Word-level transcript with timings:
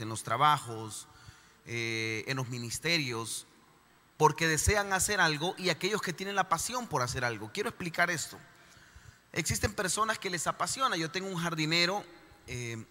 en 0.00 0.08
los 0.08 0.22
trabajos, 0.22 1.06
eh, 1.66 2.24
en 2.26 2.36
los 2.36 2.48
ministerios, 2.48 3.46
porque 4.16 4.46
desean 4.46 4.92
hacer 4.92 5.20
algo 5.20 5.54
y 5.58 5.70
aquellos 5.70 6.00
que 6.00 6.12
tienen 6.12 6.36
la 6.36 6.48
pasión 6.48 6.86
por 6.86 7.02
hacer 7.02 7.24
algo. 7.24 7.50
Quiero 7.52 7.68
explicar 7.68 8.10
esto. 8.10 8.38
Existen 9.32 9.74
personas 9.74 10.18
que 10.18 10.30
les 10.30 10.46
apasiona. 10.46 10.96
Yo 10.96 11.10
tengo 11.10 11.28
un 11.28 11.36
jardinero, 11.36 12.04
eh, 12.46 12.84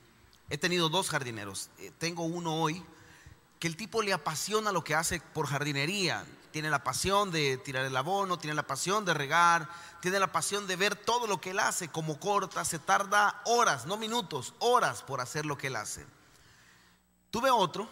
he 0.50 0.58
tenido 0.58 0.90
dos 0.90 1.10
jardineros, 1.10 1.70
eh, 1.80 1.92
tengo 1.98 2.24
uno 2.24 2.56
hoy, 2.56 2.84
que 3.60 3.68
el 3.68 3.78
tipo 3.78 4.02
le 4.02 4.12
apasiona 4.12 4.74
lo 4.74 4.84
que 4.84 4.96
hace 4.96 5.22
por 5.34 5.48
jardinería. 5.48 6.26
Tiene 6.52 6.70
la 6.70 6.84
pasión 6.84 7.32
de 7.32 7.58
tirar 7.58 7.86
el 7.86 7.96
abono, 7.96 8.38
tiene 8.38 8.54
la 8.54 8.68
pasión 8.68 9.06
de 9.06 9.14
regar, 9.14 9.70
tiene 10.02 10.20
la 10.20 10.32
pasión 10.32 10.68
de 10.68 10.76
ver 10.76 10.96
todo 10.96 11.26
lo 11.26 11.40
que 11.40 11.52
él 11.52 11.60
hace, 11.60 11.88
como 11.88 12.20
corta, 12.20 12.66
se 12.66 12.78
tarda 12.78 13.42
horas, 13.46 13.86
no 13.86 13.98
minutos, 13.98 14.54
horas 14.60 15.02
por 15.02 15.22
hacer 15.22 15.46
lo 15.46 15.58
que 15.58 15.68
él 15.68 15.78
hace. 15.78 16.06
Tuve 17.34 17.50
otro 17.50 17.90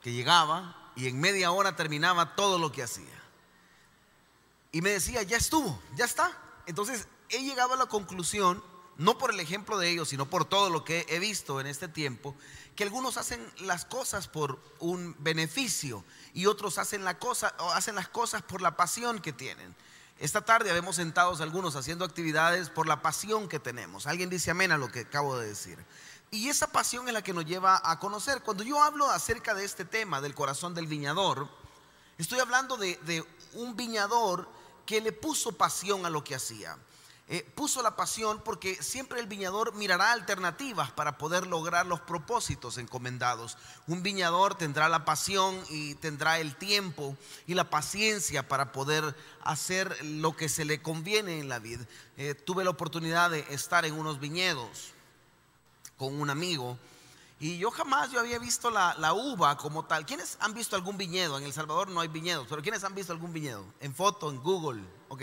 que 0.00 0.12
llegaba 0.12 0.92
y 0.94 1.08
en 1.08 1.18
media 1.20 1.50
hora 1.50 1.74
terminaba 1.74 2.36
todo 2.36 2.60
lo 2.60 2.70
que 2.70 2.84
hacía. 2.84 3.20
Y 4.70 4.82
me 4.82 4.90
decía, 4.90 5.24
ya 5.24 5.36
estuvo, 5.36 5.82
ya 5.96 6.04
está. 6.04 6.30
Entonces 6.66 7.08
he 7.28 7.42
llegado 7.42 7.74
a 7.74 7.76
la 7.76 7.86
conclusión, 7.86 8.62
no 8.96 9.18
por 9.18 9.32
el 9.32 9.40
ejemplo 9.40 9.78
de 9.78 9.90
ellos, 9.90 10.10
sino 10.10 10.30
por 10.30 10.44
todo 10.44 10.70
lo 10.70 10.84
que 10.84 11.06
he 11.08 11.18
visto 11.18 11.60
en 11.60 11.66
este 11.66 11.88
tiempo, 11.88 12.36
que 12.76 12.84
algunos 12.84 13.16
hacen 13.16 13.44
las 13.58 13.84
cosas 13.84 14.28
por 14.28 14.60
un 14.78 15.16
beneficio 15.18 16.04
y 16.32 16.46
otros 16.46 16.78
hacen, 16.78 17.02
la 17.02 17.18
cosa, 17.18 17.48
hacen 17.74 17.96
las 17.96 18.06
cosas 18.06 18.42
por 18.42 18.62
la 18.62 18.76
pasión 18.76 19.18
que 19.18 19.32
tienen. 19.32 19.74
Esta 20.20 20.42
tarde 20.42 20.70
habemos 20.70 20.94
sentados 20.94 21.40
algunos 21.40 21.74
haciendo 21.74 22.04
actividades 22.04 22.70
por 22.70 22.86
la 22.86 23.02
pasión 23.02 23.48
que 23.48 23.58
tenemos. 23.58 24.06
Alguien 24.06 24.30
dice 24.30 24.52
amén 24.52 24.70
a 24.70 24.78
lo 24.78 24.86
que 24.86 25.00
acabo 25.00 25.36
de 25.36 25.48
decir. 25.48 25.84
Y 26.30 26.48
esa 26.48 26.66
pasión 26.66 27.06
es 27.06 27.14
la 27.14 27.22
que 27.22 27.32
nos 27.32 27.46
lleva 27.46 27.80
a 27.84 27.98
conocer. 28.00 28.42
Cuando 28.42 28.64
yo 28.64 28.82
hablo 28.82 29.08
acerca 29.08 29.54
de 29.54 29.64
este 29.64 29.84
tema, 29.84 30.20
del 30.20 30.34
corazón 30.34 30.74
del 30.74 30.88
viñador, 30.88 31.48
estoy 32.18 32.40
hablando 32.40 32.76
de, 32.76 33.24
un 33.52 33.76
viñador 33.76 34.48
que 34.84 35.00
le 35.00 35.12
puso 35.12 35.52
pasión 35.52 36.04
a 36.04 36.10
lo 36.10 36.24
que 36.24 36.34
hacía. 36.34 36.76
Eh, 37.26 37.42
puso 37.54 37.82
la 37.82 37.96
pasión 37.96 38.42
porque 38.44 38.82
siempre 38.82 39.18
el 39.18 39.26
viñador 39.26 39.74
mirará 39.74 40.12
alternativas 40.12 40.90
para 40.90 41.16
poder 41.16 41.46
lograr 41.46 41.86
los 41.86 42.00
propósitos 42.00 42.78
encomendados. 42.78 43.56
Un 43.86 44.02
viñador 44.02 44.56
tendrá 44.56 44.88
la 44.88 45.04
pasión 45.04 45.58
y 45.70 45.94
tendrá 45.94 46.40
el 46.40 46.56
tiempo 46.56 47.16
y 47.46 47.54
la 47.54 47.70
paciencia 47.70 48.46
para 48.46 48.72
poder 48.72 49.16
hacer 49.42 50.04
lo 50.04 50.36
que 50.36 50.50
se 50.50 50.64
le 50.64 50.82
conviene 50.82 51.38
en 51.38 51.48
la 51.48 51.60
vida. 51.60 51.86
Eh, 52.16 52.34
tuve 52.34 52.64
la 52.64 52.70
oportunidad 52.70 53.30
de 53.30 53.46
estar 53.50 53.86
en 53.86 53.94
unos 53.94 54.20
viñedos 54.20 54.94
con 55.96 56.20
un 56.20 56.30
amigo 56.30 56.78
y 57.40 57.58
yo 57.58 57.70
jamás 57.70 58.10
yo 58.10 58.20
había 58.20 58.38
visto 58.38 58.70
la, 58.70 59.12
uva 59.12 59.56
como 59.56 59.84
tal. 59.84 60.06
¿Quiénes 60.06 60.38
han 60.40 60.54
visto 60.54 60.76
algún 60.76 60.96
viñedo? 60.96 61.36
En 61.36 61.44
El 61.44 61.52
Salvador 61.52 61.88
no 61.88 62.00
hay 62.00 62.08
viñedos, 62.08 62.46
pero 62.48 62.62
¿quiénes 62.62 62.84
han 62.84 62.94
visto 62.94 63.12
algún 63.12 63.32
viñedo? 63.32 63.64
En 63.80 63.94
foto, 63.94 64.30
en 64.30 64.40
Google, 64.42 64.82
ok. 65.08 65.22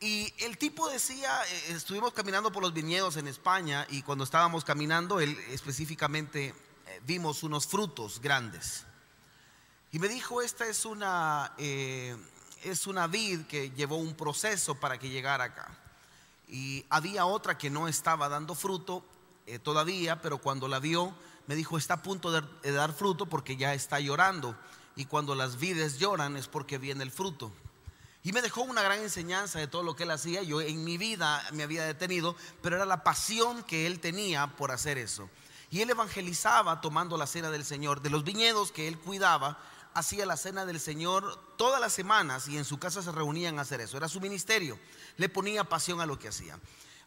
Y 0.00 0.34
el 0.38 0.58
tipo 0.58 0.88
decía, 0.88 1.30
eh, 1.46 1.64
estuvimos 1.68 2.12
caminando 2.12 2.50
por 2.50 2.62
los 2.62 2.72
viñedos 2.72 3.16
en 3.18 3.28
España 3.28 3.86
y 3.90 4.02
cuando 4.02 4.24
estábamos 4.24 4.64
caminando, 4.64 5.20
él 5.20 5.38
específicamente 5.50 6.48
eh, 6.86 7.00
vimos 7.06 7.44
unos 7.44 7.68
frutos 7.68 8.20
grandes. 8.20 8.84
Y 9.92 10.00
me 10.00 10.08
dijo, 10.08 10.42
esta 10.42 10.66
es 10.66 10.84
una, 10.84 11.52
eh, 11.58 12.16
es 12.64 12.88
una 12.88 13.06
vid 13.06 13.42
que 13.42 13.70
llevó 13.70 13.96
un 13.96 14.14
proceso 14.16 14.74
para 14.74 14.98
que 14.98 15.08
llegara 15.08 15.44
acá. 15.44 15.81
Y 16.52 16.84
había 16.90 17.24
otra 17.24 17.56
que 17.56 17.70
no 17.70 17.88
estaba 17.88 18.28
dando 18.28 18.54
fruto 18.54 19.02
todavía, 19.64 20.20
pero 20.20 20.38
cuando 20.38 20.68
la 20.68 20.78
vio, 20.78 21.12
me 21.46 21.56
dijo, 21.56 21.78
está 21.78 21.94
a 21.94 22.02
punto 22.02 22.30
de 22.30 22.72
dar 22.72 22.92
fruto 22.92 23.26
porque 23.26 23.56
ya 23.56 23.74
está 23.74 23.98
llorando. 23.98 24.54
Y 24.94 25.06
cuando 25.06 25.34
las 25.34 25.58
vides 25.58 25.98
lloran 25.98 26.36
es 26.36 26.48
porque 26.48 26.76
viene 26.76 27.02
el 27.02 27.10
fruto. 27.10 27.50
Y 28.22 28.32
me 28.32 28.42
dejó 28.42 28.62
una 28.62 28.82
gran 28.82 29.00
enseñanza 29.00 29.58
de 29.58 29.66
todo 29.66 29.82
lo 29.82 29.96
que 29.96 30.02
él 30.02 30.10
hacía. 30.10 30.42
Yo 30.42 30.60
en 30.60 30.84
mi 30.84 30.98
vida 30.98 31.42
me 31.52 31.62
había 31.62 31.84
detenido, 31.84 32.36
pero 32.60 32.76
era 32.76 32.84
la 32.84 33.02
pasión 33.02 33.62
que 33.64 33.86
él 33.86 33.98
tenía 33.98 34.46
por 34.48 34.70
hacer 34.70 34.98
eso. 34.98 35.30
Y 35.70 35.80
él 35.80 35.88
evangelizaba 35.88 36.82
tomando 36.82 37.16
la 37.16 37.26
cena 37.26 37.50
del 37.50 37.64
Señor. 37.64 38.02
De 38.02 38.10
los 38.10 38.24
viñedos 38.24 38.70
que 38.70 38.86
él 38.86 38.98
cuidaba, 38.98 39.58
hacía 39.94 40.26
la 40.26 40.36
cena 40.36 40.66
del 40.66 40.80
Señor 40.80 41.38
todas 41.56 41.80
las 41.80 41.92
semanas 41.92 42.48
y 42.48 42.58
en 42.58 42.64
su 42.64 42.78
casa 42.78 43.02
se 43.02 43.12
reunían 43.12 43.58
a 43.58 43.62
hacer 43.62 43.80
eso. 43.80 43.96
Era 43.96 44.08
su 44.08 44.20
ministerio. 44.20 44.78
Le 45.16 45.28
ponía 45.28 45.64
pasión 45.64 46.00
a 46.00 46.06
lo 46.06 46.18
que 46.18 46.28
hacía. 46.28 46.58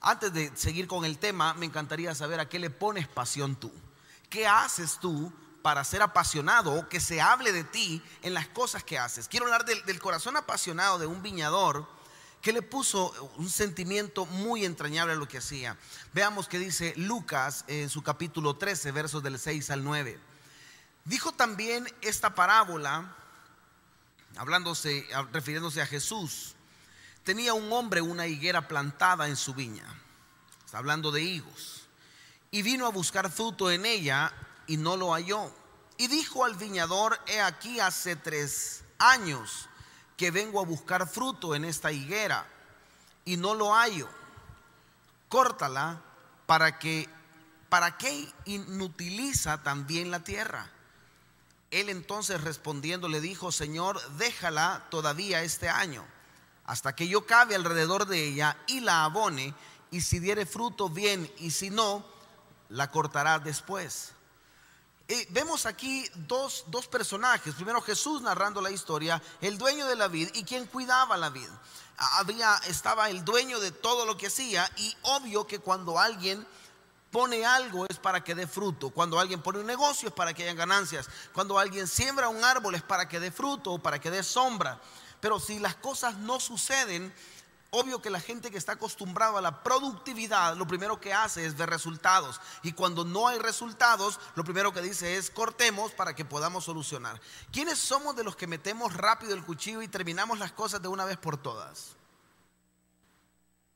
Antes 0.02 0.34
de 0.34 0.52
seguir 0.56 0.88
con 0.88 1.06
el 1.06 1.18
tema, 1.18 1.54
me 1.56 1.66
encantaría 1.66 2.14
saber 2.14 2.40
a 2.40 2.50
qué 2.50 2.60
le 2.60 2.70
pones 2.70 3.08
pasión 3.08 3.56
tú. 3.56 3.72
¿Qué 4.30 4.48
haces 4.48 5.00
tú 5.00 5.32
para 5.66 5.84
ser 5.84 6.04
apasionado 6.04 6.76
o 6.76 6.88
que 6.88 7.00
se 7.00 7.20
hable 7.22 7.52
de 7.52 7.64
ti 7.64 8.00
en 8.22 8.36
las 8.36 8.48
cosas 8.48 8.84
que 8.84 9.00
haces. 9.00 9.28
Quiero 9.28 9.48
hablar 9.48 9.66
del, 9.66 10.00
corazón 10.00 10.38
apasionado 10.38 11.00
de 11.00 11.08
un 11.08 11.24
viñador 11.24 11.88
que 12.40 12.54
le 12.54 12.62
puso 12.62 13.12
un 13.38 13.50
sentimiento 13.50 14.28
muy 14.28 14.64
entrañable 14.64 15.14
a 15.14 15.16
lo 15.16 15.28
que 15.28 15.40
hacía. 15.40 15.76
Veamos 16.14 16.48
qué 16.48 16.60
dice 16.60 16.94
Lucas 16.98 17.66
en 17.68 17.90
su 17.90 18.04
capítulo 18.04 18.56
13, 18.58 18.92
versos 18.92 19.24
del 19.24 19.40
6 19.40 19.72
al 19.72 19.84
9. 19.84 20.20
Dijo 21.06 21.32
también 21.32 21.88
esta 22.02 22.34
parábola, 22.34 23.16
hablándose, 24.38 25.08
refiriéndose 25.32 25.80
a 25.82 25.86
Jesús. 25.86 26.56
Tenía 27.24 27.54
un 27.54 27.72
hombre 27.72 28.02
una 28.02 28.26
higuera 28.26 28.68
plantada 28.68 29.28
en 29.28 29.36
su 29.36 29.54
viña, 29.54 29.86
está 30.66 30.80
hablando 30.80 31.12
de 31.12 31.22
higos, 31.22 31.84
y 32.50 32.64
vino 32.64 32.88
a 32.88 32.92
buscar 32.92 33.32
fruto 33.32 33.70
en 33.70 33.86
ella 33.86 34.34
y 34.66 34.78
no 34.78 34.98
lo 34.98 35.14
halló. 35.14 35.52
Y 35.98 36.08
dijo 36.08 36.44
al 36.44 36.56
viñador, 36.56 37.20
he 37.28 37.40
aquí 37.40 37.80
hace 37.80 38.16
tres 38.16 38.84
años 38.98 39.70
que 40.18 40.32
vengo 40.32 40.60
a 40.60 40.66
buscar 40.66 41.08
fruto 41.08 41.54
en 41.54 41.66
esta 41.66 41.92
higuera 41.92 42.48
y 43.26 43.38
no 43.38 43.54
lo 43.54 43.74
hallo. 43.74 44.10
Córtala 45.30 46.02
para 46.48 46.80
que, 46.80 47.08
¿para 47.70 47.96
qué 47.98 48.34
inutiliza 48.46 49.62
también 49.62 50.10
la 50.10 50.24
tierra? 50.24 50.72
Él 51.80 51.90
entonces 51.90 52.42
respondiendo 52.42 53.08
le 53.08 53.22
dijo, 53.22 53.52
Señor, 53.52 54.02
déjala 54.18 54.86
todavía 54.90 55.44
este 55.44 55.70
año, 55.70 56.06
hasta 56.66 56.96
que 56.96 57.08
yo 57.08 57.26
cabe 57.26 57.56
alrededor 57.56 58.06
de 58.08 58.28
ella 58.28 58.58
y 58.68 58.80
la 58.80 59.04
abone, 59.04 59.54
y 59.92 60.02
si 60.02 60.20
diere 60.20 60.46
fruto 60.46 60.90
bien, 60.90 61.32
y 61.38 61.52
si 61.52 61.70
no, 61.70 62.06
la 62.70 62.92
cortará 62.92 63.40
después 63.40 64.16
vemos 65.30 65.66
aquí 65.66 66.10
dos, 66.16 66.66
dos, 66.68 66.88
personajes. 66.88 67.54
Primero 67.56 67.82
Jesús 67.82 68.22
narrando 68.22 68.62
la 68.62 68.72
historia, 68.72 69.22
el 69.42 69.58
dueño 69.58 69.86
de 69.88 69.96
la 69.96 70.08
vid 70.08 70.30
y 70.34 70.44
quien 70.44 70.66
cuidaba 70.66 71.18
la 71.18 71.30
vid. 71.30 71.48
Había, 71.98 72.56
estaba 72.68 73.10
el 73.10 73.24
dueño 73.24 73.60
de 73.60 73.72
todo 73.72 74.06
lo 74.06 74.18
que 74.18 74.28
hacía 74.28 74.70
y 74.78 74.96
obvio 75.04 75.48
que 75.48 75.60
cuando 75.60 76.00
alguien 76.00 76.46
pone 77.16 77.46
algo 77.46 77.86
es 77.88 77.98
para 77.98 78.22
que 78.22 78.36
dé 78.36 78.46
fruto. 78.46 78.90
Cuando 78.90 79.18
alguien 79.18 79.42
pone 79.42 79.60
un 79.60 79.66
negocio 79.66 80.10
es 80.10 80.14
para 80.14 80.34
que 80.34 80.44
haya 80.44 80.54
ganancias. 80.54 81.08
Cuando 81.32 81.58
alguien 81.58 81.88
siembra 81.88 82.28
un 82.28 82.44
árbol 82.44 82.76
es 82.76 82.82
para 82.82 83.08
que 83.08 83.22
dé 83.22 83.32
fruto 83.32 83.72
o 83.72 83.80
para 83.80 84.00
que 84.00 84.12
dé 84.12 84.22
sombra. 84.22 84.82
Pero 85.22 85.40
si 85.40 85.60
las 85.60 85.76
cosas 85.76 86.18
no 86.18 86.42
suceden, 86.42 87.14
Obvio 87.72 88.02
que 88.02 88.10
la 88.10 88.22
gente 88.22 88.52
que 88.52 88.58
está 88.58 88.74
acostumbrada 88.74 89.40
a 89.40 89.42
la 89.42 89.62
productividad, 89.62 90.56
lo 90.56 90.66
primero 90.66 91.02
que 91.02 91.14
hace 91.14 91.46
es 91.46 91.58
ver 91.58 91.70
resultados. 91.70 92.40
Y 92.64 92.72
cuando 92.72 93.04
no 93.04 93.28
hay 93.28 93.38
resultados, 93.38 94.18
lo 94.36 94.46
primero 94.46 94.72
que 94.72 94.82
dice 94.82 95.18
es 95.18 95.30
cortemos 95.30 95.92
para 95.92 96.16
que 96.16 96.24
podamos 96.24 96.64
solucionar. 96.64 97.20
¿Quiénes 97.52 97.78
somos 97.78 98.16
de 98.16 98.24
los 98.24 98.38
que 98.38 98.48
metemos 98.48 98.94
rápido 98.94 99.34
el 99.34 99.44
cuchillo 99.44 99.82
y 99.82 99.90
terminamos 99.90 100.40
las 100.40 100.54
cosas 100.54 100.82
de 100.82 100.88
una 100.88 101.04
vez 101.04 101.18
por 101.18 101.36
todas? 101.36 101.98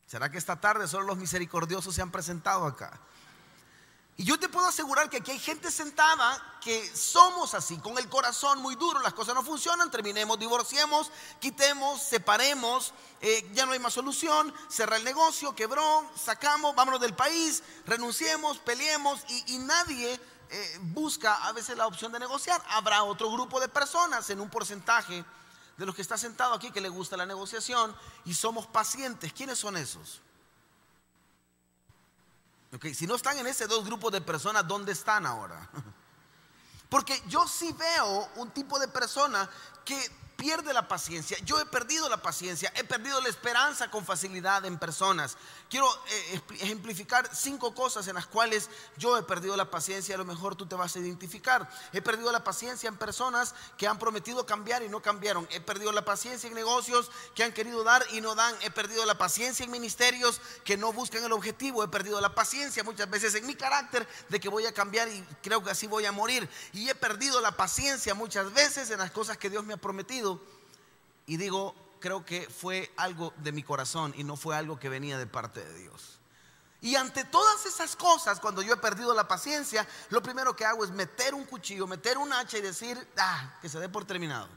¿Será 0.08 0.32
que 0.32 0.38
esta 0.38 0.62
tarde 0.62 0.88
solo 0.88 1.06
los 1.06 1.18
misericordiosos 1.18 1.94
se 1.94 2.02
han 2.02 2.12
presentado 2.12 2.66
acá? 2.66 3.02
Y 4.20 4.26
yo 4.26 4.38
te 4.38 4.50
puedo 4.50 4.68
asegurar 4.68 5.10
que 5.10 5.16
aquí 5.16 5.32
hay 5.32 5.40
gente 5.40 5.72
sentada 5.72 6.58
que 6.60 6.94
somos 6.94 7.54
así, 7.54 7.78
con 7.78 7.98
el 7.98 8.10
corazón 8.10 8.62
muy 8.62 8.76
duro, 8.76 9.00
las 9.00 9.14
cosas 9.14 9.34
no 9.34 9.44
funcionan, 9.44 9.90
terminemos, 9.90 10.38
divorciemos, 10.38 11.10
quitemos, 11.40 12.02
separemos, 12.02 12.94
eh, 13.22 13.50
ya 13.54 13.66
no 13.66 13.72
hay 13.72 13.80
más 13.80 13.94
solución, 13.94 14.54
cerra 14.68 14.98
el 14.98 15.06
negocio, 15.06 15.56
quebró, 15.56 16.06
sacamos, 16.22 16.76
vámonos 16.76 17.00
del 17.00 17.16
país, 17.16 17.64
renunciemos, 17.86 18.58
peleemos 18.58 19.22
y, 19.48 19.58
nadie 19.60 20.20
eh, 20.50 20.80
busca 20.82 21.36
a 21.48 21.54
veces 21.54 21.78
la 21.78 21.88
opción 21.88 22.12
de 22.12 22.20
negociar. 22.20 22.62
Habrá 22.72 23.04
otro 23.04 23.32
grupo 23.32 23.62
de 23.62 23.70
personas 23.70 24.30
en 24.30 24.42
un 24.42 24.50
porcentaje 24.50 25.24
de 25.78 25.86
los 25.86 25.96
que 25.96 26.02
está 26.02 26.18
sentado 26.18 26.54
aquí 26.54 26.72
que 26.72 26.82
le 26.82 26.90
gusta 26.90 27.16
la 27.16 27.26
negociación 27.26 27.96
y 28.26 28.34
somos 28.34 28.68
pacientes. 28.68 29.32
¿Quiénes 29.32 29.60
son 29.60 29.78
esos? 29.78 30.20
Si 32.94 33.08
no 33.08 33.16
están 33.16 33.38
en 33.38 33.48
ese 33.48 33.68
dos 33.68 33.86
grupos 33.86 34.12
de 34.12 34.22
personas, 34.22 34.68
¿dónde 34.68 34.92
están 34.92 35.26
ahora? 35.26 35.70
Porque 36.90 37.22
yo 37.28 37.48
sí 37.48 37.74
veo 37.78 38.30
un 38.36 38.52
tipo 38.52 38.80
de 38.80 38.88
persona 38.88 39.50
que 39.86 40.00
pierde 40.40 40.74
la 40.74 40.88
paciencia. 40.88 41.38
Yo 41.44 41.60
he 41.60 41.66
perdido 41.66 42.08
la 42.08 42.22
paciencia, 42.22 42.72
he 42.76 42.86
perdido 42.86 43.20
la 43.20 43.28
esperanza 43.28 43.92
con 43.92 44.06
facilidad 44.06 44.64
en 44.66 44.80
personas. 44.80 45.36
Quiero 45.70 45.86
eh, 46.08 46.42
ejemplificar 46.62 47.30
cinco 47.36 47.76
cosas 47.76 48.08
en 48.08 48.16
las 48.16 48.26
cuales 48.26 48.70
yo 48.98 49.18
he 49.18 49.24
perdido 49.24 49.58
la 49.58 49.70
paciencia, 49.70 50.16
a 50.16 50.18
lo 50.18 50.24
mejor 50.24 50.56
tú 50.56 50.66
te 50.66 50.76
vas 50.76 50.96
a 50.96 51.00
identificar. 51.00 51.70
He 51.92 52.02
perdido 52.02 52.32
la 52.32 52.42
paciencia 52.42 52.88
en 52.88 52.96
personas 52.96 53.54
que 53.78 53.86
han 53.86 54.00
prometido 54.00 54.46
cambiar 54.46 54.82
y 54.82 54.88
no 54.88 55.02
cambiaron. 55.02 55.46
He 55.52 55.60
perdido 55.60 55.92
la 55.92 56.06
paciencia 56.06 56.48
en 56.48 56.54
negocios 56.54 57.12
que 57.36 57.44
han 57.44 57.52
querido 57.52 57.84
dar 57.84 58.02
y 58.14 58.22
no 58.22 58.34
dan. 58.34 58.56
He 58.62 58.72
perdido 58.72 59.06
la 59.06 59.18
paciencia 59.18 59.66
en 59.66 59.72
ministerios 59.72 60.40
que 60.64 60.78
no 60.78 60.94
buscan 60.94 61.22
el 61.22 61.34
objetivo. 61.34 61.84
He 61.84 61.90
perdido 61.90 62.22
la 62.22 62.34
paciencia 62.34 62.82
muchas 62.86 63.10
veces 63.10 63.36
en 63.36 63.46
mi 63.46 63.56
carácter 63.56 64.08
de 64.30 64.40
que 64.40 64.48
voy 64.48 64.66
a 64.66 64.74
cambiar 64.74 65.10
y 65.10 65.22
creo 65.44 65.62
que 65.62 65.72
así 65.72 65.86
voy 65.86 66.06
a 66.06 66.14
morir. 66.14 66.50
Y 66.72 66.88
he 66.88 66.96
perdido 66.96 67.42
la 67.42 67.58
paciencia 67.58 68.16
muchas 68.16 68.54
veces 68.54 68.90
en 68.90 69.00
las 69.00 69.12
cosas 69.12 69.38
que 69.38 69.50
Dios 69.50 69.66
me 69.66 69.74
ha 69.74 69.78
prometido 69.78 70.29
y 71.26 71.38
digo, 71.38 71.76
creo 72.00 72.26
que 72.26 72.50
fue 72.50 72.92
algo 72.98 73.34
de 73.38 73.52
mi 73.52 73.64
corazón 73.64 74.14
y 74.18 74.24
no 74.24 74.36
fue 74.36 74.56
algo 74.56 74.80
que 74.80 74.90
venía 74.90 75.18
de 75.18 75.28
parte 75.28 75.64
de 75.64 75.80
Dios. 75.80 76.20
Y 76.82 76.96
ante 76.96 77.26
todas 77.26 77.66
esas 77.66 77.96
cosas, 77.96 78.40
cuando 78.40 78.62
yo 78.62 78.74
he 78.74 78.78
perdido 78.78 79.14
la 79.14 79.28
paciencia, 79.28 79.86
lo 80.10 80.24
primero 80.24 80.56
que 80.56 80.66
hago 80.66 80.84
es 80.84 80.92
meter 80.92 81.34
un 81.34 81.44
cuchillo, 81.46 81.88
meter 81.88 82.18
un 82.18 82.32
hacha 82.32 82.58
y 82.58 82.62
decir, 82.62 82.98
ah, 83.18 83.58
que 83.62 83.68
se 83.68 83.80
dé 83.80 83.90
por 83.90 84.06
terminado. 84.06 84.48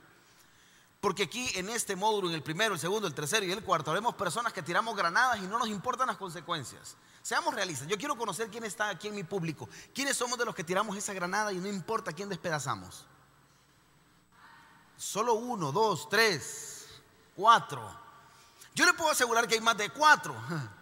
Porque 1.01 1.25
aquí 1.25 1.51
en 1.57 1.69
este 1.69 1.97
módulo, 1.97 2.29
en 2.29 2.35
el 2.35 2.45
primero, 2.45 2.75
el 2.75 2.81
segundo, 2.81 3.09
el 3.09 3.15
tercero 3.15 3.45
y 3.45 3.51
el 3.51 3.65
cuarto, 3.65 3.93
vemos 3.93 4.15
personas 4.15 4.53
que 4.53 4.63
tiramos 4.63 4.97
granadas 4.97 5.39
y 5.39 5.49
no 5.49 5.59
nos 5.59 5.67
importan 5.67 6.07
las 6.07 6.17
consecuencias. 6.17 6.97
Seamos 7.23 7.55
realistas. 7.55 7.89
Yo 7.89 7.99
quiero 7.99 8.17
conocer 8.17 8.49
quién 8.51 8.63
está 8.63 8.89
aquí 8.89 9.09
en 9.09 9.17
mi 9.17 9.25
público. 9.25 9.69
¿Quiénes 9.93 10.17
somos 10.17 10.39
de 10.39 10.45
los 10.45 10.55
que 10.55 10.63
tiramos 10.63 10.97
esa 10.97 11.13
granada 11.13 11.53
y 11.53 11.57
no 11.57 11.67
importa 11.67 12.13
quién 12.13 12.29
despedazamos? 12.29 13.05
Solo 15.03 15.35
uno, 15.35 15.73
dos, 15.73 16.09
tres, 16.09 16.87
cuatro. 17.35 17.83
Yo 18.73 18.87
le 18.87 18.95
puedo 18.95 19.11
asegurar 19.11 19.49
que 19.49 19.57
hay 19.57 19.61
más 19.61 19.77
de 19.77 19.91
cuatro. 19.91 20.35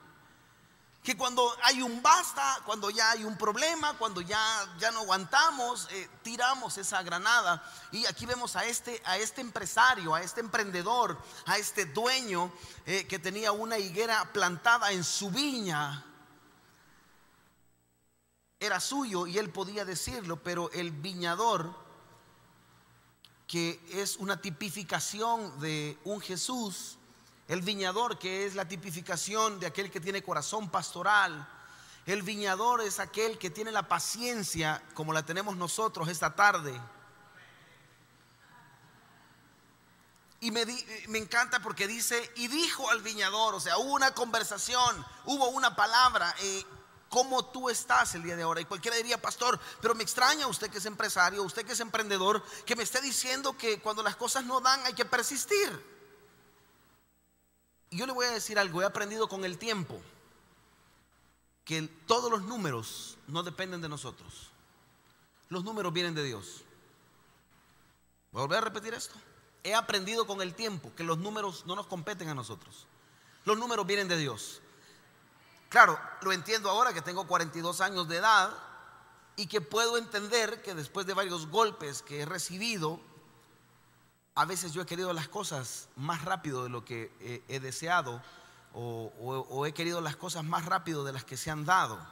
Que 1.03 1.17
cuando 1.17 1.51
hay 1.63 1.81
un 1.81 2.03
basta, 2.03 2.59
cuando 2.67 2.91
ya 2.91 3.13
hay 3.13 3.25
un 3.25 3.35
problema, 3.39 3.97
cuando 3.97 4.21
ya, 4.21 4.69
ya 4.79 4.91
no 4.91 5.01
aguantamos, 5.01 5.89
eh, 5.93 6.11
tiramos 6.23 6.77
esa 6.77 7.03
granada. 7.03 7.65
Y 7.91 8.05
aquí 8.05 8.27
vemos 8.27 8.55
a 8.55 8.67
este, 8.67 9.01
a 9.07 9.17
este 9.17 9.41
empresario, 9.41 10.15
a 10.15 10.21
este 10.21 10.41
emprendedor, 10.41 11.17
a 11.47 11.57
este 11.57 11.87
dueño 11.87 12.53
eh, 12.85 13.07
que 13.07 13.19
tenía 13.19 13.51
una 13.51 13.79
higuera 13.79 14.31
plantada 14.31 14.93
en 14.93 15.03
su 15.03 15.31
viña. 15.31 16.05
Era 18.61 18.79
suyo 18.79 19.27
y 19.27 19.39
él 19.39 19.49
podía 19.49 19.87
decirlo, 19.87 20.37
pero 20.37 20.71
el 20.73 20.91
viñador 20.91 21.90
que 23.51 23.81
es 23.91 24.17
una 24.19 24.41
tipificación 24.41 25.59
de 25.59 25.99
un 26.05 26.21
Jesús, 26.21 26.99
el 27.49 27.63
viñador 27.63 28.17
que 28.17 28.47
es 28.47 28.55
la 28.55 28.69
tipificación 28.69 29.59
de 29.59 29.67
aquel 29.67 29.91
que 29.91 29.99
tiene 29.99 30.23
corazón 30.23 30.71
pastoral, 30.71 31.49
el 32.07 32.23
viñador 32.23 32.81
es 32.81 33.01
aquel 33.01 33.39
que 33.39 33.51
tiene 33.51 33.73
la 33.73 33.89
paciencia 33.89 34.81
como 34.95 35.13
la 35.13 35.27
tenemos 35.27 35.57
nosotros 35.57 36.09
esta 36.09 36.37
tarde. 36.37 36.81
Y 40.39 40.53
me, 40.53 40.65
me, 41.09 41.19
encanta 41.19 41.61
porque 41.61 41.89
dice, 41.89 42.33
y 42.37 42.47
dijo 42.47 42.89
al 42.89 43.03
viñador, 43.03 43.57
o 43.57 43.61
sea, 43.61 43.79
hubo 43.79 43.95
una 43.95 44.15
conversación, 44.15 45.05
hubo 45.25 45.49
una 45.49 45.75
palabra. 45.75 46.33
Eh, 46.39 46.65
cómo 47.11 47.45
tú 47.45 47.69
estás 47.69 48.15
el 48.15 48.23
día 48.23 48.37
de 48.37 48.45
ahora. 48.45 48.63
Y 48.63 48.65
cualquiera 48.65 48.97
diría, 48.97 49.21
pastor, 49.21 49.61
pero 49.83 49.95
me 49.95 50.03
extraña 50.03 50.47
usted 50.47 50.71
que 50.71 50.79
es 50.79 50.87
empresario, 50.87 51.43
usted 51.43 51.67
que 51.67 51.73
es 51.73 51.81
emprendedor, 51.81 52.43
que 52.65 52.77
me 52.77 52.85
esté 52.85 53.03
diciendo 53.03 53.59
que 53.59 53.81
cuando 53.81 54.03
las 54.03 54.17
cosas 54.17 54.47
no 54.47 54.61
dan 54.61 54.81
hay 54.87 54.95
que 54.95 55.05
persistir. 55.05 55.69
Y 57.91 57.99
yo 57.99 58.07
le 58.07 58.13
voy 58.13 58.25
a 58.27 58.31
decir 58.31 58.59
algo, 58.59 58.81
he 58.81 58.87
aprendido 58.87 59.29
con 59.29 59.45
el 59.45 59.59
tiempo 59.59 60.01
que 61.65 61.83
todos 62.07 62.31
los 62.31 62.43
números 62.43 63.19
no 63.27 63.43
dependen 63.43 63.83
de 63.83 63.89
nosotros. 63.89 64.49
Los 65.49 65.65
números 65.65 65.93
vienen 65.93 66.15
de 66.15 66.23
Dios. 66.23 66.63
Voy 68.31 68.43
volver 68.43 68.59
a 68.59 68.61
repetir 68.63 68.95
esto. 68.95 69.17
He 69.65 69.75
aprendido 69.75 70.27
con 70.27 70.41
el 70.41 70.55
tiempo 70.55 70.93
que 70.97 71.03
los 71.03 71.19
números 71.19 71.67
no 71.67 71.75
nos 71.75 71.89
competen 71.89 72.29
a 72.29 72.35
nosotros. 72.35 72.87
Los 73.45 73.59
números 73.59 73.85
vienen 73.87 74.07
de 74.07 74.17
Dios. 74.17 74.63
Claro, 75.71 76.01
lo 76.23 76.33
entiendo 76.33 76.69
ahora 76.69 76.93
que 76.93 77.01
tengo 77.01 77.29
42 77.29 77.81
años 77.81 78.09
de 78.09 78.17
edad 78.17 78.53
y 79.37 79.47
que 79.47 79.61
puedo 79.61 79.99
entender 79.99 80.63
que 80.63 80.75
después 80.75 81.07
de 81.07 81.15
varios 81.15 81.47
golpes 81.47 82.03
que 82.03 82.23
he 82.23 82.27
recibido, 82.27 83.01
a 84.35 84.45
veces 84.47 84.73
yo 84.73 84.83
he 84.83 84.87
querido 84.87 85.13
las 85.13 85.29
cosas 85.29 85.89
más 85.95 86.25
rápido 86.25 86.65
de 86.65 86.71
lo 86.71 86.85
que 86.85 87.13
he, 87.47 87.61
deseado 87.61 88.21
o, 88.75 89.13
o 89.49 89.65
he 89.65 89.73
querido 89.73 90.01
las 90.01 90.17
cosas 90.17 90.43
más 90.43 90.65
rápido 90.65 91.05
de 91.05 91.13
las 91.13 91.25
que 91.25 91.37
se 91.37 91.53
han 91.53 91.65
dado 91.65 92.05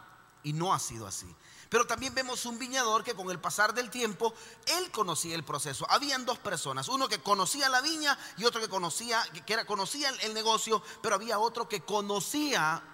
y 0.45 0.53
no 0.53 0.73
ha 0.73 0.79
sido 0.79 1.09
así. 1.09 1.27
Pero 1.69 1.85
también 1.85 2.15
vemos 2.15 2.47
un 2.47 2.61
viñador 2.61 3.03
que 3.03 3.15
con 3.15 3.29
el 3.29 3.41
pasar 3.41 3.75
del 3.75 3.91
tiempo, 3.91 4.33
él 4.67 4.93
conocía 4.93 5.35
el 5.35 5.43
proceso. 5.43 5.85
Habían 5.91 6.25
dos 6.25 6.39
personas, 6.39 6.87
uno 6.87 7.09
que 7.09 7.21
conocía 7.21 7.69
la 7.69 7.81
viña 7.81 8.17
y 8.37 8.45
otro 8.45 8.61
que 8.61 8.69
conocía, 8.69 9.21
que 9.45 9.53
era, 9.53 9.67
conocía 9.67 10.11
el 10.11 10.33
negocio, 10.33 10.81
pero 11.03 11.17
había 11.17 11.41
otro 11.41 11.69
que 11.69 11.81
conocía 11.81 12.85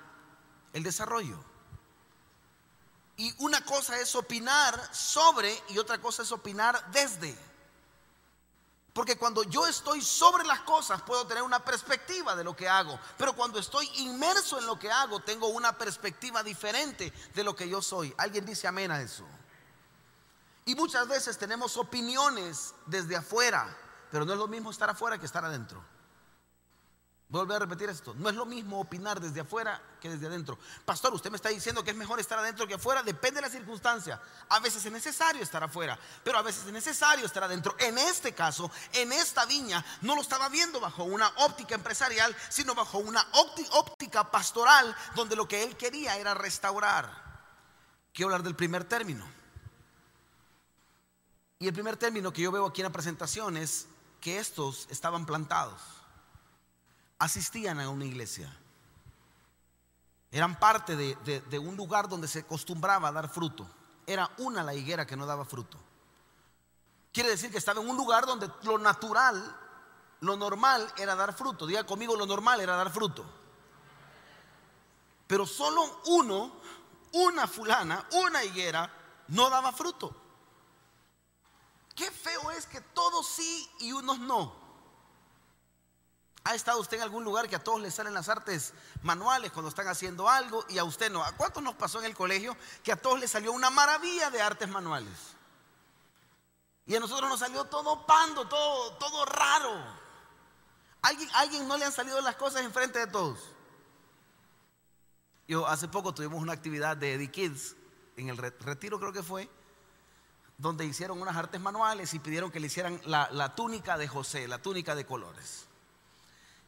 el 0.75 0.83
desarrollo. 0.83 1.43
Y 3.17 3.33
una 3.39 3.65
cosa 3.65 3.99
es 3.99 4.15
opinar 4.15 4.79
sobre 4.93 5.57
y 5.69 5.79
otra 5.79 5.99
cosa 6.01 6.23
es 6.23 6.33
opinar 6.33 6.91
desde. 6.91 7.35
Porque 8.93 9.17
cuando 9.17 9.43
yo 9.45 9.67
estoy 9.67 10.03
sobre 10.03 10.45
las 10.45 10.61
cosas 10.61 11.03
puedo 11.03 11.27
tener 11.27 11.43
una 11.43 11.65
perspectiva 11.65 12.37
de 12.37 12.45
lo 12.45 12.55
que 12.55 12.69
hago. 12.69 12.99
Pero 13.17 13.35
cuando 13.35 13.59
estoy 13.59 13.89
inmerso 13.97 14.59
en 14.59 14.67
lo 14.67 14.79
que 14.79 14.91
hago 14.91 15.21
tengo 15.21 15.49
una 15.49 15.79
perspectiva 15.79 16.43
diferente 16.43 17.13
de 17.35 17.45
lo 17.45 17.57
que 17.57 17.69
yo 17.69 17.81
soy. 17.81 18.13
¿Alguien 18.19 18.45
dice 18.45 18.67
amén 18.67 18.91
a 18.91 19.01
eso? 19.01 19.25
Y 20.65 20.75
muchas 20.75 21.07
veces 21.07 21.39
tenemos 21.39 21.77
opiniones 21.77 22.75
desde 22.87 23.17
afuera. 23.17 23.77
Pero 24.11 24.25
no 24.25 24.33
es 24.33 24.39
lo 24.39 24.49
mismo 24.49 24.71
estar 24.71 24.91
afuera 24.91 25.19
que 25.19 25.27
estar 25.27 25.45
adentro. 25.45 25.85
Voy 27.43 27.57
a 27.57 27.59
repetir 27.59 27.91
esto. 27.91 28.15
No 28.17 28.29
es 28.29 28.37
lo 28.37 28.47
mismo 28.47 28.79
opinar 28.79 29.21
desde 29.21 29.41
afuera 29.41 29.83
que 30.01 30.09
desde 30.09 30.29
adentro. 30.29 30.57
Pastor, 30.85 31.13
usted 31.15 31.31
me 31.31 31.37
está 31.37 31.49
diciendo 31.49 31.83
que 31.83 31.91
es 31.91 31.97
mejor 31.97 32.21
estar 32.21 32.39
adentro 32.39 32.65
que 32.65 32.75
afuera. 32.75 33.03
Depende 33.03 33.41
de 33.41 33.49
la 33.49 33.53
circunstancia. 33.53 34.21
A 34.49 34.61
veces 34.61 34.87
es 34.87 34.93
necesario 34.93 35.43
estar 35.43 35.65
afuera, 35.65 35.99
pero 36.23 36.39
a 36.39 36.43
veces 36.43 36.67
es 36.67 36.73
necesario 36.73 37.27
estar 37.27 37.43
adentro. 37.43 37.75
En 37.81 37.99
este 37.99 38.35
caso, 38.35 38.71
en 38.93 39.11
esta 39.11 39.47
viña, 39.47 39.85
no 40.03 40.15
lo 40.15 40.21
estaba 40.21 40.49
viendo 40.49 40.79
bajo 40.79 41.03
una 41.03 41.29
óptica 41.39 41.75
empresarial, 41.75 42.37
sino 42.51 42.73
bajo 42.73 42.99
una 42.99 43.27
óptica 43.73 44.31
pastoral, 44.31 44.95
donde 45.17 45.35
lo 45.35 45.49
que 45.49 45.65
él 45.65 45.77
quería 45.77 46.17
era 46.17 46.35
restaurar. 46.35 47.11
Quiero 48.13 48.29
hablar 48.29 48.45
del 48.45 48.55
primer 48.55 48.85
término. 48.85 49.29
Y 51.59 51.67
el 51.67 51.75
primer 51.75 51.97
término 51.97 52.33
que 52.33 52.43
yo 52.43 52.53
veo 52.53 52.67
aquí 52.67 52.81
en 52.83 52.87
la 52.87 52.93
presentación 52.93 53.57
es 53.57 53.89
que 54.21 54.39
estos 54.39 54.87
estaban 54.89 55.27
plantados 55.27 56.04
asistían 57.19 57.81
a 57.81 57.89
una 57.89 58.05
iglesia. 58.05 58.55
Eran 60.31 60.59
parte 60.59 60.97
de, 60.97 61.59
un 61.59 61.77
lugar 61.77 62.09
donde 62.09 62.27
se 62.27 62.41
acostumbraba 62.41 63.13
dar 63.13 63.29
fruto. 63.29 63.69
Era 64.07 64.29
una 64.39 64.65
la 64.65 64.75
higuera 64.75 65.07
que 65.07 65.17
no 65.17 65.27
daba 65.27 65.45
fruto. 65.45 65.79
Quiere 67.13 67.31
decir 67.31 67.53
que 67.53 67.59
estaba 67.59 67.81
en 67.81 67.89
un 67.89 67.97
lugar 67.97 68.27
donde 68.27 68.51
lo 68.63 68.77
natural, 68.77 69.57
lo 70.21 70.37
normal 70.37 70.93
era 70.97 71.15
dar 71.15 71.35
fruto. 71.35 71.67
Diga 71.67 71.87
conmigo, 71.87 72.17
lo 72.17 72.27
normal 72.27 72.61
era 72.61 72.75
dar 72.75 72.91
fruto. 72.91 73.25
Pero 75.29 75.47
solo 75.47 76.03
uno, 76.07 76.61
una 77.13 77.47
fulana, 77.47 78.05
una 78.11 78.43
higuera, 78.43 78.93
no 79.29 79.49
daba 79.49 79.73
fruto. 79.73 80.15
Qué 81.95 82.11
feo 82.11 82.51
es 82.51 82.67
que 82.67 82.81
todos 82.81 83.29
sí 83.29 83.71
y 83.79 83.93
unos 83.93 84.19
no. 84.19 84.64
¿Ha 86.47 86.55
estado 86.55 86.79
usted 86.79 86.99
en 86.99 87.03
algún 87.03 87.25
lugar 87.25 87.49
que 87.49 87.57
a 87.57 87.65
todos 87.65 87.81
les 87.81 87.95
salen 87.95 88.13
las 88.13 88.29
artes 88.29 88.75
manuales 89.03 89.51
cuando 89.51 89.71
están 89.71 89.89
haciendo 89.89 90.29
algo 90.29 90.63
y 90.69 90.77
a 90.77 90.85
usted 90.85 91.11
no? 91.11 91.25
¿A 91.25 91.33
cuántos 91.33 91.63
nos 91.63 91.75
pasó 91.75 92.01
en 92.01 92.05
el 92.05 92.15
colegio 92.15 92.55
que 92.83 92.93
a 92.93 92.97
todos 92.97 93.19
les 93.19 93.31
salió 93.31 93.51
una 93.51 93.71
maravilla 93.71 94.31
de 94.31 94.43
artes 94.43 94.69
manuales? 94.69 95.15
Y 96.85 96.95
a 96.95 97.01
nosotros 97.01 97.31
nos 97.31 97.41
salió 97.41 97.65
todo 97.65 98.05
pando, 98.05 98.47
todo, 98.47 98.93
todo 98.99 99.25
raro. 99.25 99.73
¿Alguien, 101.01 101.31
¿Alguien 101.33 101.67
no 101.67 101.79
le 101.79 101.87
han 101.87 101.93
salido 101.93 102.21
las 102.21 102.37
cosas 102.37 102.61
enfrente 102.61 102.99
de 102.99 103.07
todos? 103.07 103.39
Yo 105.49 105.67
hace 105.67 105.89
poco 105.89 106.13
tuvimos 106.13 106.43
una 106.43 106.53
actividad 106.53 106.95
de 106.95 107.15
Eddie 107.15 107.31
Kids, 107.31 107.75
en 108.19 108.29
el 108.29 108.37
retiro 108.37 109.01
creo 109.01 109.15
que 109.15 109.23
fue, 109.23 109.49
donde 110.59 110.85
hicieron 110.85 111.23
unas 111.23 111.37
artes 111.37 111.59
manuales 111.59 112.13
y 112.13 112.19
pidieron 112.19 112.51
que 112.51 112.61
le 112.61 112.67
hicieran 112.67 113.01
la 113.07 113.55
túnica 113.55 113.97
de 113.97 114.09
José, 114.09 114.47
la 114.47 114.59
túnica 114.59 114.95
de 114.95 115.07
colores. 115.07 115.69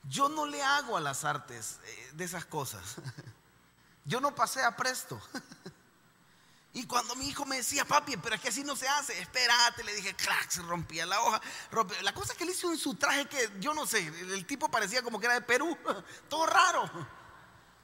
Yo 0.08 0.28
no 0.28 0.46
le 0.46 0.62
hago 0.62 0.96
a 0.96 1.00
las 1.00 1.24
artes 1.24 1.78
eh, 1.84 2.10
de 2.14 2.24
esas 2.24 2.44
cosas. 2.44 2.96
Yo 4.04 4.20
no 4.20 4.34
pasé 4.34 4.62
a 4.62 4.76
presto. 4.76 5.20
Y 6.76 6.84
cuando 6.84 7.16
mi 7.16 7.26
hijo 7.26 7.46
me 7.46 7.56
decía, 7.56 7.86
papi, 7.86 8.18
pero 8.18 8.34
es 8.34 8.40
que 8.42 8.48
así 8.48 8.62
no 8.62 8.76
se 8.76 8.86
hace, 8.86 9.18
espérate, 9.18 9.82
le 9.82 9.94
dije, 9.94 10.12
clac, 10.12 10.50
se 10.50 10.60
rompía 10.60 11.06
la 11.06 11.22
hoja. 11.22 11.40
La 12.02 12.12
cosa 12.12 12.34
que 12.34 12.44
le 12.44 12.52
hizo 12.52 12.70
en 12.70 12.76
su 12.76 12.96
traje 12.96 13.24
que, 13.24 13.50
yo 13.60 13.72
no 13.72 13.86
sé, 13.86 14.06
el 14.06 14.44
tipo 14.44 14.68
parecía 14.68 15.02
como 15.02 15.18
que 15.18 15.24
era 15.24 15.36
de 15.36 15.40
Perú, 15.40 15.74
todo 16.28 16.44
raro. 16.44 16.90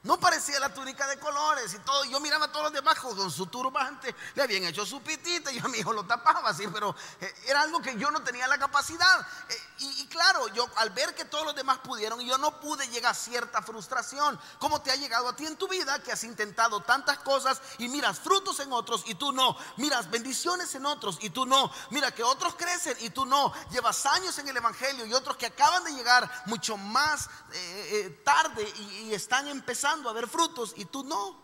No 0.03 0.19
parecía 0.19 0.59
la 0.59 0.73
túnica 0.73 1.07
de 1.07 1.17
colores 1.17 1.73
y 1.73 1.79
todo. 1.79 2.03
Yo 2.03 2.19
miraba 2.19 2.47
a 2.47 2.51
todos 2.51 2.65
los 2.65 2.73
demás 2.73 2.99
con 2.99 3.31
su 3.31 3.45
turbante, 3.45 4.13
le 4.35 4.43
habían 4.43 4.65
hecho 4.65 4.85
su 4.85 5.01
pitita 5.01 5.49
y 5.49 5.61
yo 5.61 5.65
a 5.65 5.69
mi 5.69 5.77
hijo 5.77 5.93
lo 5.93 6.03
tapaba 6.03 6.49
así, 6.49 6.67
pero 6.67 6.93
eh, 7.21 7.33
era 7.47 7.61
algo 7.61 7.81
que 7.81 7.97
yo 7.97 8.11
no 8.11 8.21
tenía 8.21 8.45
la 8.49 8.57
capacidad. 8.57 9.25
Eh, 9.47 9.57
y, 9.79 10.05
claro, 10.07 10.49
yo 10.49 10.67
al 10.75 10.89
ver 10.89 11.15
que 11.15 11.23
todos 11.23 11.45
los 11.45 11.55
demás 11.55 11.77
pudieron, 11.79 12.19
yo 12.19 12.37
no 12.37 12.59
pude 12.59 12.85
llegar 12.89 13.11
a 13.11 13.15
cierta 13.15 13.61
frustración. 13.61 14.37
¿Cómo 14.59 14.81
te 14.81 14.91
ha 14.91 14.95
llegado 14.97 15.29
a 15.29 15.35
ti 15.37 15.45
en 15.45 15.55
tu 15.55 15.69
vida 15.69 16.03
que 16.03 16.11
has 16.11 16.23
intentado 16.25 16.81
tantas 16.81 17.19
cosas 17.19 17.61
y 17.77 17.87
miras 17.87 18.19
frutos 18.19 18.59
en 18.59 18.73
otros 18.73 19.03
y 19.05 19.15
tú 19.15 19.31
no? 19.31 19.55
Miras 19.77 20.11
bendiciones 20.11 20.75
en 20.75 20.85
otros 20.85 21.17
y 21.21 21.29
tú 21.29 21.45
no. 21.45 21.71
Mira 21.91 22.13
que 22.13 22.23
otros 22.23 22.55
crecen 22.55 22.97
y 22.99 23.09
tú 23.09 23.25
no. 23.25 23.53
Llevas 23.71 24.05
años 24.05 24.37
en 24.37 24.49
el 24.49 24.57
Evangelio 24.57 25.05
y 25.05 25.13
otros 25.13 25.37
que 25.37 25.45
acaban 25.45 25.85
de 25.85 25.93
llegar 25.93 26.29
mucho 26.47 26.75
más 26.75 27.29
eh, 27.53 28.21
tarde 28.25 28.63
y 28.77 29.13
están 29.13 29.47
empezando 29.47 29.92
a 30.09 30.13
ver 30.13 30.27
frutos 30.27 30.73
y 30.75 30.85
tú 30.85 31.03
no. 31.03 31.41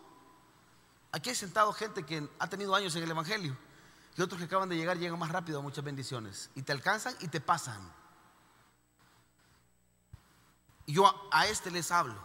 Aquí 1.12 1.30
hay 1.30 1.36
sentado 1.36 1.74
gente 1.74 2.06
que 2.06 2.28
ha 2.40 2.48
tenido 2.48 2.76
años 2.76 2.96
en 2.96 3.04
el 3.04 3.12
Evangelio 3.12 3.58
y 4.18 4.22
otros 4.22 4.40
que 4.40 4.46
acaban 4.46 4.70
de 4.70 4.76
llegar 4.76 4.98
llegan 4.98 5.18
más 5.18 5.32
rápido 5.32 5.60
a 5.60 5.62
muchas 5.62 5.84
bendiciones 5.84 6.50
y 6.56 6.62
te 6.62 6.72
alcanzan 6.72 7.16
y 7.20 7.28
te 7.28 7.40
pasan. 7.40 7.80
Y 10.86 10.94
yo 10.94 11.30
a, 11.32 11.48
este 11.48 11.72
les 11.72 11.92
hablo. 11.92 12.20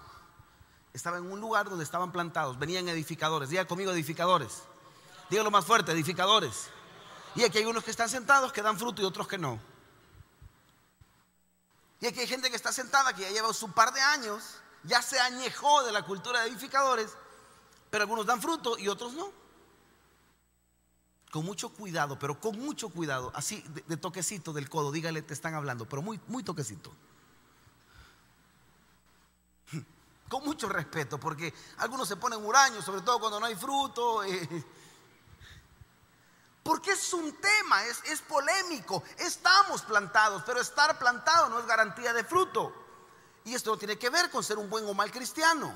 Estaba 0.93 1.19
en 1.19 1.31
un 1.31 1.41
lugar 1.41 1.69
donde 1.69 1.85
estaban 1.85 2.13
plantados, 2.13 2.59
venían 2.59 2.89
edificadores. 2.89 3.49
Diga 3.49 3.67
conmigo 3.67 3.93
edificadores. 3.93 4.63
Dígalo 5.29 5.51
más 5.51 5.65
fuerte, 5.65 5.93
edificadores. 5.93 6.69
Y 7.35 7.43
aquí 7.45 7.59
hay 7.59 7.65
unos 7.67 7.85
que 7.85 7.91
están 7.91 8.09
sentados 8.09 8.53
que 8.53 8.63
dan 8.63 8.79
fruto 8.79 9.03
y 9.03 9.05
otros 9.05 9.29
que 9.29 9.39
no. 9.39 9.61
Y 12.01 12.07
aquí 12.07 12.21
hay 12.21 12.27
gente 12.27 12.51
que 12.51 12.57
está 12.57 12.73
sentada 12.73 13.13
que 13.13 13.23
ya 13.23 13.31
lleva 13.31 13.53
su 13.53 13.71
par 13.73 13.93
de 13.93 14.01
años 14.01 14.61
ya 14.85 15.03
se 15.03 15.19
añejó 15.19 15.83
de 15.83 15.93
la 15.93 16.05
cultura 16.05 16.41
de 16.41 16.49
edificadores, 16.49 17.11
pero 17.91 18.03
algunos 18.03 18.27
dan 18.27 18.41
fruto 18.41 18.79
y 18.79 18.89
otros 18.89 19.15
no. 19.15 19.33
Con 21.31 21.45
mucho 21.45 21.71
cuidado, 21.71 22.19
pero 22.19 22.39
con 22.39 22.59
mucho 22.59 22.91
cuidado, 22.91 23.33
así 23.35 23.65
de, 23.87 23.97
toquecito 23.97 24.53
del 24.53 24.69
codo, 24.69 24.93
dígale, 24.93 25.23
te 25.23 25.35
están 25.35 25.55
hablando, 25.55 25.89
pero 25.89 26.01
muy, 26.01 26.21
muy 26.29 26.45
toquecito. 26.45 26.95
Con 30.29 30.45
mucho 30.45 30.69
respeto, 30.69 31.19
porque 31.19 31.53
algunos 31.79 32.07
se 32.07 32.17
ponen 32.17 32.45
huraños, 32.45 32.85
sobre 32.85 33.01
todo 33.01 33.19
cuando 33.19 33.41
no 33.41 33.47
hay 33.47 33.57
fruto. 33.57 34.23
Eh. 34.25 34.65
porque 36.63 36.93
es 36.93 37.13
un 37.13 37.33
tema, 37.41 37.85
es, 37.85 38.01
es 38.05 38.23
polémico. 38.23 39.03
Estamos 39.19 39.83
plantados, 39.83 40.45
pero 40.47 40.61
estar 40.61 40.99
plantado 40.99 41.49
no 41.49 41.59
es 41.59 41.67
garantía 41.67 42.13
de 42.13 42.25
fruto. 42.25 42.84
Y 43.45 43.55
esto 43.55 43.71
no 43.71 43.77
tiene 43.77 43.99
que 43.99 44.11
ver 44.11 44.31
con 44.31 44.43
ser 44.43 44.59
un 44.59 44.71
buen 44.71 44.87
o 44.87 44.95
mal 44.95 45.11
cristiano. 45.11 45.73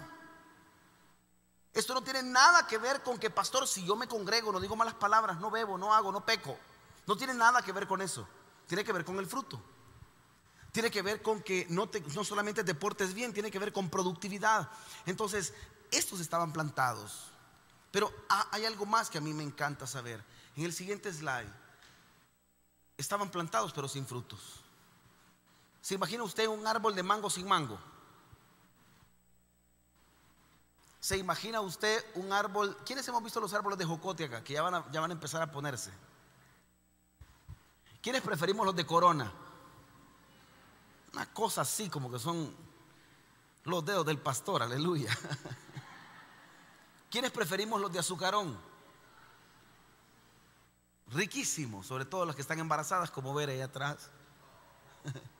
Esto 1.72 1.94
no 1.94 2.02
tiene 2.02 2.22
nada 2.22 2.66
que 2.66 2.78
ver 2.78 3.02
con 3.02 3.18
que, 3.18 3.30
pastor, 3.30 3.68
si 3.68 3.84
yo 3.84 3.94
me 3.94 4.08
congrego, 4.08 4.50
no 4.50 4.58
digo 4.58 4.74
malas 4.74 4.94
palabras, 4.94 5.38
no 5.38 5.50
bebo, 5.50 5.76
no 5.76 5.94
hago, 5.94 6.10
no 6.10 6.24
peco. 6.24 6.58
No 7.06 7.16
tiene 7.16 7.34
nada 7.34 7.62
que 7.62 7.72
ver 7.72 7.86
con 7.86 8.00
eso. 8.00 8.26
Tiene 8.66 8.84
que 8.84 8.92
ver 8.92 9.04
con 9.04 9.18
el 9.18 9.26
fruto. 9.26 9.62
Tiene 10.72 10.90
que 10.90 11.02
ver 11.02 11.22
con 11.22 11.42
que 11.42 11.66
no, 11.68 11.88
te, 11.88 12.00
no 12.00 12.24
solamente 12.24 12.64
te 12.64 12.74
portes 12.74 13.14
bien, 13.14 13.32
tiene 13.32 13.50
que 13.50 13.58
ver 13.58 13.72
con 13.72 13.90
productividad. 13.90 14.68
Entonces, 15.06 15.52
estos 15.90 16.20
estaban 16.20 16.52
plantados. 16.52 17.30
Pero 17.90 18.12
hay 18.50 18.64
algo 18.64 18.86
más 18.86 19.08
que 19.08 19.18
a 19.18 19.20
mí 19.20 19.32
me 19.32 19.42
encanta 19.42 19.86
saber. 19.86 20.22
En 20.56 20.64
el 20.64 20.72
siguiente 20.72 21.12
slide, 21.12 21.52
estaban 22.96 23.30
plantados 23.30 23.72
pero 23.72 23.88
sin 23.88 24.06
frutos. 24.06 24.62
¿Se 25.88 25.94
imagina 25.94 26.22
usted 26.22 26.46
un 26.46 26.66
árbol 26.66 26.94
de 26.94 27.02
mango 27.02 27.30
sin 27.30 27.48
mango? 27.48 27.78
¿Se 31.00 31.16
imagina 31.16 31.62
usted 31.62 32.04
un 32.16 32.30
árbol? 32.30 32.76
¿Quiénes 32.84 33.08
hemos 33.08 33.24
visto 33.24 33.40
los 33.40 33.54
árboles 33.54 33.78
de 33.78 33.86
jocote 33.86 34.24
acá? 34.26 34.44
Que 34.44 34.52
ya 34.52 34.60
van, 34.60 34.74
a, 34.74 34.92
ya 34.92 35.00
van 35.00 35.12
a 35.12 35.14
empezar 35.14 35.40
a 35.40 35.50
ponerse. 35.50 35.90
¿Quiénes 38.02 38.20
preferimos 38.20 38.66
los 38.66 38.76
de 38.76 38.84
corona? 38.84 39.32
Una 41.14 41.32
cosa 41.32 41.62
así 41.62 41.88
como 41.88 42.12
que 42.12 42.18
son 42.18 42.54
los 43.64 43.82
dedos 43.82 44.04
del 44.04 44.18
pastor, 44.18 44.62
aleluya. 44.62 45.16
¿Quiénes 47.10 47.30
preferimos 47.30 47.80
los 47.80 47.90
de 47.90 48.00
azucarón? 48.00 48.58
Riquísimos, 51.06 51.86
sobre 51.86 52.04
todo 52.04 52.26
las 52.26 52.36
que 52.36 52.42
están 52.42 52.58
embarazadas, 52.58 53.10
como 53.10 53.32
ver 53.32 53.48
ahí 53.48 53.62
atrás. 53.62 54.10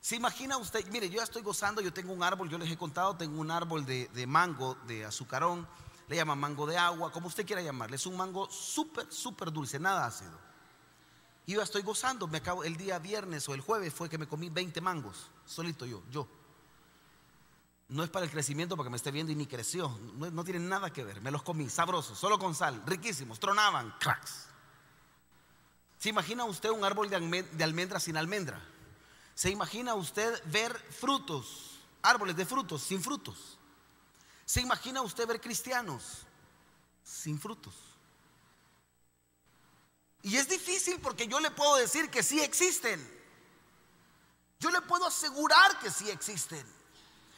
¿Se 0.00 0.16
imagina 0.16 0.56
usted? 0.56 0.86
Mire, 0.90 1.08
yo 1.10 1.16
ya 1.16 1.24
estoy 1.24 1.42
gozando, 1.42 1.80
yo 1.80 1.92
tengo 1.92 2.12
un 2.12 2.22
árbol, 2.22 2.48
yo 2.48 2.58
les 2.58 2.70
he 2.70 2.76
contado, 2.76 3.16
tengo 3.16 3.40
un 3.40 3.50
árbol 3.50 3.84
de, 3.84 4.26
mango, 4.26 4.76
de 4.86 5.04
azucarón, 5.04 5.66
le 6.06 6.16
llaman 6.16 6.38
mango 6.38 6.66
de 6.66 6.78
agua, 6.78 7.10
como 7.10 7.26
usted 7.26 7.44
quiera 7.44 7.62
llamarle. 7.62 7.96
Es 7.96 8.06
un 8.06 8.16
mango 8.16 8.48
súper, 8.50 9.10
súper 9.12 9.52
dulce, 9.52 9.78
nada 9.78 10.06
ácido. 10.06 10.38
Y 11.46 11.52
yo 11.52 11.60
ya 11.60 11.64
estoy 11.64 11.82
gozando, 11.82 12.28
me 12.28 12.38
acabo, 12.38 12.62
el 12.62 12.76
día 12.76 12.98
viernes 12.98 13.48
o 13.48 13.54
el 13.54 13.60
jueves 13.60 13.92
fue 13.92 14.08
que 14.08 14.18
me 14.18 14.28
comí 14.28 14.50
20 14.50 14.80
mangos, 14.80 15.30
solito 15.46 15.84
yo, 15.84 16.02
yo. 16.10 16.28
No 17.88 18.04
es 18.04 18.10
para 18.10 18.26
el 18.26 18.30
crecimiento 18.30 18.76
porque 18.76 18.90
me 18.90 18.98
esté 18.98 19.10
viendo 19.10 19.32
y 19.32 19.34
ni 19.34 19.46
creció, 19.46 19.98
no, 20.14 20.44
tiene 20.44 20.60
nada 20.60 20.92
que 20.92 21.02
ver, 21.02 21.22
me 21.22 21.30
los 21.30 21.42
comí, 21.42 21.70
sabrosos, 21.70 22.18
solo 22.18 22.38
con 22.38 22.54
sal, 22.54 22.82
riquísimos, 22.84 23.40
tronaban, 23.40 23.94
cracks. 23.98 24.44
¿Se 25.98 26.10
imagina 26.10 26.44
usted 26.44 26.68
un 26.68 26.84
árbol 26.84 27.08
de 27.08 27.64
almendra 27.64 27.98
sin 27.98 28.18
almendra? 28.18 28.62
¿Se 29.38 29.50
imagina 29.50 29.94
usted 29.94 30.42
ver 30.46 30.76
frutos, 30.90 31.78
árboles 32.02 32.34
de 32.34 32.44
frutos 32.44 32.82
sin 32.82 33.00
frutos? 33.00 33.56
¿Se 34.44 34.60
imagina 34.60 35.00
usted 35.00 35.28
ver 35.28 35.40
cristianos 35.40 36.02
sin 37.04 37.38
frutos? 37.38 37.72
Y 40.22 40.36
es 40.36 40.48
difícil 40.48 40.98
porque 41.00 41.28
yo 41.28 41.38
le 41.38 41.52
puedo 41.52 41.76
decir 41.76 42.10
que 42.10 42.24
sí 42.24 42.40
existen. 42.40 42.98
Yo 44.58 44.72
le 44.72 44.80
puedo 44.80 45.06
asegurar 45.06 45.78
que 45.78 45.92
sí 45.92 46.10
existen. 46.10 46.66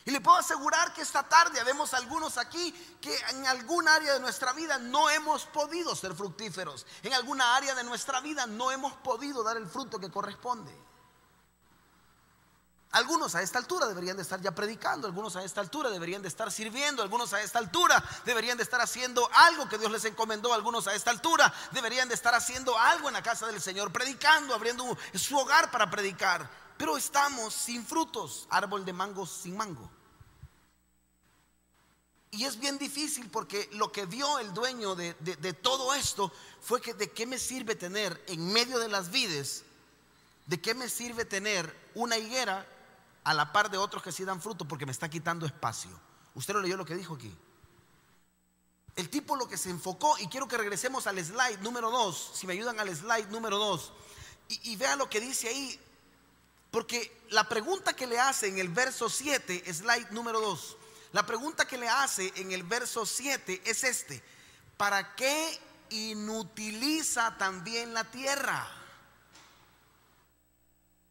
Y 0.07 0.11
le 0.11 0.23
puedo 0.23 0.38
asegurar 0.38 0.95
que 0.95 1.02
esta 1.02 1.28
tarde 1.28 1.62
vemos 1.64 1.92
algunos 1.92 2.38
aquí 2.38 2.73
que 3.02 3.14
en 3.28 3.47
algún 3.47 3.87
área 3.87 4.14
de 4.14 4.21
nuestra 4.21 4.54
vida 4.54 4.78
no 4.78 5.11
hemos 5.11 5.45
podido 5.45 5.95
ser 5.95 6.14
fructíferos. 6.14 6.87
En 7.02 7.12
alguna 7.12 7.57
área 7.57 7.75
de 7.75 7.85
nuestra 7.85 8.23
vida 8.23 8.47
no 8.47 8.71
hemos 8.71 8.95
podido 8.95 9.42
dar 9.42 9.59
el 9.59 9.66
fruto 9.66 10.00
que 10.00 10.11
corresponde. 10.11 10.89
Algunos 12.92 13.37
a 13.37 13.42
esta 13.42 13.59
altura 13.59 13.87
deberían 13.87 14.16
de 14.16 14.23
estar 14.25 14.40
ya 14.40 14.50
predicando, 14.52 15.06
algunos 15.06 15.37
a 15.37 15.44
esta 15.44 15.61
altura 15.61 15.90
deberían 15.90 16.23
de 16.23 16.28
estar 16.28 16.50
sirviendo, 16.50 17.02
algunos 17.02 17.32
a 17.32 17.40
esta 17.40 17.61
altura 17.61 18.02
deberían 18.25 18.56
de 18.56 18.64
estar 18.64 18.80
haciendo 18.80 19.30
algo 19.32 19.68
que 19.68 19.78
Dios 19.78 19.92
les 19.92 20.04
encomendó, 20.06 20.52
algunos 20.52 20.88
a 20.88 20.94
esta 20.94 21.12
altura 21.12 21.54
deberían 21.70 22.09
de 22.09 22.16
estar 22.16 22.35
haciendo 22.35 22.76
algo 22.76 23.06
en 23.06 23.14
la 23.14 23.23
casa 23.23 23.47
del 23.47 23.61
Señor, 23.61 23.92
predicando, 23.92 24.54
abriendo 24.54 24.99
su 25.14 25.38
hogar 25.38 25.70
para 25.70 25.88
predicar. 25.88 26.50
Pero 26.76 26.97
estamos 26.97 27.54
sin 27.54 27.87
frutos, 27.87 28.49
árbol 28.50 28.85
de 28.85 28.92
mango 28.92 29.25
sin 29.25 29.56
mango. 29.56 29.88
Y 32.32 32.44
es 32.44 32.59
bien 32.59 32.76
difícil 32.76 33.30
porque 33.30 33.68
lo 33.75 33.92
que 33.92 34.06
vio 34.06 34.40
el 34.40 34.52
dueño 34.52 34.97
de, 34.97 35.14
de 35.14 35.52
todo 35.52 35.94
esto 35.94 36.32
fue 36.61 36.80
que 36.80 36.94
de 36.94 37.12
qué 37.12 37.25
me 37.25 37.38
sirve 37.38 37.76
tener 37.76 38.20
en 38.26 38.52
medio 38.52 38.80
de 38.80 38.88
las 38.88 39.12
vides, 39.12 39.62
de 40.47 40.61
qué 40.61 40.75
me 40.75 40.88
sirve 40.88 41.25
tener 41.25 41.73
una 41.94 42.18
higuera 42.18 42.66
a 43.25 43.35
la 43.35 43.53
par 43.53 43.71
de 43.71 43.79
otros 43.79 44.03
que 44.03 44.12
sí 44.12 44.25
dan 44.25 44.41
fruto 44.41 44.67
porque 44.67 44.87
me 44.87 44.93
está 44.93 45.09
quitando 45.09 45.47
espacio. 45.47 45.91
Usted 46.35 46.55
lo 46.55 46.61
leyó 46.61 46.77
lo 46.77 46.85
que 46.85 46.95
dijo 46.95 47.15
aquí. 47.15 47.35
El 48.97 49.09
tipo 49.09 49.37
lo 49.37 49.49
que 49.49 49.57
se 49.57 49.71
enfocó, 49.71 50.19
y 50.19 50.27
quiero 50.29 50.49
que 50.49 50.57
regresemos 50.57 51.07
al 51.07 51.23
slide 51.25 51.59
número 51.61 51.91
2, 51.91 52.33
si 52.35 52.47
me 52.47 52.55
ayudan 52.55 52.79
al 52.81 52.95
slide 52.95 53.29
número 53.29 53.59
2, 53.59 53.93
y, 54.49 54.73
y 54.73 54.77
vean 54.77 54.99
lo 54.99 55.09
que 55.09 55.21
dice 55.21 55.49
ahí, 55.49 55.81
porque 56.71 57.25
la 57.31 57.49
pregunta 57.49 57.95
que 57.95 58.07
le 58.07 58.19
hace 58.19 58.49
en 58.49 58.59
el 58.59 58.69
verso 58.69 59.09
7, 59.09 59.73
slide 59.73 60.11
número 60.11 60.41
2, 60.41 60.77
la 61.12 61.27
pregunta 61.27 61.67
que 61.67 61.79
le 61.79 61.89
hace 61.89 62.33
en 62.37 62.53
el 62.53 62.62
verso 62.62 63.07
7 63.07 63.62
es 63.65 63.85
este, 63.85 64.23
¿para 64.77 65.15
qué 65.15 65.59
inutiliza 65.91 67.37
también 67.37 67.95
la 67.95 68.05
tierra? 68.05 68.80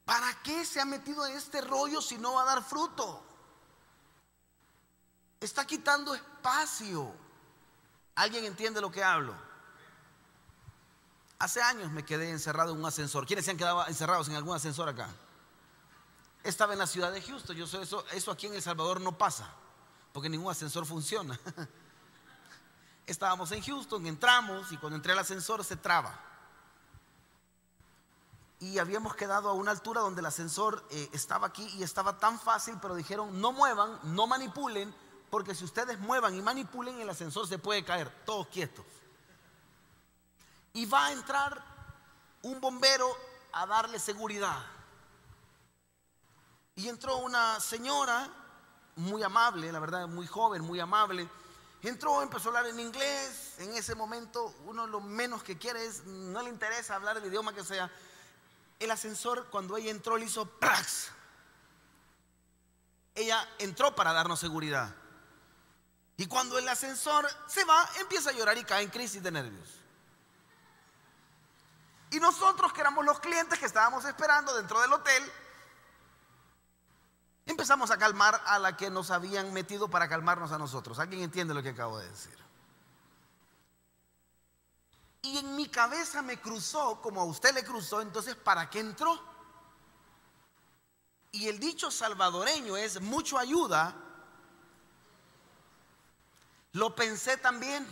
¿Para 0.10 0.34
qué 0.42 0.66
se 0.66 0.82
ha 0.82 0.86
metido 0.86 1.24
en 1.28 1.38
este 1.38 1.62
rollo 1.62 2.01
si 2.01 2.18
no 2.18 2.34
va 2.34 2.42
a 2.42 2.46
dar 2.46 2.63
fruto? 2.63 3.24
Está 5.39 5.68
quitando 5.68 6.16
espacio. 6.16 7.13
¿Alguien 8.16 8.44
entiende 8.46 8.82
lo 8.82 8.89
que 8.89 9.04
hablo? 9.04 9.36
Hace 11.38 11.62
años 11.62 11.92
me 11.92 12.04
quedé 12.04 12.32
encerrado 12.32 12.74
en 12.74 12.80
un 12.80 12.88
ascensor. 12.88 13.28
¿Quiénes 13.28 13.46
se 13.46 13.51
han 13.51 13.58
quedado 13.58 13.86
encerrados 13.86 14.28
en 14.30 14.36
algún 14.36 14.56
ascensor 14.56 14.89
acá? 14.89 15.10
Estaba 16.44 16.74
en 16.74 16.80
la 16.80 16.88
ciudad 16.88 17.12
de 17.12 17.22
Houston. 17.22 17.56
Yo 17.56 17.68
sé 17.68 17.80
eso, 17.80 18.04
eso 18.12 18.32
aquí 18.32 18.48
en 18.48 18.56
El 18.56 18.63
Salvador 18.63 19.00
no 19.01 19.16
pasa, 19.16 19.48
porque 20.12 20.28
ningún 20.28 20.51
ascensor 20.51 20.88
funciona. 20.88 21.39
Estábamos 23.06 23.51
en 23.51 23.62
Houston, 23.62 24.08
entramos 24.08 24.72
y 24.72 24.78
cuando 24.78 24.96
entré 24.96 25.13
al 25.13 25.20
ascensor 25.20 25.63
se 25.63 25.75
traba. 25.75 26.28
Y 28.60 28.78
habíamos 28.78 29.16
quedado 29.16 29.50
a 29.50 29.54
una 29.54 29.72
altura 29.72 30.01
donde 30.01 30.20
el 30.20 30.25
ascensor 30.25 30.86
eh, 30.89 31.10
estaba 31.13 31.48
aquí 31.48 31.66
y 31.78 31.84
estaba 31.84 32.18
tan 32.18 32.39
fácil, 32.39 32.78
pero 32.82 32.96
dijeron, 32.96 33.39
no 33.39 33.54
muevan, 33.54 34.00
no 34.04 34.28
manipulen, 34.28 34.94
porque 35.30 35.56
si 35.56 35.63
ustedes 35.63 35.98
muevan 36.00 36.36
y 36.36 36.42
manipulen, 36.42 37.00
el 37.00 37.10
ascensor 37.10 37.48
se 37.48 37.58
puede 37.58 37.86
caer, 37.86 38.10
todos 38.25 38.48
quietos. 38.48 38.86
Y 40.74 40.86
va 40.86 41.08
a 41.08 41.12
entrar 41.13 41.63
un 42.42 42.60
bombero 42.60 43.10
a 43.54 43.66
darle 43.66 43.98
seguridad. 43.98 44.66
Y 46.75 46.88
entró 46.88 47.18
una 47.18 47.60
señora 47.60 48.30
muy 48.96 49.24
amable, 49.24 49.72
la 49.72 49.80
verdad, 49.80 50.08
muy 50.08 50.28
joven, 50.28 50.62
muy 50.63 50.80
amable. 50.80 51.30
Entró, 51.82 52.22
empezó 52.22 52.50
a 52.50 52.58
hablar 52.58 52.68
en 52.68 52.80
inglés. 52.80 53.56
En 53.60 53.74
ese 53.74 53.96
momento, 53.96 54.54
uno 54.66 54.86
lo 54.86 55.00
menos 55.00 55.44
que 55.44 55.58
quiere 55.58 55.86
es, 55.86 56.06
no 56.06 56.42
le 56.42 56.50
interesa 56.50 56.96
hablar 56.96 57.18
el 57.18 57.25
idioma 57.25 57.54
que 57.54 57.63
sea. 57.63 57.89
El 58.79 58.91
ascensor, 58.91 59.50
cuando 59.50 59.77
ella 59.77 59.91
entró, 59.91 60.17
le 60.17 60.25
hizo 60.25 60.45
¡prax! 60.45 61.12
Ella 63.15 63.48
entró 63.59 63.95
para 63.95 64.13
darnos 64.13 64.39
seguridad. 64.39 64.95
Y 66.17 66.25
cuando 66.27 66.57
el 66.57 66.67
ascensor 66.67 67.29
se 67.48 67.65
va, 67.65 67.88
empieza 68.00 68.29
a 68.29 68.33
llorar 68.33 68.57
y 68.57 68.63
cae 68.63 68.83
en 68.83 68.89
crisis 68.89 69.21
de 69.21 69.31
nervios. 69.31 69.69
Y 72.12 72.19
nosotros, 72.19 72.74
que 72.74 72.81
éramos 72.81 73.05
los 73.05 73.19
clientes 73.19 73.59
que 73.59 73.65
estábamos 73.65 74.05
esperando 74.05 74.55
dentro 74.55 74.81
del 74.81 74.93
hotel, 74.93 75.31
Empezamos 77.50 77.89
a 77.89 77.98
calmar 77.98 78.39
a 78.45 78.59
la 78.59 78.77
que 78.77 78.91
nos 78.91 79.09
habían 79.09 79.51
metido 79.53 79.89
para 79.89 80.07
calmarnos 80.07 80.51
a 80.51 80.59
nosotros. 80.59 81.00
¿Alguien 81.00 81.24
entiende 81.24 81.55
lo 81.55 81.63
que 81.63 81.69
acabo 81.69 81.98
de 81.98 82.07
decir? 82.07 82.38
Y 85.22 85.38
en 85.38 85.56
mi 85.56 85.68
cabeza 85.68 86.22
me 86.22 86.40
cruzó, 86.40 87.02
como 87.02 87.22
a 87.22 87.26
usted 87.26 87.54
le 87.54 87.64
cruzó, 87.64 88.02
entonces, 88.02 88.36
¿para 88.36 88.70
qué 88.70 88.80
entró? 88.80 89.20
Y 91.32 91.48
el 91.48 91.60
dicho 91.60 91.92
salvadoreño 91.92 92.78
es 92.78 93.02
mucho 93.02 93.38
ayuda. 93.38 93.96
Lo 96.74 96.96
pensé 96.96 97.38
también. 97.38 97.86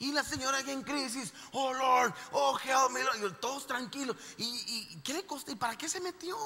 Y 0.00 0.12
la 0.12 0.22
señora 0.22 0.60
en 0.60 0.82
crisis, 0.82 1.32
oh 1.52 1.72
Lord, 1.72 2.14
oh 2.32 2.58
help 2.62 2.92
me. 2.92 3.00
Y 3.00 3.30
todos 3.40 3.66
tranquilos. 3.66 4.16
¿Y, 4.36 5.00
qué 5.02 5.14
le 5.14 5.26
costó? 5.26 5.50
¿Y 5.50 5.56
para 5.56 5.76
qué 5.76 5.88
se 5.88 6.00
metió? 6.00 6.36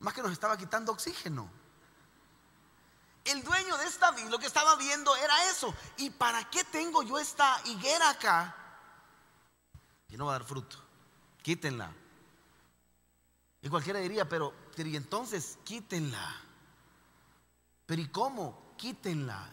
Más 0.00 0.12
que 0.12 0.22
nos 0.22 0.32
estaba 0.32 0.56
quitando 0.56 0.92
oxígeno. 0.92 1.48
El 3.26 3.42
dueño 3.42 3.76
de 3.76 3.86
esta 3.86 4.10
vida 4.12 4.30
lo 4.30 4.38
que 4.38 4.46
estaba 4.46 4.76
viendo 4.76 5.14
era 5.16 5.50
eso. 5.50 5.74
¿Y 5.96 6.10
para 6.10 6.48
qué 6.50 6.64
tengo 6.64 7.02
yo 7.02 7.18
esta 7.18 7.60
higuera 7.64 8.10
acá? 8.10 8.54
Que 10.08 10.16
no 10.16 10.26
va 10.26 10.36
a 10.36 10.38
dar 10.38 10.48
fruto. 10.48 10.76
Quítenla. 11.42 11.92
Y 13.62 13.68
cualquiera 13.68 13.98
diría, 13.98 14.28
pero, 14.28 14.54
pero 14.76 14.88
y 14.88 14.96
entonces 14.96 15.58
quítenla. 15.64 16.40
Pero 17.84 18.02
¿y 18.02 18.08
cómo? 18.08 18.74
Quítenla. 18.76 19.50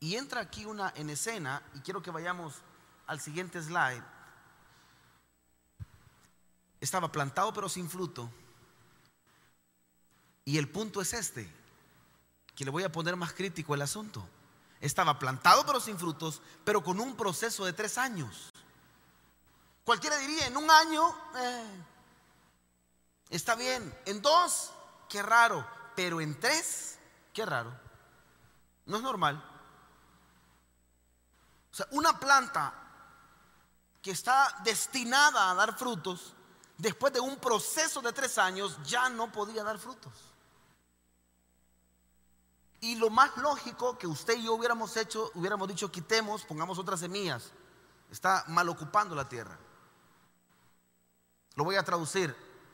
Y 0.00 0.16
entra 0.16 0.40
aquí 0.40 0.64
una 0.64 0.92
en 0.96 1.10
escena, 1.10 1.62
y 1.74 1.80
quiero 1.80 2.02
que 2.02 2.10
vayamos 2.10 2.54
al 3.06 3.20
siguiente 3.20 3.62
slide. 3.62 4.02
Estaba 6.80 7.10
plantado 7.10 7.52
pero 7.52 7.68
sin 7.68 7.88
fruto. 7.88 8.30
Y 10.44 10.58
el 10.58 10.68
punto 10.68 11.00
es 11.00 11.12
este, 11.12 11.50
que 12.56 12.64
le 12.64 12.70
voy 12.70 12.82
a 12.82 12.90
poner 12.90 13.14
más 13.14 13.34
crítico 13.34 13.74
el 13.74 13.82
asunto. 13.82 14.26
Estaba 14.80 15.18
plantado 15.18 15.64
pero 15.66 15.78
sin 15.78 15.98
frutos, 15.98 16.40
pero 16.64 16.82
con 16.82 16.98
un 16.98 17.14
proceso 17.14 17.64
de 17.64 17.74
tres 17.74 17.98
años. 17.98 18.52
Cualquiera 19.84 20.16
diría, 20.16 20.46
en 20.46 20.56
un 20.56 20.68
año, 20.68 21.16
eh, 21.36 21.84
está 23.30 23.54
bien. 23.54 23.96
En 24.06 24.20
dos, 24.20 24.72
qué 25.08 25.22
raro. 25.22 25.64
Pero 25.94 26.20
en 26.20 26.40
tres, 26.40 26.98
qué 27.32 27.46
raro. 27.46 27.72
No 28.86 28.96
es 28.96 29.02
normal. 29.02 29.42
O 31.72 31.76
sea, 31.76 31.86
una 31.90 32.18
planta 32.18 32.74
que 34.02 34.10
está 34.10 34.60
destinada 34.64 35.50
a 35.50 35.54
dar 35.54 35.76
frutos, 35.76 36.32
después 36.78 37.12
de 37.12 37.20
un 37.20 37.36
proceso 37.36 38.00
de 38.00 38.12
tres 38.12 38.38
años, 38.38 38.78
ya 38.84 39.08
no 39.08 39.30
podía 39.30 39.62
dar 39.62 39.78
frutos. 39.78 40.12
Y 42.86 42.94
lo 42.94 43.10
más 43.10 43.36
lógico 43.38 43.98
que 43.98 44.06
usted 44.06 44.38
y 44.38 44.44
yo 44.44 44.54
hubiéramos 44.54 44.96
hecho, 44.96 45.32
hubiéramos 45.34 45.66
dicho, 45.66 45.90
quitemos, 45.90 46.44
pongamos 46.44 46.78
otras 46.78 47.00
semillas. 47.00 47.50
Está 48.12 48.44
mal 48.46 48.68
ocupando 48.68 49.12
la 49.16 49.28
tierra. 49.28 49.58
Lo 51.56 51.64
voy 51.64 51.74
a 51.74 51.82
traducir. 51.82 52.32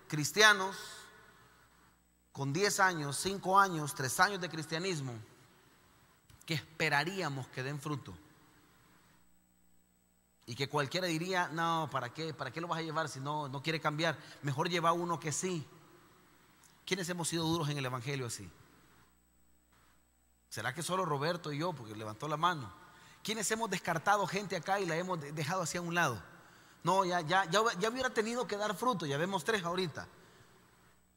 Cristianos 0.09 0.77
con 2.31 2.53
10 2.53 2.81
años, 2.81 3.17
5 3.17 3.59
años, 3.59 3.95
3 3.95 4.21
años 4.21 4.41
de 4.43 4.51
cristianismo, 4.51 5.15
que 6.45 6.53
esperaríamos 6.53 7.49
que 7.49 7.63
den 7.63 7.81
fruto. 7.81 8.13
Y 10.45 10.55
que 10.55 10.69
cualquiera 10.69 11.07
diría, 11.07 11.49
no, 11.49 11.89
¿para 11.91 12.13
qué? 12.13 12.35
¿Para 12.35 12.51
qué 12.51 12.61
lo 12.61 12.69
vas 12.69 12.81
a 12.81 12.83
llevar 12.83 13.09
si 13.09 13.19
no, 13.19 13.49
no 13.49 13.63
quiere 13.63 13.81
cambiar? 13.81 14.19
Mejor 14.43 14.69
lleva 14.69 14.93
uno 14.93 15.19
que 15.19 15.33
sí. 15.33 15.67
¿Quiénes 16.85 17.09
hemos 17.09 17.29
sido 17.29 17.45
duros 17.45 17.71
en 17.71 17.79
el 17.79 17.87
Evangelio 17.87 18.27
así? 18.27 18.51
¿Será 20.53 20.75
que 20.75 20.83
solo 20.83 21.07
Roberto 21.07 21.51
y 21.51 21.57
yo, 21.57 21.73
porque 21.73 21.97
levantó 21.97 22.29
la 22.29 22.37
mano? 22.37 22.71
¿Quiénes 23.25 23.51
hemos 23.51 23.71
descartado 23.71 24.27
gente 24.27 24.55
acá 24.55 24.79
y 24.81 24.85
la 24.85 24.99
hemos 24.99 25.19
dejado 25.35 25.63
hacia 25.63 25.81
un 25.81 25.95
lado? 25.95 26.23
No, 26.85 27.07
ya, 27.07 27.23
ya, 27.23 27.47
ya, 27.47 27.63
ya 27.79 27.89
hubiera 27.89 28.11
tenido 28.11 28.47
que 28.47 28.59
dar 28.59 28.77
fruto, 28.77 29.07
ya 29.07 29.17
vemos 29.17 29.45
tres 29.45 29.65
ahorita. 29.65 30.07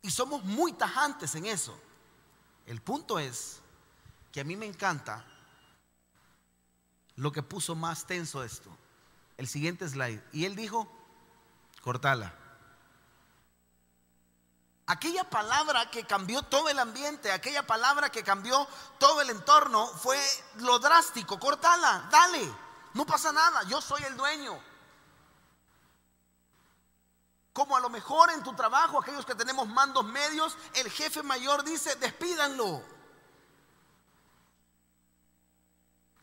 Y 0.02 0.10
somos 0.10 0.42
muy 0.46 0.72
tajantes 0.72 1.36
en 1.36 1.48
eso. 1.48 1.78
El 2.66 2.80
punto 2.80 3.20
es 3.20 3.60
que 4.32 4.40
a 4.40 4.46
mí 4.46 4.56
me 4.56 4.68
encanta 4.68 5.26
lo 7.18 7.34
que 7.34 7.44
puso 7.44 7.76
más 7.76 8.08
tenso 8.08 8.42
esto. 8.42 8.70
El 9.36 9.50
siguiente 9.50 9.86
slide. 9.90 10.24
Y 10.32 10.46
él 10.46 10.56
dijo, 10.56 10.88
cortala. 11.82 12.34
Aquella 14.88 15.24
palabra 15.24 15.90
que 15.90 16.06
cambió 16.06 16.44
todo 16.44 16.70
el 16.70 16.78
ambiente, 16.78 17.32
aquella 17.32 17.66
palabra 17.66 18.12
que 18.12 18.24
cambió 18.24 18.68
todo 19.00 19.22
el 19.22 19.32
entorno, 19.32 19.88
fue 19.88 20.20
lo 20.58 20.78
drástico. 20.78 21.40
Cortala, 21.40 22.08
dale, 22.12 22.54
no 22.94 23.06
pasa 23.06 23.32
nada, 23.32 23.64
yo 23.64 23.82
soy 23.82 24.04
el 24.04 24.16
dueño. 24.16 24.62
Como 27.52 27.76
a 27.76 27.80
lo 27.80 27.90
mejor 27.90 28.30
en 28.32 28.44
tu 28.44 28.54
trabajo, 28.54 29.00
aquellos 29.00 29.26
que 29.26 29.34
tenemos 29.34 29.68
mandos 29.68 30.06
medios, 30.06 30.56
el 30.74 30.92
jefe 30.92 31.24
mayor 31.24 31.64
dice, 31.64 31.96
despídanlo. 31.96 32.95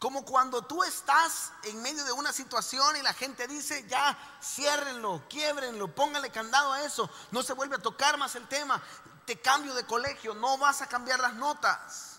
Como 0.03 0.25
cuando 0.25 0.63
tú 0.63 0.83
estás 0.83 1.53
en 1.63 1.81
medio 1.81 2.05
de 2.05 2.11
una 2.11 2.33
situación 2.33 2.97
y 2.97 3.03
la 3.03 3.15
gente 3.15 3.47
dice, 3.47 3.87
ya, 3.87 4.19
ciérrenlo, 4.43 5.23
quiebrenlo, 5.29 5.95
póngale 5.95 6.29
candado 6.31 6.73
a 6.73 6.83
eso, 6.83 7.09
no 7.31 7.41
se 7.45 7.53
vuelve 7.53 7.77
a 7.77 7.79
tocar 7.79 8.19
más 8.19 8.35
el 8.35 8.49
tema, 8.49 8.83
te 9.25 9.41
cambio 9.41 9.75
de 9.75 9.87
colegio, 9.87 10.35
no 10.35 10.59
vas 10.59 10.83
a 10.83 10.89
cambiar 10.89 11.21
las 11.21 11.35
notas. 11.35 12.19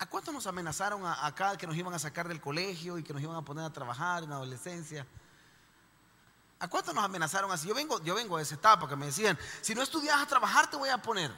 ¿A 0.00 0.04
cuánto 0.04 0.32
nos 0.32 0.46
amenazaron 0.46 1.06
acá 1.06 1.56
que 1.56 1.66
nos 1.66 1.76
iban 1.76 1.94
a 1.94 1.98
sacar 1.98 2.28
del 2.28 2.42
colegio 2.42 2.98
y 2.98 3.02
que 3.02 3.14
nos 3.14 3.22
iban 3.22 3.36
a 3.36 3.42
poner 3.42 3.64
a 3.64 3.72
trabajar 3.72 4.22
en 4.22 4.28
la 4.28 4.36
adolescencia? 4.36 5.06
¿A 6.58 6.68
cuánto 6.68 6.92
nos 6.92 7.02
amenazaron 7.02 7.50
así? 7.52 7.66
Yo 7.66 7.74
vengo, 7.74 8.02
yo 8.02 8.14
vengo 8.14 8.36
de 8.36 8.42
esa 8.42 8.56
etapa 8.56 8.86
que 8.86 8.96
me 8.96 9.06
decían, 9.06 9.38
si 9.62 9.74
no 9.74 9.80
estudias 9.80 10.20
a 10.20 10.26
trabajar 10.26 10.68
te 10.68 10.76
voy 10.76 10.90
a 10.90 10.98
poner 10.98 11.32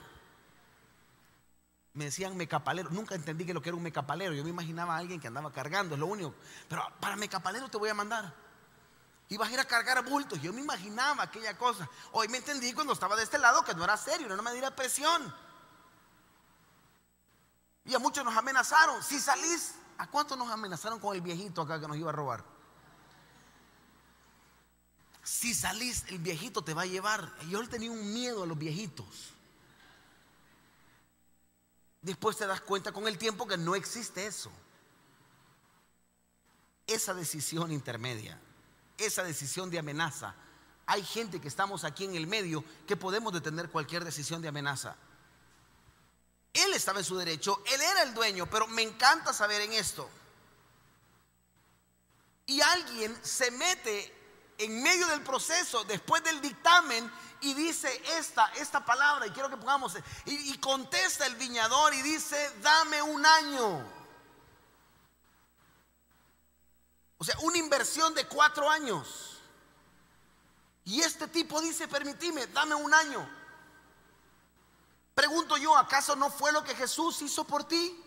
me 1.94 2.06
decían 2.06 2.36
mecapalero. 2.36 2.90
Nunca 2.90 3.14
entendí 3.14 3.44
que 3.44 3.54
lo 3.54 3.60
que 3.60 3.68
era 3.68 3.76
un 3.76 3.82
mecapalero. 3.82 4.32
Yo 4.34 4.44
me 4.44 4.50
imaginaba 4.50 4.94
a 4.94 4.98
alguien 4.98 5.20
que 5.20 5.26
andaba 5.26 5.52
cargando, 5.52 5.94
es 5.94 6.00
lo 6.00 6.06
único. 6.06 6.34
Pero 6.68 6.82
para 7.00 7.16
mecapalero 7.16 7.68
te 7.68 7.76
voy 7.76 7.90
a 7.90 7.94
mandar. 7.94 8.34
Ibas 9.28 9.48
a 9.48 9.52
ir 9.52 9.60
a 9.60 9.64
cargar 9.64 10.04
bultos. 10.04 10.40
Yo 10.40 10.52
me 10.52 10.60
imaginaba 10.60 11.24
aquella 11.24 11.56
cosa. 11.56 11.88
Hoy 12.12 12.28
me 12.28 12.38
entendí 12.38 12.72
cuando 12.72 12.92
estaba 12.92 13.16
de 13.16 13.22
este 13.22 13.38
lado 13.38 13.64
que 13.64 13.74
no 13.74 13.84
era 13.84 13.96
serio, 13.96 14.28
no 14.28 14.42
me 14.42 14.52
diera 14.52 14.74
presión. 14.74 15.34
Y 17.84 17.94
a 17.94 17.98
muchos 17.98 18.24
nos 18.24 18.36
amenazaron. 18.36 19.02
Si 19.02 19.18
salís, 19.18 19.74
¿a 19.98 20.06
cuántos 20.06 20.38
nos 20.38 20.50
amenazaron 20.50 20.98
con 20.98 21.14
el 21.14 21.20
viejito 21.20 21.62
acá 21.62 21.80
que 21.80 21.88
nos 21.88 21.96
iba 21.96 22.10
a 22.10 22.12
robar? 22.12 22.44
Si 25.22 25.54
salís, 25.54 26.04
el 26.08 26.18
viejito 26.18 26.62
te 26.62 26.74
va 26.74 26.82
a 26.82 26.86
llevar. 26.86 27.32
Yo 27.48 27.66
tenía 27.68 27.90
un 27.90 28.12
miedo 28.12 28.42
a 28.42 28.46
los 28.46 28.58
viejitos. 28.58 29.34
Después 32.02 32.36
te 32.36 32.46
das 32.46 32.60
cuenta 32.60 32.92
con 32.92 33.06
el 33.06 33.16
tiempo 33.16 33.46
que 33.46 33.56
no 33.56 33.76
existe 33.76 34.26
eso. 34.26 34.50
Esa 36.86 37.14
decisión 37.14 37.70
intermedia, 37.70 38.38
esa 38.98 39.22
decisión 39.22 39.70
de 39.70 39.78
amenaza. 39.78 40.34
Hay 40.84 41.04
gente 41.04 41.40
que 41.40 41.46
estamos 41.46 41.84
aquí 41.84 42.04
en 42.04 42.16
el 42.16 42.26
medio 42.26 42.64
que 42.88 42.96
podemos 42.96 43.32
detener 43.32 43.70
cualquier 43.70 44.04
decisión 44.04 44.42
de 44.42 44.48
amenaza. 44.48 44.96
Él 46.52 46.74
estaba 46.74 46.98
en 46.98 47.04
su 47.04 47.16
derecho, 47.16 47.62
él 47.72 47.80
era 47.80 48.02
el 48.02 48.12
dueño, 48.12 48.50
pero 48.50 48.66
me 48.66 48.82
encanta 48.82 49.32
saber 49.32 49.62
en 49.62 49.72
esto. 49.72 50.10
Y 52.46 52.60
alguien 52.60 53.16
se 53.22 53.50
mete 53.52 54.12
en 54.58 54.82
medio 54.82 55.06
del 55.06 55.22
proceso, 55.22 55.84
después 55.84 56.22
del 56.24 56.40
dictamen, 56.40 57.10
y 57.42 57.54
dice 57.54 58.02
esta, 58.18 58.46
esta 58.54 58.84
palabra, 58.84 59.26
y 59.26 59.30
quiero 59.30 59.50
que 59.50 59.56
pongamos, 59.56 59.96
y, 60.24 60.56
contesta 60.58 61.26
el 61.26 61.34
viñador 61.36 61.92
y 61.92 62.02
dice, 62.02 62.50
dame 62.62 63.02
un 63.02 63.26
año. 63.26 63.84
O 67.18 67.24
sea, 67.24 67.36
una 67.40 67.58
inversión 67.58 68.14
de 68.14 68.26
cuatro 68.26 68.70
años. 68.70 69.40
Y 70.84 71.00
este 71.00 71.28
tipo 71.28 71.60
dice, 71.60 71.88
permitime, 71.88 72.46
dame 72.48 72.74
un 72.74 72.94
año. 72.94 73.28
Pregunto 75.14 75.56
yo, 75.56 75.76
¿acaso 75.76 76.16
no 76.16 76.30
fue 76.30 76.52
lo 76.52 76.64
que 76.64 76.74
Jesús 76.74 77.22
hizo 77.22 77.44
por 77.44 77.64
ti? 77.64 78.01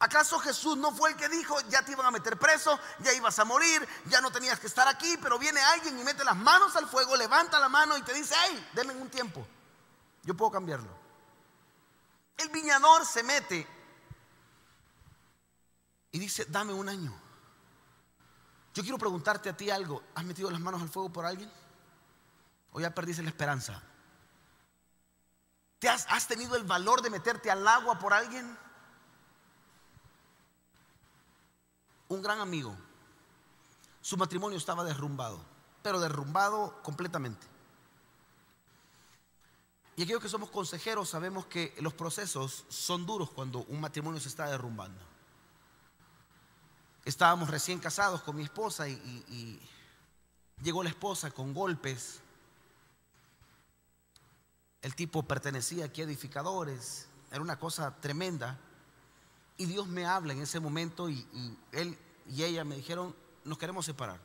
¿Acaso 0.00 0.38
Jesús 0.38 0.76
no 0.76 0.92
fue 0.92 1.10
el 1.10 1.16
que 1.16 1.28
dijo, 1.28 1.60
ya 1.68 1.84
te 1.84 1.92
iban 1.92 2.06
a 2.06 2.12
meter 2.12 2.38
preso, 2.38 2.78
ya 3.00 3.12
ibas 3.12 3.36
a 3.40 3.44
morir, 3.44 3.86
ya 4.06 4.20
no 4.20 4.30
tenías 4.30 4.60
que 4.60 4.68
estar 4.68 4.86
aquí, 4.86 5.16
pero 5.20 5.38
viene 5.40 5.60
alguien 5.60 5.98
y 5.98 6.04
mete 6.04 6.24
las 6.24 6.36
manos 6.36 6.76
al 6.76 6.86
fuego, 6.86 7.16
levanta 7.16 7.58
la 7.58 7.68
mano 7.68 7.96
y 7.96 8.02
te 8.02 8.14
dice, 8.14 8.34
hey, 8.44 8.68
denme 8.74 8.94
un 8.94 9.10
tiempo, 9.10 9.44
yo 10.22 10.36
puedo 10.36 10.52
cambiarlo. 10.52 10.88
El 12.36 12.48
viñador 12.50 13.04
se 13.04 13.24
mete 13.24 13.66
y 16.12 16.18
dice, 16.20 16.44
dame 16.48 16.72
un 16.72 16.88
año. 16.88 17.12
Yo 18.74 18.84
quiero 18.84 18.98
preguntarte 18.98 19.48
a 19.48 19.56
ti 19.56 19.68
algo, 19.68 20.04
¿has 20.14 20.24
metido 20.24 20.48
las 20.48 20.60
manos 20.60 20.80
al 20.80 20.88
fuego 20.88 21.12
por 21.12 21.26
alguien? 21.26 21.50
¿O 22.70 22.80
ya 22.80 22.94
perdiste 22.94 23.24
la 23.24 23.30
esperanza? 23.30 23.82
¿Te 25.80 25.88
has, 25.88 26.06
has 26.08 26.28
tenido 26.28 26.54
el 26.54 26.62
valor 26.62 27.02
de 27.02 27.10
meterte 27.10 27.50
al 27.50 27.66
agua 27.66 27.98
por 27.98 28.12
alguien? 28.12 28.56
Un 32.08 32.22
gran 32.22 32.40
amigo, 32.40 32.74
su 34.00 34.16
matrimonio 34.16 34.56
estaba 34.56 34.84
derrumbado, 34.84 35.40
pero 35.82 36.00
derrumbado 36.00 36.82
completamente. 36.82 37.46
Y 39.98 40.04
aquellos 40.04 40.22
que 40.22 40.28
somos 40.28 40.50
consejeros 40.50 41.08
sabemos 41.08 41.46
que 41.46 41.74
los 41.80 41.92
procesos 41.92 42.64
son 42.68 43.04
duros 43.04 43.30
cuando 43.30 43.64
un 43.64 43.80
matrimonio 43.80 44.20
se 44.20 44.28
está 44.28 44.46
derrumbando. 44.46 45.00
Estábamos 47.04 47.50
recién 47.50 47.80
casados 47.80 48.22
con 48.22 48.36
mi 48.36 48.44
esposa 48.44 48.88
y, 48.88 49.60
llegó 50.62 50.84
la 50.84 50.90
esposa 50.90 51.32
con 51.32 51.52
golpes, 51.52 52.20
el 54.82 54.94
tipo 54.94 55.24
pertenecía 55.24 55.86
aquí 55.86 56.02
a 56.02 56.04
edificadores, 56.04 57.08
era 57.32 57.40
una 57.40 57.58
cosa 57.58 58.00
tremenda. 58.00 58.56
Y 59.58 59.66
Dios 59.66 59.88
me 59.88 60.06
habla 60.06 60.32
en 60.32 60.40
ese 60.40 60.60
momento 60.60 61.10
y, 61.10 61.26
él 61.72 61.98
y 62.28 62.44
ella 62.44 62.64
me 62.64 62.76
dijeron, 62.76 63.14
nos 63.44 63.58
queremos 63.58 63.84
separar. 63.84 64.20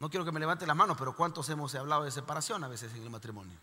No 0.00 0.08
quiero 0.08 0.24
que 0.24 0.32
me 0.32 0.40
levante 0.40 0.66
las 0.66 0.74
manos, 0.74 0.96
pero 0.98 1.14
¿cuántos 1.14 1.48
hemos 1.50 1.74
hablado 1.74 2.04
de 2.04 2.10
separación 2.10 2.64
a 2.64 2.68
veces 2.68 2.92
en 2.94 3.02
el 3.02 3.10
matrimonio? 3.10 3.56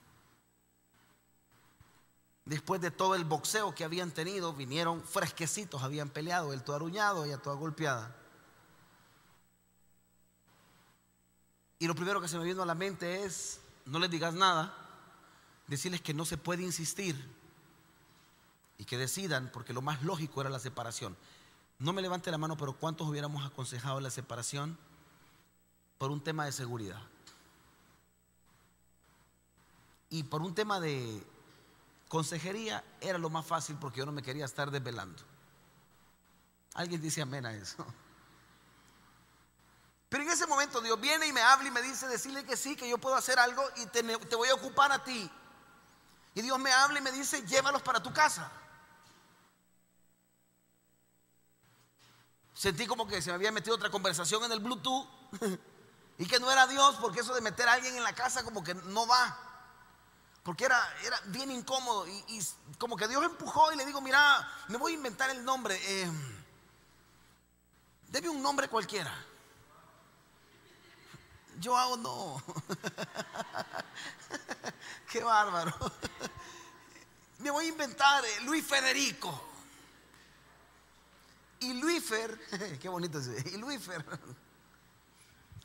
Después 2.46 2.80
de 2.82 2.92
todo 2.92 3.16
el 3.16 3.26
boxeo 3.26 3.74
que 3.74 3.84
habían 3.84 4.12
tenido, 4.12 4.54
vinieron 4.54 5.04
fresquecitos, 5.04 5.82
habían 5.82 6.10
peleado, 6.10 6.54
él 6.54 6.64
todo 6.64 6.76
aruñado, 6.76 7.26
ella 7.26 7.40
toda 7.40 7.56
golpeada. 7.56 8.16
Y 11.80 11.88
lo 11.88 11.96
primero 11.96 12.22
que 12.22 12.28
se 12.28 12.38
me 12.38 12.44
vino 12.44 12.62
a 12.62 12.66
la 12.66 12.76
mente 12.76 13.24
es, 13.24 13.60
no 13.86 13.98
les 13.98 14.12
digas 14.12 14.36
nada, 14.36 14.76
decirles 15.68 16.02
que 16.02 16.14
no 16.14 16.26
se 16.26 16.38
puede 16.38 16.62
insistir 16.62 17.39
y 18.80 18.86
que 18.86 18.98
decidan, 18.98 19.52
porque 19.54 19.74
lo 19.74 19.82
más 19.82 20.02
lógico 20.04 20.40
era 20.42 20.50
la 20.50 20.58
separación. 20.58 21.16
No 21.80 21.92
me 21.92 22.02
levante 22.02 22.32
la 22.32 22.38
mano, 22.38 22.58
pero 22.58 22.74
¿cuántos 22.74 23.08
hubiéramos 23.08 23.46
aconsejado 23.46 24.00
la 24.00 24.10
separación 24.10 24.78
por 25.98 26.12
un 26.12 26.24
tema 26.24 26.46
de 26.46 26.54
seguridad? 26.54 27.02
Y 30.10 30.24
por 30.24 30.42
un 30.42 30.56
tema 30.56 30.80
de 30.80 31.22
consejería 32.08 32.84
era 33.02 33.18
lo 33.18 33.30
más 33.30 33.46
fácil 33.46 33.76
porque 33.80 34.00
yo 34.00 34.06
no 34.06 34.14
me 34.14 34.24
quería 34.24 34.46
estar 34.46 34.72
desvelando. 34.72 35.22
Alguien 36.74 37.02
dice 37.02 37.22
amén 37.22 37.46
a 37.46 37.54
eso. 37.54 37.86
Pero 40.08 40.24
en 40.24 40.30
ese 40.30 40.48
momento 40.48 40.80
Dios 40.80 41.00
viene 41.02 41.28
y 41.28 41.34
me 41.34 41.42
habla 41.42 41.68
y 41.68 41.72
me 41.72 41.82
dice, 41.82 42.08
decirle 42.08 42.46
que 42.46 42.56
sí, 42.56 42.78
que 42.78 42.90
yo 42.90 42.98
puedo 42.98 43.16
hacer 43.16 43.40
algo 43.40 43.62
y 43.76 43.86
te, 43.88 44.02
te 44.04 44.36
voy 44.38 44.48
a 44.48 44.56
ocupar 44.56 44.90
a 44.94 45.04
ti. 45.04 45.30
Y 46.34 46.42
Dios 46.42 46.58
me 46.58 46.72
habla 46.72 47.00
y 47.00 47.02
me 47.02 47.12
dice, 47.12 47.46
llévalos 47.46 47.82
para 47.82 48.02
tu 48.02 48.14
casa. 48.14 48.50
Sentí 52.60 52.86
como 52.88 53.08
que 53.08 53.22
se 53.22 53.30
me 53.30 53.36
había 53.36 53.54
metido 53.54 53.78
otra 53.78 53.90
conversación 53.90 54.44
en 54.44 54.52
el 54.52 54.60
Bluetooth 54.60 55.08
y 56.18 56.26
que 56.26 56.42
no 56.42 56.52
era 56.52 56.68
Dios, 56.68 56.98
porque 57.00 57.22
eso 57.22 57.34
de 57.34 57.40
meter 57.40 57.70
a 57.70 57.72
alguien 57.72 57.96
en 57.96 58.04
la 58.04 58.12
casa 58.14 58.44
como 58.44 58.62
que 58.62 58.74
no 58.74 59.08
va. 59.08 59.38
Porque 60.44 60.66
era, 60.66 60.78
era 61.06 61.18
bien 61.28 61.52
incómodo 61.52 62.06
y, 62.06 62.46
como 62.78 62.98
que 62.98 63.08
Dios 63.08 63.24
empujó 63.24 63.72
y 63.72 63.78
le 63.78 63.86
digo, 63.86 64.02
mira, 64.02 64.46
me 64.68 64.76
voy 64.76 64.92
a 64.92 64.96
inventar 64.96 65.30
el 65.30 65.46
nombre. 65.46 65.80
eh, 65.86 66.12
un 68.30 68.44
nombre 68.44 68.68
cualquiera. 68.68 69.26
Yo 71.62 71.78
hago 71.78 71.96
no. 71.96 72.44
Qué 75.10 75.24
bárbaro. 75.24 75.74
Me 77.40 77.52
voy 77.52 77.68
a 77.68 77.70
inventar 77.70 78.26
eh, 78.26 78.42
Luis 78.42 78.66
Federico. 78.66 79.49
Y 81.60 81.74
Luifer, 81.74 82.40
qué 82.82 82.90
bonito 82.90 83.20
ese, 83.20 83.50
y 83.50 83.58
Luifer, 83.58 84.06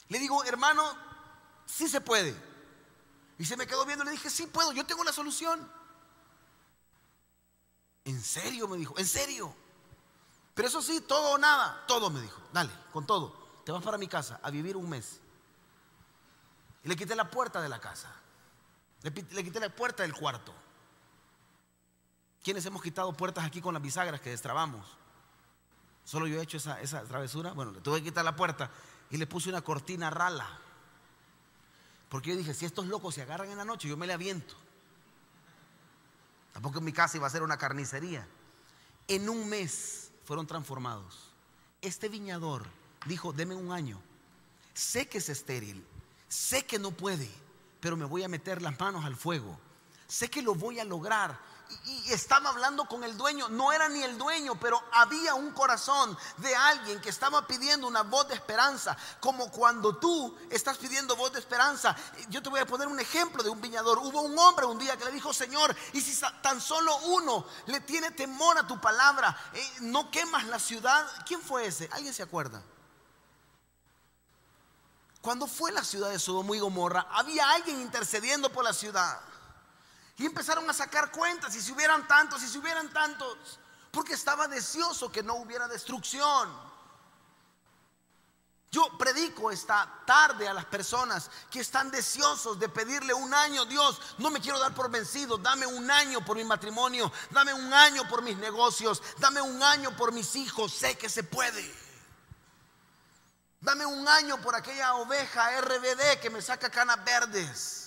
le 0.08 0.18
digo, 0.18 0.44
hermano, 0.44 0.82
sí 1.66 1.88
se 1.88 2.00
puede. 2.00 2.34
Y 3.38 3.44
se 3.44 3.56
me 3.56 3.66
quedó 3.66 3.84
viendo 3.84 4.04
le 4.04 4.12
dije, 4.12 4.30
sí 4.30 4.46
puedo, 4.46 4.72
yo 4.72 4.86
tengo 4.86 5.04
la 5.04 5.12
solución. 5.12 5.68
¿En 8.04 8.20
serio? 8.22 8.68
Me 8.68 8.76
dijo, 8.76 8.94
¿en 8.98 9.06
serio? 9.06 9.54
Pero 10.54 10.68
eso 10.68 10.82
sí, 10.82 11.00
todo 11.00 11.32
o 11.32 11.38
nada, 11.38 11.84
todo 11.86 12.10
me 12.10 12.20
dijo, 12.20 12.40
dale, 12.52 12.70
con 12.92 13.06
todo. 13.06 13.44
Te 13.64 13.72
vas 13.72 13.82
para 13.82 13.98
mi 13.98 14.06
casa 14.06 14.38
a 14.42 14.50
vivir 14.50 14.76
un 14.76 14.88
mes. 14.88 15.20
Y 16.84 16.88
le 16.88 16.96
quité 16.96 17.16
la 17.16 17.30
puerta 17.30 17.60
de 17.60 17.68
la 17.68 17.80
casa. 17.80 18.14
Le, 19.02 19.10
le 19.10 19.44
quité 19.44 19.58
la 19.58 19.74
puerta 19.74 20.02
del 20.02 20.14
cuarto. 20.14 20.54
¿Quiénes 22.42 22.64
hemos 22.66 22.82
quitado 22.82 23.12
puertas 23.14 23.44
aquí 23.44 23.60
con 23.60 23.72
las 23.72 23.82
bisagras 23.82 24.20
que 24.20 24.30
destrabamos? 24.30 24.86
Solo 26.04 26.26
yo 26.26 26.38
he 26.38 26.42
hecho 26.42 26.58
esa, 26.58 26.80
esa 26.80 27.02
travesura. 27.04 27.52
Bueno, 27.52 27.72
le 27.72 27.80
tuve 27.80 27.98
que 27.98 28.04
quitar 28.04 28.24
la 28.24 28.36
puerta 28.36 28.70
y 29.10 29.16
le 29.16 29.26
puse 29.26 29.48
una 29.48 29.62
cortina 29.62 30.10
rala. 30.10 30.48
Porque 32.08 32.30
yo 32.30 32.36
dije, 32.36 32.54
si 32.54 32.64
estos 32.64 32.86
locos 32.86 33.14
se 33.14 33.22
agarran 33.22 33.50
en 33.50 33.58
la 33.58 33.64
noche, 33.64 33.88
yo 33.88 33.96
me 33.96 34.06
le 34.06 34.12
aviento. 34.12 34.54
Tampoco 36.52 36.78
en 36.78 36.84
mi 36.84 36.92
casa 36.92 37.16
iba 37.16 37.26
a 37.26 37.30
ser 37.30 37.42
una 37.42 37.56
carnicería. 37.56 38.26
En 39.08 39.28
un 39.28 39.48
mes 39.48 40.12
fueron 40.24 40.46
transformados. 40.46 41.30
Este 41.82 42.08
viñador 42.08 42.64
dijo, 43.06 43.32
deme 43.32 43.54
un 43.54 43.72
año. 43.72 44.00
Sé 44.72 45.08
que 45.08 45.18
es 45.18 45.28
estéril, 45.28 45.84
sé 46.28 46.64
que 46.64 46.78
no 46.78 46.90
puede, 46.90 47.28
pero 47.80 47.96
me 47.96 48.04
voy 48.04 48.22
a 48.22 48.28
meter 48.28 48.62
las 48.62 48.78
manos 48.78 49.04
al 49.04 49.16
fuego. 49.16 49.58
Sé 50.06 50.30
que 50.30 50.42
lo 50.42 50.54
voy 50.54 50.80
a 50.80 50.84
lograr. 50.84 51.38
Y, 51.86 52.12
estaba 52.12 52.50
hablando 52.50 52.86
con 52.86 53.02
el 53.04 53.16
dueño, 53.16 53.48
no 53.48 53.72
era 53.72 53.88
ni 53.88 54.02
el 54.02 54.16
dueño, 54.18 54.54
pero 54.60 54.82
había 54.92 55.34
un 55.34 55.50
corazón 55.52 56.16
de 56.38 56.54
alguien 56.54 57.00
que 57.00 57.08
estaba 57.08 57.46
pidiendo 57.46 57.86
una 57.86 58.02
voz 58.02 58.28
de 58.28 58.34
esperanza, 58.34 58.96
como 59.20 59.50
cuando 59.50 59.96
tú 59.96 60.36
estás 60.50 60.78
pidiendo 60.78 61.16
voz 61.16 61.32
de 61.32 61.40
esperanza. 61.40 61.96
Yo 62.28 62.42
te 62.42 62.50
voy 62.50 62.60
a 62.60 62.66
poner 62.66 62.88
un 62.88 63.00
ejemplo 63.00 63.42
de 63.42 63.50
un 63.50 63.60
viñador. 63.60 63.98
Hubo 63.98 64.22
un 64.22 64.38
hombre 64.38 64.66
un 64.66 64.78
día 64.78 64.96
que 64.96 65.04
le 65.04 65.12
dijo, 65.12 65.32
Señor, 65.32 65.74
y 65.92 66.00
si 66.00 66.18
tan 66.42 66.60
solo 66.60 66.96
uno 67.06 67.46
le 67.66 67.80
tiene 67.80 68.10
temor 68.10 68.58
a 68.58 68.66
tu 68.66 68.80
palabra, 68.80 69.36
eh, 69.52 69.72
no 69.80 70.10
quemas 70.10 70.44
la 70.46 70.58
ciudad. 70.58 71.06
¿Quién 71.26 71.40
fue 71.40 71.66
ese? 71.66 71.88
¿Alguien 71.92 72.14
se 72.14 72.22
acuerda? 72.22 72.62
Cuando 75.24 75.46
fue 75.46 75.72
la 75.72 75.82
ciudad 75.82 76.10
de 76.10 76.18
Sodoma 76.18 76.54
y 76.54 76.58
Gomorra, 76.58 77.06
había 77.10 77.50
alguien 77.52 77.80
intercediendo 77.80 78.52
por 78.52 78.62
la 78.62 78.74
ciudad. 78.74 79.18
Y 80.16 80.26
empezaron 80.26 80.68
a 80.68 80.72
sacar 80.72 81.10
cuentas, 81.10 81.54
y 81.56 81.60
si 81.60 81.72
hubieran 81.72 82.06
tantos, 82.06 82.42
y 82.42 82.48
si 82.48 82.58
hubieran 82.58 82.92
tantos, 82.92 83.58
porque 83.90 84.14
estaba 84.14 84.46
deseoso 84.46 85.10
que 85.10 85.22
no 85.22 85.34
hubiera 85.34 85.66
destrucción. 85.66 86.74
Yo 88.74 88.88
predico 88.98 89.52
esta 89.52 90.02
tarde 90.04 90.48
a 90.48 90.52
las 90.52 90.64
personas 90.64 91.30
que 91.48 91.60
están 91.60 91.92
deseosos 91.92 92.58
de 92.58 92.68
pedirle 92.68 93.14
un 93.14 93.32
año, 93.32 93.64
Dios, 93.66 94.00
no 94.18 94.30
me 94.30 94.40
quiero 94.40 94.58
dar 94.58 94.74
por 94.74 94.90
vencido, 94.90 95.38
dame 95.38 95.64
un 95.64 95.88
año 95.88 96.24
por 96.24 96.36
mi 96.36 96.42
matrimonio, 96.42 97.12
dame 97.30 97.54
un 97.54 97.72
año 97.72 98.08
por 98.08 98.22
mis 98.22 98.36
negocios, 98.36 99.00
dame 99.18 99.40
un 99.40 99.62
año 99.62 99.96
por 99.96 100.10
mis 100.10 100.34
hijos, 100.34 100.74
sé 100.74 100.98
que 100.98 101.08
se 101.08 101.22
puede. 101.22 101.72
Dame 103.60 103.86
un 103.86 104.08
año 104.08 104.42
por 104.42 104.56
aquella 104.56 104.96
oveja 104.96 105.60
RBD 105.60 106.20
que 106.20 106.30
me 106.30 106.42
saca 106.42 106.68
canas 106.68 107.02
verdes. 107.04 107.83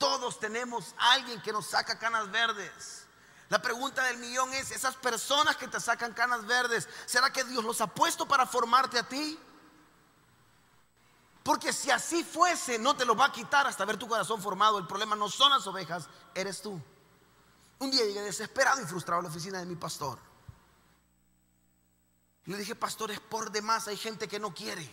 Todos 0.00 0.40
tenemos 0.40 0.94
alguien 0.96 1.42
que 1.42 1.52
nos 1.52 1.66
saca 1.66 1.98
canas 1.98 2.30
verdes. 2.30 3.04
La 3.50 3.60
pregunta 3.60 4.02
del 4.04 4.16
millón 4.16 4.50
es, 4.54 4.70
esas 4.70 4.96
personas 4.96 5.56
que 5.56 5.68
te 5.68 5.78
sacan 5.78 6.14
canas 6.14 6.46
verdes, 6.46 6.88
¿será 7.04 7.30
que 7.30 7.44
Dios 7.44 7.62
los 7.62 7.82
ha 7.82 7.86
puesto 7.86 8.26
para 8.26 8.46
formarte 8.46 8.98
a 8.98 9.06
ti? 9.06 9.38
Porque 11.42 11.70
si 11.74 11.90
así 11.90 12.24
fuese, 12.24 12.78
no 12.78 12.96
te 12.96 13.04
lo 13.04 13.14
va 13.14 13.26
a 13.26 13.32
quitar 13.32 13.66
hasta 13.66 13.84
ver 13.84 13.98
tu 13.98 14.08
corazón 14.08 14.40
formado. 14.40 14.78
El 14.78 14.86
problema 14.86 15.16
no 15.16 15.28
son 15.28 15.50
las 15.50 15.66
ovejas, 15.66 16.08
eres 16.34 16.62
tú. 16.62 16.80
Un 17.78 17.90
día 17.90 18.02
llegué 18.02 18.22
desesperado 18.22 18.80
y 18.80 18.86
frustrado 18.86 19.20
a 19.20 19.24
la 19.24 19.28
oficina 19.28 19.58
de 19.58 19.66
mi 19.66 19.76
pastor. 19.76 20.18
Le 22.46 22.56
dije, 22.56 22.74
pastor, 22.74 23.10
es 23.10 23.20
por 23.20 23.50
demás, 23.50 23.86
hay 23.86 23.98
gente 23.98 24.28
que 24.28 24.40
no 24.40 24.54
quiere. 24.54 24.90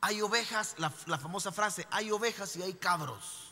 Hay 0.00 0.20
ovejas, 0.20 0.74
la, 0.78 0.92
la 1.06 1.18
famosa 1.18 1.52
frase, 1.52 1.86
hay 1.92 2.10
ovejas 2.10 2.56
y 2.56 2.62
hay 2.64 2.74
cabros. 2.74 3.51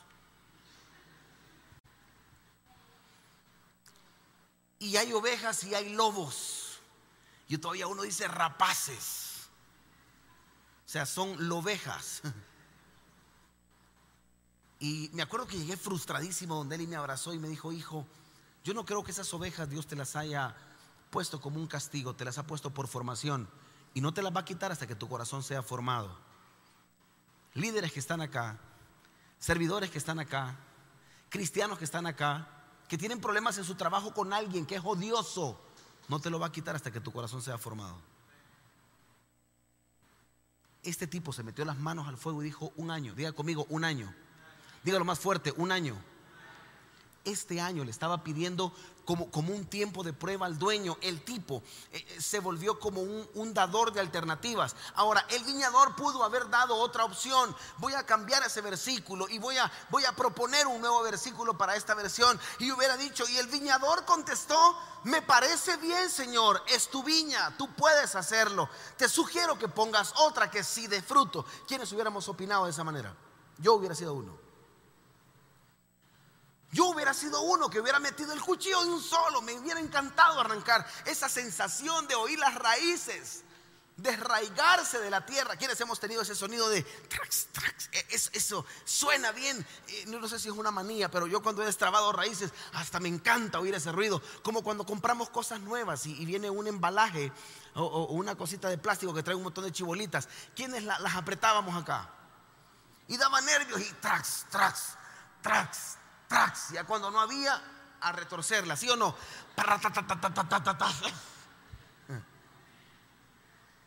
Y 4.80 4.96
hay 4.96 5.12
ovejas 5.12 5.62
y 5.62 5.74
hay 5.74 5.90
lobos. 5.90 6.80
Y 7.46 7.58
todavía 7.58 7.86
uno 7.86 8.02
dice 8.02 8.26
rapaces. 8.26 9.48
O 10.86 10.88
sea, 10.88 11.06
son 11.06 11.48
lovejas. 11.48 12.22
Y 14.82 15.10
me 15.12 15.20
acuerdo 15.20 15.46
que 15.46 15.58
llegué 15.58 15.76
frustradísimo 15.76 16.54
donde 16.54 16.76
él 16.76 16.88
me 16.88 16.96
abrazó 16.96 17.34
y 17.34 17.38
me 17.38 17.48
dijo, 17.48 17.70
hijo, 17.70 18.06
yo 18.64 18.72
no 18.72 18.86
creo 18.86 19.04
que 19.04 19.10
esas 19.10 19.32
ovejas 19.34 19.68
Dios 19.68 19.86
te 19.86 19.94
las 19.94 20.16
haya 20.16 20.56
puesto 21.10 21.38
como 21.38 21.60
un 21.60 21.66
castigo, 21.66 22.16
te 22.16 22.24
las 22.24 22.38
ha 22.38 22.46
puesto 22.46 22.70
por 22.70 22.88
formación 22.88 23.46
y 23.92 24.00
no 24.00 24.14
te 24.14 24.22
las 24.22 24.34
va 24.34 24.40
a 24.40 24.44
quitar 24.46 24.72
hasta 24.72 24.86
que 24.86 24.94
tu 24.94 25.06
corazón 25.06 25.42
sea 25.42 25.62
formado. 25.62 26.16
Líderes 27.52 27.92
que 27.92 28.00
están 28.00 28.22
acá, 28.22 28.58
servidores 29.38 29.90
que 29.90 29.98
están 29.98 30.18
acá, 30.18 30.56
cristianos 31.28 31.76
que 31.76 31.84
están 31.84 32.06
acá, 32.06 32.48
que 32.90 32.98
tienen 32.98 33.20
problemas 33.20 33.56
en 33.56 33.62
su 33.62 33.76
trabajo 33.76 34.12
con 34.12 34.32
alguien 34.32 34.66
que 34.66 34.74
es 34.74 34.82
odioso, 34.84 35.60
no 36.08 36.18
te 36.18 36.28
lo 36.28 36.40
va 36.40 36.48
a 36.48 36.52
quitar 36.52 36.74
hasta 36.74 36.90
que 36.90 36.98
tu 36.98 37.12
corazón 37.12 37.40
sea 37.40 37.56
formado. 37.56 37.96
Este 40.82 41.06
tipo 41.06 41.32
se 41.32 41.44
metió 41.44 41.64
las 41.64 41.78
manos 41.78 42.08
al 42.08 42.16
fuego 42.16 42.42
y 42.42 42.46
dijo 42.46 42.72
un 42.74 42.90
año, 42.90 43.14
diga 43.14 43.30
conmigo 43.30 43.64
un 43.68 43.84
año, 43.84 44.12
dígalo 44.82 45.04
más 45.04 45.20
fuerte, 45.20 45.54
un 45.56 45.70
año 45.70 45.94
este 47.24 47.60
año 47.60 47.84
le 47.84 47.90
estaba 47.90 48.24
pidiendo 48.24 48.72
como, 49.04 49.30
como, 49.30 49.52
un 49.52 49.66
tiempo 49.66 50.04
de 50.04 50.12
prueba 50.12 50.46
al 50.46 50.58
dueño. 50.58 50.96
El 51.00 51.22
tipo 51.22 51.62
eh, 51.92 52.04
eh, 52.06 52.20
se 52.20 52.38
volvió 52.38 52.78
como 52.78 53.02
un, 53.02 53.54
dador 53.54 53.92
de 53.92 54.00
alternativas. 54.00 54.76
Ahora, 54.94 55.26
el 55.30 55.42
viñador 55.44 55.96
pudo 55.96 56.22
haber 56.22 56.48
dado 56.48 56.76
otra 56.76 57.04
opción. 57.04 57.54
Voy 57.78 57.94
a 57.94 58.06
cambiar 58.06 58.42
ese 58.44 58.60
versículo 58.60 59.28
y 59.28 59.38
voy 59.38 59.58
a, 59.58 59.70
voy 59.90 60.04
a 60.04 60.12
proponer 60.12 60.66
un 60.66 60.80
nuevo 60.80 61.02
versículo 61.02 61.58
para 61.58 61.74
esta 61.74 61.94
versión. 61.94 62.38
Y 62.60 62.70
hubiera 62.70 62.96
dicho, 62.96 63.28
y 63.28 63.36
el 63.38 63.48
viñador 63.48 64.04
contestó, 64.04 64.76
me 65.04 65.22
parece 65.22 65.76
bien, 65.78 66.08
Señor, 66.08 66.62
es 66.68 66.88
tu 66.88 67.02
viña, 67.02 67.56
tú 67.56 67.68
puedes 67.74 68.14
hacerlo. 68.14 68.68
Te 68.96 69.08
sugiero 69.08 69.58
que 69.58 69.68
pongas 69.68 70.14
otra 70.18 70.50
que 70.50 70.62
sí 70.62 70.86
de 70.86 71.02
fruto. 71.02 71.44
¿Quiénes 71.66 71.90
hubiéramos 71.92 72.28
opinado 72.28 72.66
de 72.66 72.70
esa 72.70 72.84
manera? 72.84 73.14
Yo 73.58 73.74
hubiera 73.74 73.94
sido 73.94 74.14
uno. 74.14 74.39
Yo 76.72 76.86
hubiera 76.86 77.12
sido 77.12 77.40
uno 77.42 77.68
que 77.68 77.80
hubiera 77.80 77.98
metido 77.98 78.32
el 78.32 78.40
cuchillo 78.40 78.82
de 78.84 78.90
un 78.90 79.02
solo. 79.02 79.42
Me 79.42 79.54
hubiera 79.54 79.80
encantado 79.80 80.40
arrancar 80.40 80.86
esa 81.04 81.28
sensación 81.28 82.06
de 82.06 82.14
oír 82.14 82.38
las 82.38 82.54
raíces, 82.54 83.42
desraigarse 83.96 85.00
de 85.00 85.10
la 85.10 85.26
tierra. 85.26 85.56
¿Quiénes 85.56 85.80
hemos 85.80 85.98
tenido 85.98 86.22
ese 86.22 86.36
sonido 86.36 86.68
de 86.68 86.82
trax, 86.82 87.48
trax? 87.50 87.88
E, 87.90 88.06
eso, 88.10 88.64
suena 88.84 89.32
bien. 89.32 89.66
Eh, 89.88 90.04
no 90.06 90.28
sé 90.28 90.38
si 90.38 90.48
es 90.48 90.54
una 90.54 90.70
manía, 90.70 91.10
pero 91.10 91.26
yo 91.26 91.42
cuando 91.42 91.62
he 91.62 91.66
destrabado 91.66 92.12
raíces, 92.12 92.52
hasta 92.74 93.00
me 93.00 93.08
encanta 93.08 93.58
oír 93.58 93.74
ese 93.74 93.90
ruido. 93.90 94.22
Como 94.44 94.62
cuando 94.62 94.86
compramos 94.86 95.28
cosas 95.28 95.60
nuevas 95.60 96.06
y, 96.06 96.24
viene 96.24 96.50
un 96.50 96.68
embalaje 96.68 97.32
o, 97.74 98.04
una 98.12 98.36
cosita 98.36 98.68
de 98.68 98.78
plástico 98.78 99.12
que 99.12 99.24
trae 99.24 99.34
un 99.34 99.42
montón 99.42 99.64
de 99.64 99.72
chibolitas. 99.72 100.28
¿Quiénes 100.54 100.84
las 100.84 101.16
apretábamos 101.16 101.74
acá? 101.74 102.08
Y 103.08 103.16
daba 103.16 103.40
nervios 103.40 103.80
y 103.80 103.92
trax, 103.94 104.46
trax, 104.50 104.94
trax, 105.42 105.96
ya 106.72 106.84
cuando 106.84 107.10
no 107.10 107.20
había, 107.20 107.60
a 108.00 108.12
retorcerla, 108.12 108.76
¿sí 108.76 108.88
o 108.88 108.96
no? 108.96 109.14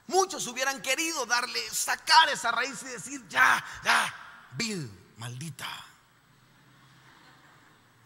Muchos 0.07 0.45
hubieran 0.47 0.81
querido 0.81 1.25
darle, 1.25 1.59
sacar 1.71 2.29
esa 2.29 2.51
raíz 2.51 2.81
y 2.83 2.87
decir, 2.87 3.25
ya, 3.29 3.63
ya, 3.83 4.13
vil, 4.51 5.13
maldita. 5.17 5.67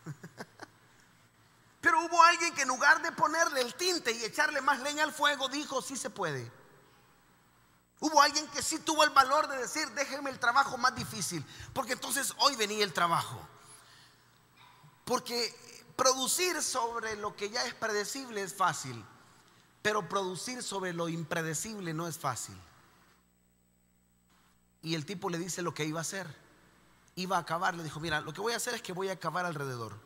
Pero 1.81 2.05
hubo 2.05 2.23
alguien 2.23 2.53
que 2.53 2.61
en 2.61 2.67
lugar 2.67 3.01
de 3.01 3.11
ponerle 3.11 3.61
el 3.61 3.73
tinte 3.73 4.11
y 4.11 4.23
echarle 4.23 4.61
más 4.61 4.79
leña 4.79 5.03
al 5.03 5.11
fuego, 5.11 5.49
dijo, 5.49 5.81
sí 5.81 5.97
se 5.97 6.09
puede. 6.09 6.51
Hubo 7.99 8.21
alguien 8.21 8.47
que 8.49 8.61
sí 8.61 8.77
tuvo 8.79 9.03
el 9.03 9.09
valor 9.09 9.47
de 9.47 9.57
decir, 9.57 9.89
déjenme 9.91 10.29
el 10.29 10.37
trabajo 10.39 10.77
más 10.77 10.93
difícil, 10.95 11.43
porque 11.73 11.93
entonces 11.93 12.33
hoy 12.37 12.55
venía 12.55 12.83
el 12.83 12.93
trabajo. 12.93 13.47
Porque 15.07 15.55
producir 15.95 16.61
sobre 16.61 17.15
lo 17.15 17.33
que 17.33 17.49
ya 17.49 17.63
es 17.65 17.73
predecible 17.73 18.41
es 18.41 18.53
fácil, 18.53 19.05
pero 19.81 20.09
producir 20.09 20.61
sobre 20.61 20.91
lo 20.91 21.07
impredecible 21.07 21.93
no 21.93 22.07
es 22.07 22.17
fácil. 22.17 22.59
Y 24.81 24.95
el 24.95 25.05
tipo 25.05 25.29
le 25.29 25.37
dice 25.37 25.61
lo 25.61 25.73
que 25.73 25.85
iba 25.85 25.99
a 25.99 26.01
hacer. 26.01 26.27
Iba 27.15 27.37
a 27.37 27.39
acabar, 27.39 27.73
le 27.73 27.83
dijo, 27.83 28.01
mira, 28.01 28.19
lo 28.19 28.33
que 28.33 28.41
voy 28.41 28.51
a 28.51 28.57
hacer 28.57 28.73
es 28.73 28.81
que 28.81 28.91
voy 28.91 29.07
a 29.07 29.13
acabar 29.13 29.45
alrededor. 29.45 29.97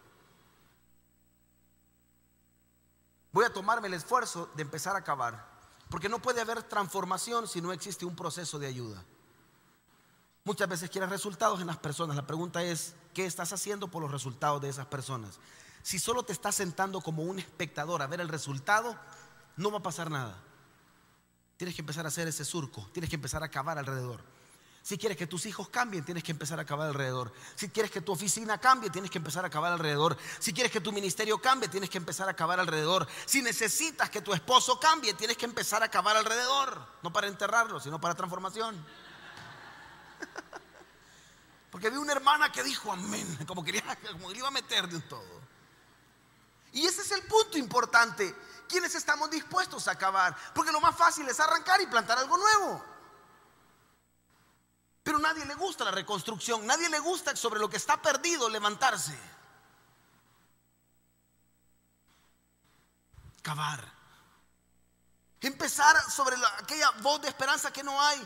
Voy 3.32 3.46
a 3.46 3.52
tomarme 3.52 3.88
el 3.88 3.96
esfuerzo 3.96 4.52
de 4.56 4.62
empezar 4.62 4.96
a 4.96 5.00
acabar, 5.00 5.48
porque 5.90 6.10
no 6.10 6.22
puede 6.22 6.42
haber 6.42 6.62
transformación 6.62 7.48
si 7.48 7.60
no 7.60 7.74
existe 7.74 8.06
un 8.06 8.16
proceso 8.16 8.60
de 8.60 8.68
ayuda. 8.68 9.04
Muchas 10.44 10.70
veces 10.70 10.92
quieres 10.92 11.10
resultados 11.10 11.60
en 11.60 11.66
las 11.66 11.78
personas. 11.78 12.16
La 12.16 12.28
pregunta 12.28 12.62
es, 12.62 12.94
¿qué 13.14 13.26
estás 13.26 13.54
haciendo 13.54 13.90
por 13.90 14.02
los 14.02 14.12
resultados 14.12 14.62
de 14.62 14.70
esas 14.70 14.86
personas? 14.88 15.40
Si 15.84 16.00
solo 16.00 16.24
te 16.24 16.34
estás 16.34 16.56
sentando 16.56 17.02
como 17.02 17.24
un 17.24 17.40
espectador 17.40 18.02
a 18.02 18.08
ver 18.08 18.22
el 18.22 18.30
resultado, 18.30 18.98
no 19.58 19.72
va 19.72 19.80
a 19.80 19.84
pasar 19.84 20.12
nada. 20.12 20.38
Tienes 21.58 21.76
que 21.76 21.82
empezar 21.82 22.06
a 22.06 22.10
hacer 22.10 22.28
ese 22.28 22.46
surco, 22.46 22.90
tienes 22.94 23.10
que 23.10 23.16
empezar 23.16 23.44
a 23.44 23.50
cavar 23.50 23.78
alrededor. 23.78 24.24
Si 24.84 24.98
quieres 24.98 25.16
que 25.16 25.28
tus 25.28 25.46
hijos 25.46 25.70
cambien, 25.70 26.04
tienes 26.04 26.24
que 26.24 26.32
empezar 26.32 26.60
a 26.60 26.66
cavar 26.66 26.88
alrededor. 26.88 27.32
Si 27.56 27.70
quieres 27.70 27.92
que 27.92 28.02
tu 28.02 28.12
oficina 28.14 28.58
cambie, 28.58 28.90
tienes 28.90 29.12
que 29.12 29.20
empezar 29.20 29.46
a 29.46 29.50
cavar 29.50 29.72
alrededor. 29.74 30.18
Si 30.40 30.54
quieres 30.54 30.72
que 30.72 30.82
tu 30.82 30.92
ministerio 30.92 31.40
cambie, 31.40 31.70
tienes 31.70 31.90
que 31.90 32.00
empezar 32.00 32.28
a 32.28 32.34
cavar 32.34 32.60
alrededor. 32.60 33.08
Si 33.26 33.44
necesitas 33.44 34.10
que 34.10 34.22
tu 34.22 34.34
esposo 34.34 34.80
cambie, 34.80 35.14
tienes 35.14 35.38
que 35.38 35.46
empezar 35.46 35.84
a 35.84 35.90
cavar 35.90 36.18
alrededor. 36.18 36.84
No 37.04 37.14
para 37.14 37.28
enterrarlo, 37.28 37.80
sino 37.80 38.02
para 38.02 38.16
transformación. 38.16 38.84
Porque 41.72 41.90
vi 41.90 41.98
una 41.98 42.12
hermana 42.12 42.52
que 42.52 42.62
dijo 42.64 42.92
amén, 42.92 43.40
como 43.48 43.64
quería, 43.64 43.84
como 44.12 44.28
que 44.28 44.34
le 44.34 44.40
iba 44.40 44.50
a 44.50 44.52
meter 44.52 44.88
de 44.88 44.98
un 44.98 45.08
todo. 45.08 45.42
Y 46.74 46.86
ese 46.86 47.02
es 47.02 47.12
el 47.12 47.24
punto 47.24 47.58
importante. 47.58 48.36
¿Quiénes 48.68 48.94
estamos 48.96 49.30
dispuestos 49.30 49.88
a 49.88 49.92
acabar? 49.92 50.36
Porque 50.54 50.72
lo 50.72 50.80
más 50.80 50.96
fácil 50.96 51.28
es 51.28 51.40
arrancar 51.40 51.82
y 51.82 51.88
plantar 51.88 52.18
algo 52.18 52.38
nuevo. 52.38 52.84
Pero 55.04 55.20
nadie 55.20 55.46
le 55.46 55.56
gusta 55.56 55.84
la 55.84 55.92
reconstrucción, 55.92 56.66
nadie 56.66 56.90
le 56.90 57.00
gusta 57.00 57.36
sobre 57.36 57.60
lo 57.60 57.70
que 57.70 57.78
está 57.78 58.02
perdido 58.02 58.50
levantarse. 58.50 59.18
Cavar. 63.42 63.92
Empezar 65.42 66.00
sobre 66.10 66.36
aquella 66.60 66.92
voz 67.02 67.22
de 67.22 67.30
esperanza 67.30 67.74
que 67.74 67.84
no 67.84 68.00
hay. 68.00 68.26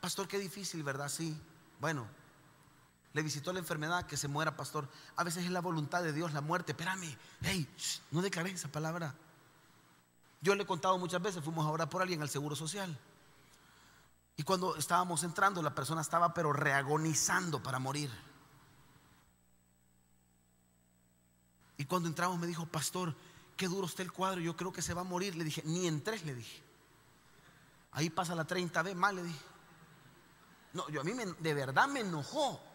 Pastor, 0.00 0.28
qué 0.28 0.38
difícil, 0.38 0.82
¿verdad? 0.82 1.08
Sí. 1.08 1.34
Bueno, 1.80 2.06
le 3.12 3.22
visitó 3.22 3.52
la 3.52 3.58
enfermedad, 3.58 4.06
que 4.06 4.16
se 4.16 4.28
muera, 4.28 4.56
pastor. 4.56 4.88
A 5.16 5.24
veces 5.24 5.44
es 5.44 5.50
la 5.50 5.60
voluntad 5.60 6.02
de 6.02 6.12
Dios 6.12 6.32
la 6.32 6.40
muerte. 6.40 6.72
Espérame, 6.72 7.16
hey, 7.42 7.68
no 8.10 8.22
declaré 8.22 8.50
esa 8.50 8.68
palabra. 8.68 9.14
Yo 10.40 10.54
le 10.54 10.62
he 10.62 10.66
contado 10.66 10.98
muchas 10.98 11.22
veces, 11.22 11.44
fuimos 11.44 11.66
a 11.66 11.70
orar 11.70 11.88
por 11.88 12.02
alguien 12.02 12.22
al 12.22 12.28
Seguro 12.28 12.56
Social. 12.56 12.98
Y 14.36 14.42
cuando 14.44 14.76
estábamos 14.76 15.22
entrando, 15.24 15.62
la 15.62 15.74
persona 15.74 16.00
estaba 16.00 16.32
pero 16.32 16.52
reagonizando 16.52 17.62
para 17.62 17.78
morir. 17.78 18.10
Y 21.76 21.84
cuando 21.84 22.08
entramos 22.08 22.38
me 22.38 22.46
dijo, 22.46 22.64
pastor, 22.66 23.14
qué 23.56 23.68
duro 23.68 23.86
está 23.86 24.02
el 24.02 24.12
cuadro, 24.12 24.40
yo 24.40 24.56
creo 24.56 24.72
que 24.72 24.82
se 24.82 24.94
va 24.94 25.02
a 25.02 25.04
morir. 25.04 25.36
Le 25.36 25.44
dije, 25.44 25.62
ni 25.64 25.86
en 25.86 26.02
tres, 26.02 26.24
le 26.24 26.34
dije. 26.34 26.62
Ahí 27.92 28.08
pasa 28.08 28.34
la 28.34 28.44
30 28.44 28.82
vez 28.82 28.96
más, 28.96 29.12
le 29.12 29.22
dije. 29.22 29.40
No, 30.72 30.88
yo 30.88 31.02
a 31.02 31.04
mí 31.04 31.12
de 31.38 31.54
verdad 31.54 31.88
me 31.88 32.00
enojó. 32.00 32.71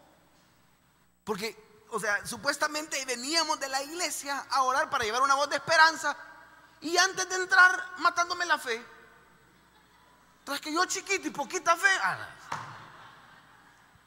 Porque, 1.28 1.84
o 1.90 2.00
sea, 2.00 2.24
supuestamente 2.26 3.04
veníamos 3.04 3.60
de 3.60 3.68
la 3.68 3.82
iglesia 3.82 4.46
a 4.48 4.62
orar 4.62 4.88
para 4.88 5.04
llevar 5.04 5.20
una 5.20 5.34
voz 5.34 5.50
de 5.50 5.56
esperanza 5.56 6.16
y 6.80 6.96
antes 6.96 7.28
de 7.28 7.34
entrar 7.34 7.98
matándome 7.98 8.46
la 8.46 8.56
fe. 8.56 8.82
Tras 10.42 10.58
que 10.58 10.72
yo 10.72 10.86
chiquito 10.86 11.28
y 11.28 11.30
poquita 11.30 11.76
fe. 11.76 11.90
Ah, 12.02 12.28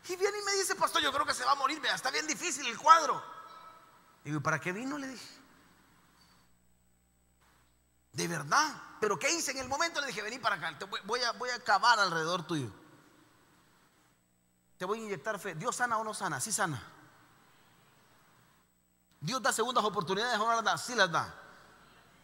Y 0.09 0.15
viene 0.15 0.39
y 0.39 0.41
me 0.41 0.53
dice, 0.53 0.73
pastor, 0.73 0.99
yo 1.03 1.13
creo 1.13 1.23
que 1.23 1.35
se 1.35 1.45
va 1.45 1.51
a 1.51 1.55
morir, 1.55 1.79
está 1.85 2.09
bien 2.09 2.25
difícil 2.25 2.65
el 2.65 2.75
cuadro. 2.79 3.23
Digo, 4.23 4.39
¿y 4.39 4.41
para 4.41 4.59
qué 4.59 4.71
vino? 4.71 4.97
Le 4.97 5.09
dije. 5.09 5.39
De 8.13 8.27
verdad. 8.27 8.81
Pero 8.99 9.19
¿qué 9.19 9.31
hice 9.31 9.51
en 9.51 9.59
el 9.59 9.67
momento? 9.67 10.01
Le 10.01 10.07
dije, 10.07 10.23
vení 10.23 10.39
para 10.39 10.55
acá, 10.55 10.75
voy, 11.03 11.21
a, 11.21 11.33
voy 11.33 11.51
a 11.51 11.55
acabar 11.57 11.99
alrededor 11.99 12.47
tuyo. 12.47 12.71
Te 14.79 14.85
voy 14.85 14.97
a 14.97 15.01
inyectar 15.03 15.37
fe. 15.37 15.53
¿Dios 15.53 15.75
sana 15.75 15.99
o 15.99 16.03
no 16.03 16.15
sana? 16.15 16.39
Sí 16.39 16.51
sana. 16.51 16.81
Dios 19.21 19.41
da 19.41 19.53
segundas 19.53 19.83
oportunidades 19.85 20.37
las 20.39 20.63
da? 20.63 20.77
Sí 20.77 20.95
las 20.95 21.11
da. 21.11 21.33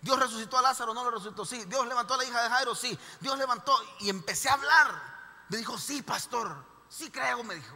Dios 0.02 0.20
resucitó 0.20 0.58
a 0.58 0.62
Lázaro, 0.64 0.94
no 0.94 1.04
lo 1.04 1.12
resucitó. 1.12 1.46
Sí. 1.46 1.64
Dios 1.66 1.88
levantó 1.88 2.16
a 2.16 2.18
la 2.18 2.26
hija 2.26 2.42
de 2.44 2.50
Jairo, 2.50 2.76
sí. 2.76 2.98
Dios 3.20 3.38
levantó 3.38 3.74
y 4.00 4.10
empecé 4.10 4.50
a 4.50 4.54
hablar. 4.54 5.18
Me 5.50 5.58
dijo, 5.58 5.78
sí, 5.78 6.02
pastor, 6.02 6.66
sí 6.90 7.10
creo, 7.12 7.44
me 7.44 7.56
dijo. 7.56 7.76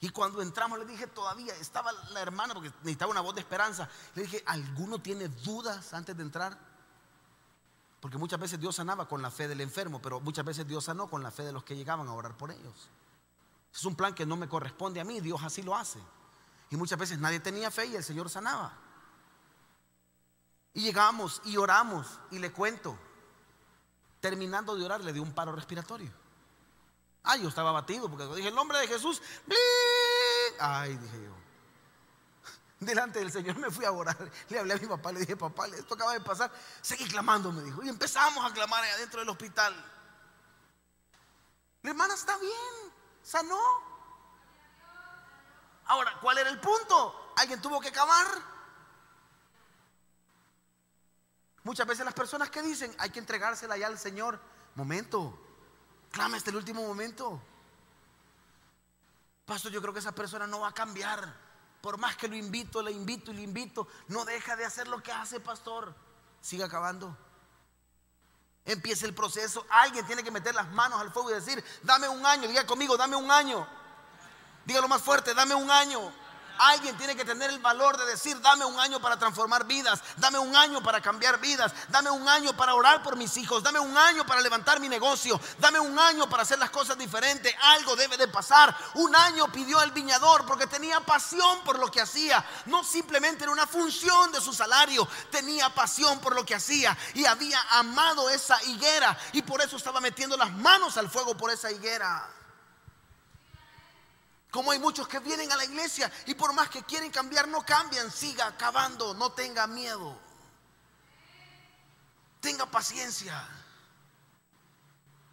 Y 0.00 0.08
cuando 0.08 0.40
entramos 0.40 0.78
le 0.78 0.86
dije, 0.86 1.06
todavía 1.06 1.54
estaba 1.56 1.92
la 1.92 2.20
hermana, 2.20 2.54
porque 2.54 2.70
necesitaba 2.80 3.10
una 3.10 3.20
voz 3.20 3.34
de 3.34 3.42
esperanza. 3.42 3.88
Le 4.14 4.22
dije, 4.22 4.42
¿alguno 4.46 4.98
tiene 4.98 5.28
dudas 5.28 5.92
antes 5.92 6.16
de 6.16 6.22
entrar? 6.22 6.58
Porque 8.00 8.16
muchas 8.16 8.40
veces 8.40 8.58
Dios 8.58 8.76
sanaba 8.76 9.06
con 9.06 9.20
la 9.20 9.30
fe 9.30 9.46
del 9.46 9.60
enfermo, 9.60 10.00
pero 10.00 10.18
muchas 10.20 10.44
veces 10.44 10.66
Dios 10.66 10.84
sanó 10.84 11.08
con 11.08 11.22
la 11.22 11.30
fe 11.30 11.42
de 11.42 11.52
los 11.52 11.64
que 11.64 11.76
llegaban 11.76 12.08
a 12.08 12.14
orar 12.14 12.34
por 12.34 12.50
ellos. 12.50 12.88
Es 13.72 13.84
un 13.84 13.94
plan 13.94 14.14
que 14.14 14.24
no 14.24 14.36
me 14.36 14.48
corresponde 14.48 15.00
a 15.00 15.04
mí, 15.04 15.20
Dios 15.20 15.42
así 15.44 15.62
lo 15.62 15.76
hace. 15.76 16.00
Y 16.70 16.76
muchas 16.76 16.98
veces 16.98 17.18
nadie 17.18 17.40
tenía 17.40 17.70
fe 17.70 17.86
y 17.86 17.96
el 17.96 18.04
Señor 18.04 18.30
sanaba. 18.30 18.72
Y 20.72 20.82
llegamos 20.82 21.42
y 21.44 21.56
oramos 21.56 22.06
y 22.30 22.38
le 22.38 22.52
cuento. 22.52 22.96
Terminando 24.20 24.76
de 24.76 24.84
orar 24.84 25.00
le 25.00 25.12
dio 25.12 25.22
un 25.22 25.32
paro 25.32 25.52
respiratorio. 25.52 26.12
Ay, 27.24 27.42
yo 27.42 27.48
estaba 27.48 27.72
batido 27.72 28.08
porque 28.08 28.24
dije 28.36 28.48
el 28.48 28.54
nombre 28.54 28.78
de 28.78 28.86
Jesús. 28.86 29.20
Ay, 30.60 30.96
dije 30.96 31.24
yo. 31.24 31.34
Delante 32.86 33.18
del 33.18 33.32
Señor 33.32 33.56
me 33.56 33.70
fui 33.70 33.84
a 33.84 33.90
orar. 33.90 34.30
Le 34.48 34.58
hablé 34.58 34.74
a 34.74 34.76
mi 34.76 34.86
papá, 34.86 35.10
le 35.10 35.20
dije, 35.20 35.36
papá, 35.36 35.66
esto 35.66 35.94
acaba 35.94 36.12
de 36.12 36.20
pasar. 36.20 36.52
Seguí 36.80 37.08
clamando, 37.08 37.50
me 37.50 37.62
dijo. 37.62 37.82
Y 37.82 37.88
empezamos 37.88 38.48
a 38.48 38.54
clamar 38.54 38.84
allá 38.84 38.94
adentro 38.94 39.20
del 39.20 39.28
hospital. 39.28 39.74
La 41.82 41.90
hermana 41.90 42.14
está 42.14 42.38
bien, 42.38 42.92
sanó. 43.22 43.89
Ahora, 45.90 46.16
¿cuál 46.20 46.38
era 46.38 46.48
el 46.50 46.60
punto? 46.60 47.32
Alguien 47.36 47.60
tuvo 47.60 47.80
que 47.80 47.90
cavar. 47.90 48.28
Muchas 51.64 51.84
veces 51.84 52.04
las 52.04 52.14
personas 52.14 52.48
que 52.48 52.62
dicen 52.62 52.94
hay 52.98 53.10
que 53.10 53.18
entregársela 53.18 53.76
ya 53.76 53.88
al 53.88 53.98
Señor, 53.98 54.38
momento, 54.76 55.36
clama 56.12 56.36
hasta 56.36 56.50
el 56.50 56.56
último 56.56 56.86
momento. 56.86 57.42
Pastor, 59.44 59.72
yo 59.72 59.82
creo 59.82 59.92
que 59.92 59.98
esa 59.98 60.12
persona 60.12 60.46
no 60.46 60.60
va 60.60 60.68
a 60.68 60.72
cambiar. 60.72 61.34
Por 61.80 61.98
más 61.98 62.16
que 62.16 62.28
lo 62.28 62.36
invito, 62.36 62.82
le 62.82 62.92
invito 62.92 63.32
y 63.32 63.34
le 63.34 63.42
invito, 63.42 63.88
no 64.06 64.24
deja 64.24 64.54
de 64.54 64.64
hacer 64.64 64.86
lo 64.86 65.02
que 65.02 65.10
hace, 65.10 65.40
pastor. 65.40 65.92
Siga 66.40 66.66
acabando. 66.66 67.16
Empieza 68.64 69.06
el 69.06 69.14
proceso. 69.14 69.66
Alguien 69.70 70.06
tiene 70.06 70.22
que 70.22 70.30
meter 70.30 70.54
las 70.54 70.70
manos 70.70 71.00
al 71.00 71.10
fuego 71.10 71.32
y 71.32 71.34
decir, 71.34 71.64
dame 71.82 72.08
un 72.08 72.24
año. 72.24 72.46
Diga 72.46 72.64
conmigo, 72.64 72.96
dame 72.96 73.16
un 73.16 73.28
año. 73.28 73.79
Dígalo 74.64 74.88
más 74.88 75.02
fuerte, 75.02 75.34
dame 75.34 75.54
un 75.54 75.70
año. 75.70 76.12
Alguien 76.62 76.94
tiene 76.98 77.16
que 77.16 77.24
tener 77.24 77.48
el 77.48 77.58
valor 77.58 77.96
de 77.96 78.04
decir, 78.04 78.38
dame 78.42 78.66
un 78.66 78.78
año 78.78 79.00
para 79.00 79.18
transformar 79.18 79.64
vidas, 79.64 79.98
dame 80.18 80.38
un 80.38 80.54
año 80.54 80.82
para 80.82 81.00
cambiar 81.00 81.40
vidas, 81.40 81.72
dame 81.88 82.10
un 82.10 82.28
año 82.28 82.54
para 82.54 82.74
orar 82.74 83.02
por 83.02 83.16
mis 83.16 83.34
hijos, 83.38 83.62
dame 83.62 83.78
un 83.80 83.96
año 83.96 84.26
para 84.26 84.42
levantar 84.42 84.78
mi 84.78 84.86
negocio, 84.86 85.40
dame 85.58 85.80
un 85.80 85.98
año 85.98 86.28
para 86.28 86.42
hacer 86.42 86.58
las 86.58 86.68
cosas 86.68 86.98
diferentes. 86.98 87.54
Algo 87.62 87.96
debe 87.96 88.18
de 88.18 88.28
pasar. 88.28 88.76
Un 88.96 89.16
año 89.16 89.50
pidió 89.50 89.80
el 89.80 89.92
viñador 89.92 90.44
porque 90.44 90.66
tenía 90.66 91.00
pasión 91.00 91.62
por 91.64 91.78
lo 91.78 91.90
que 91.90 92.02
hacía. 92.02 92.44
No 92.66 92.84
simplemente 92.84 93.44
era 93.44 93.52
una 93.52 93.66
función 93.66 94.30
de 94.30 94.42
su 94.42 94.52
salario, 94.52 95.08
tenía 95.30 95.70
pasión 95.70 96.18
por 96.20 96.34
lo 96.34 96.44
que 96.44 96.56
hacía 96.56 96.94
y 97.14 97.24
había 97.24 97.58
amado 97.70 98.28
esa 98.28 98.62
higuera 98.64 99.16
y 99.32 99.40
por 99.40 99.62
eso 99.62 99.78
estaba 99.78 99.98
metiendo 100.02 100.36
las 100.36 100.52
manos 100.52 100.98
al 100.98 101.08
fuego 101.08 101.34
por 101.34 101.50
esa 101.50 101.72
higuera. 101.72 102.39
Como 104.50 104.72
hay 104.72 104.78
muchos 104.78 105.06
que 105.06 105.20
vienen 105.20 105.50
a 105.52 105.56
la 105.56 105.64
iglesia 105.64 106.10
y 106.26 106.34
por 106.34 106.52
más 106.52 106.68
que 106.68 106.82
quieren 106.82 107.10
cambiar, 107.10 107.46
no 107.46 107.64
cambian. 107.64 108.10
Siga 108.10 108.46
acabando, 108.46 109.14
no 109.14 109.32
tenga 109.32 109.66
miedo. 109.66 110.18
Tenga 112.40 112.66
paciencia. 112.66 113.48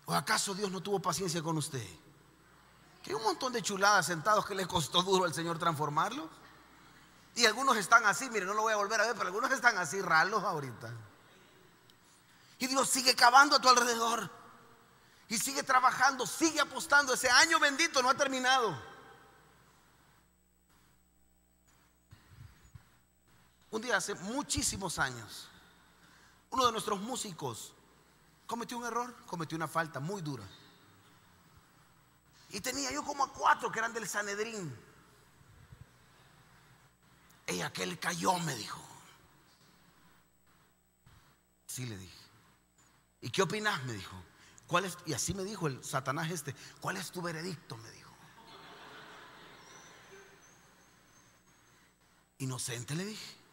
¿O 0.06 0.14
acaso 0.14 0.54
Dios 0.54 0.72
no 0.72 0.82
tuvo 0.82 1.00
paciencia 1.00 1.42
con 1.42 1.58
usted? 1.58 1.86
Que 3.02 3.16
un 3.16 3.24
montón 3.24 3.54
de 3.54 3.62
chuladas 3.62 4.06
sentados 4.06 4.46
que 4.46 4.54
le 4.54 4.68
costó 4.68 5.02
duro 5.02 5.26
al 5.26 5.34
Señor 5.34 5.58
transformarlos. 5.58 6.30
Y 7.36 7.46
algunos 7.46 7.78
están 7.78 8.06
así, 8.06 8.30
mire, 8.30 8.46
no 8.46 8.54
lo 8.54 8.64
voy 8.64 8.74
a 8.74 8.78
volver 8.78 9.00
a 9.02 9.06
ver, 9.06 9.16
pero 9.16 9.28
algunos 9.28 9.52
están 9.52 9.78
así 9.78 10.02
ralos 10.02 10.44
ahorita. 10.44 10.92
Y 12.60 12.68
Dios 12.68 12.90
sigue 12.90 13.16
cavando 13.16 13.56
a 13.56 13.60
tu 13.60 13.70
alrededor. 13.70 14.30
Y 15.30 15.38
sigue 15.38 15.64
trabajando, 15.64 16.26
sigue 16.26 16.60
apostando. 16.60 17.14
Ese 17.14 17.30
año 17.30 17.60
bendito 17.60 18.02
no 18.02 18.10
ha 18.10 18.16
terminado. 18.16 18.78
Un 23.70 23.82
día 23.82 23.98
hace 23.98 24.16
muchísimos 24.16 24.98
años, 24.98 25.50
uno 26.52 26.66
de 26.66 26.72
nuestros 26.72 27.00
músicos 27.02 27.74
cometió 28.46 28.78
un 28.78 28.86
error, 28.86 29.14
cometió 29.26 29.58
una 29.58 29.68
falta 29.68 30.00
muy 30.00 30.22
dura. 30.22 30.48
Y 32.50 32.62
tenía 32.62 32.92
yo 32.92 33.04
como 33.04 33.26
a 33.26 33.34
cuatro 33.34 33.70
que 33.70 33.80
eran 33.80 33.94
del 33.94 34.08
Sanedrín. 34.08 34.74
Y 37.48 37.62
aquel 37.62 38.00
cayó, 38.00 38.38
me 38.40 38.56
dijo. 38.56 38.82
Sí, 41.66 41.86
le 41.86 41.98
dije. 41.98 42.18
¿Y 43.20 43.30
qué 43.30 43.42
opinas? 43.42 43.84
Me 43.84 43.94
dijo. 43.94 44.16
¿Cuál 44.66 44.86
es? 44.86 44.98
Y 45.06 45.14
así 45.14 45.34
me 45.34 45.44
dijo 45.44 45.68
el 45.68 45.84
Satanás 45.84 46.32
este. 46.32 46.56
¿Cuál 46.80 46.96
es 46.96 47.12
tu 47.12 47.22
veredicto? 47.22 47.76
Me 47.78 47.92
dijo. 47.92 48.12
Inocente 52.40 52.96
le 52.96 53.06
dije 53.06 53.47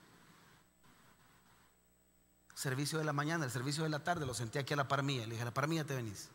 servicio 2.64 2.98
de 2.98 3.05
la 3.05 3.12
mañana, 3.12 3.44
el 3.44 3.50
servicio 3.50 3.85
de 3.85 3.90
la 3.90 4.03
tarde, 4.03 4.24
lo 4.24 4.33
senté 4.33 4.59
aquí 4.59 4.72
a 4.72 4.77
la 4.77 4.88
par. 4.88 5.05
Le 5.05 5.27
dije, 5.27 5.42
a 5.42 5.44
la 5.44 5.53
par 5.53 5.68
te 5.68 5.94
venís. 5.94 6.31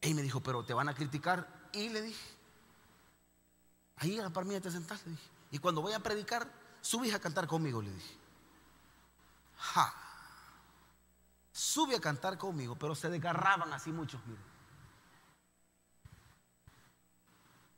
Y 0.00 0.14
me 0.14 0.22
dijo, 0.22 0.42
pero 0.42 0.64
te 0.64 0.72
van 0.72 0.88
a 0.88 0.94
criticar. 0.94 1.68
Y 1.72 1.90
le 1.90 2.00
dije, 2.00 2.26
ahí 3.96 4.18
a 4.18 4.22
la 4.22 4.30
par 4.30 4.46
te 4.46 4.70
sentás, 4.70 5.04
le 5.04 5.12
dije. 5.12 5.28
Y 5.50 5.58
cuando 5.58 5.82
voy 5.82 5.92
a 5.92 6.00
predicar, 6.00 6.50
subís 6.80 7.12
a 7.14 7.20
cantar 7.20 7.46
conmigo, 7.46 7.82
le 7.82 7.92
dije. 7.92 8.16
Ja. 9.58 9.94
Sube 11.52 11.96
a 11.96 12.00
cantar 12.00 12.38
conmigo, 12.38 12.74
pero 12.74 12.94
se 12.94 13.10
desgarraban 13.10 13.70
así 13.72 13.92
muchos, 13.92 14.20
mire. 14.26 14.40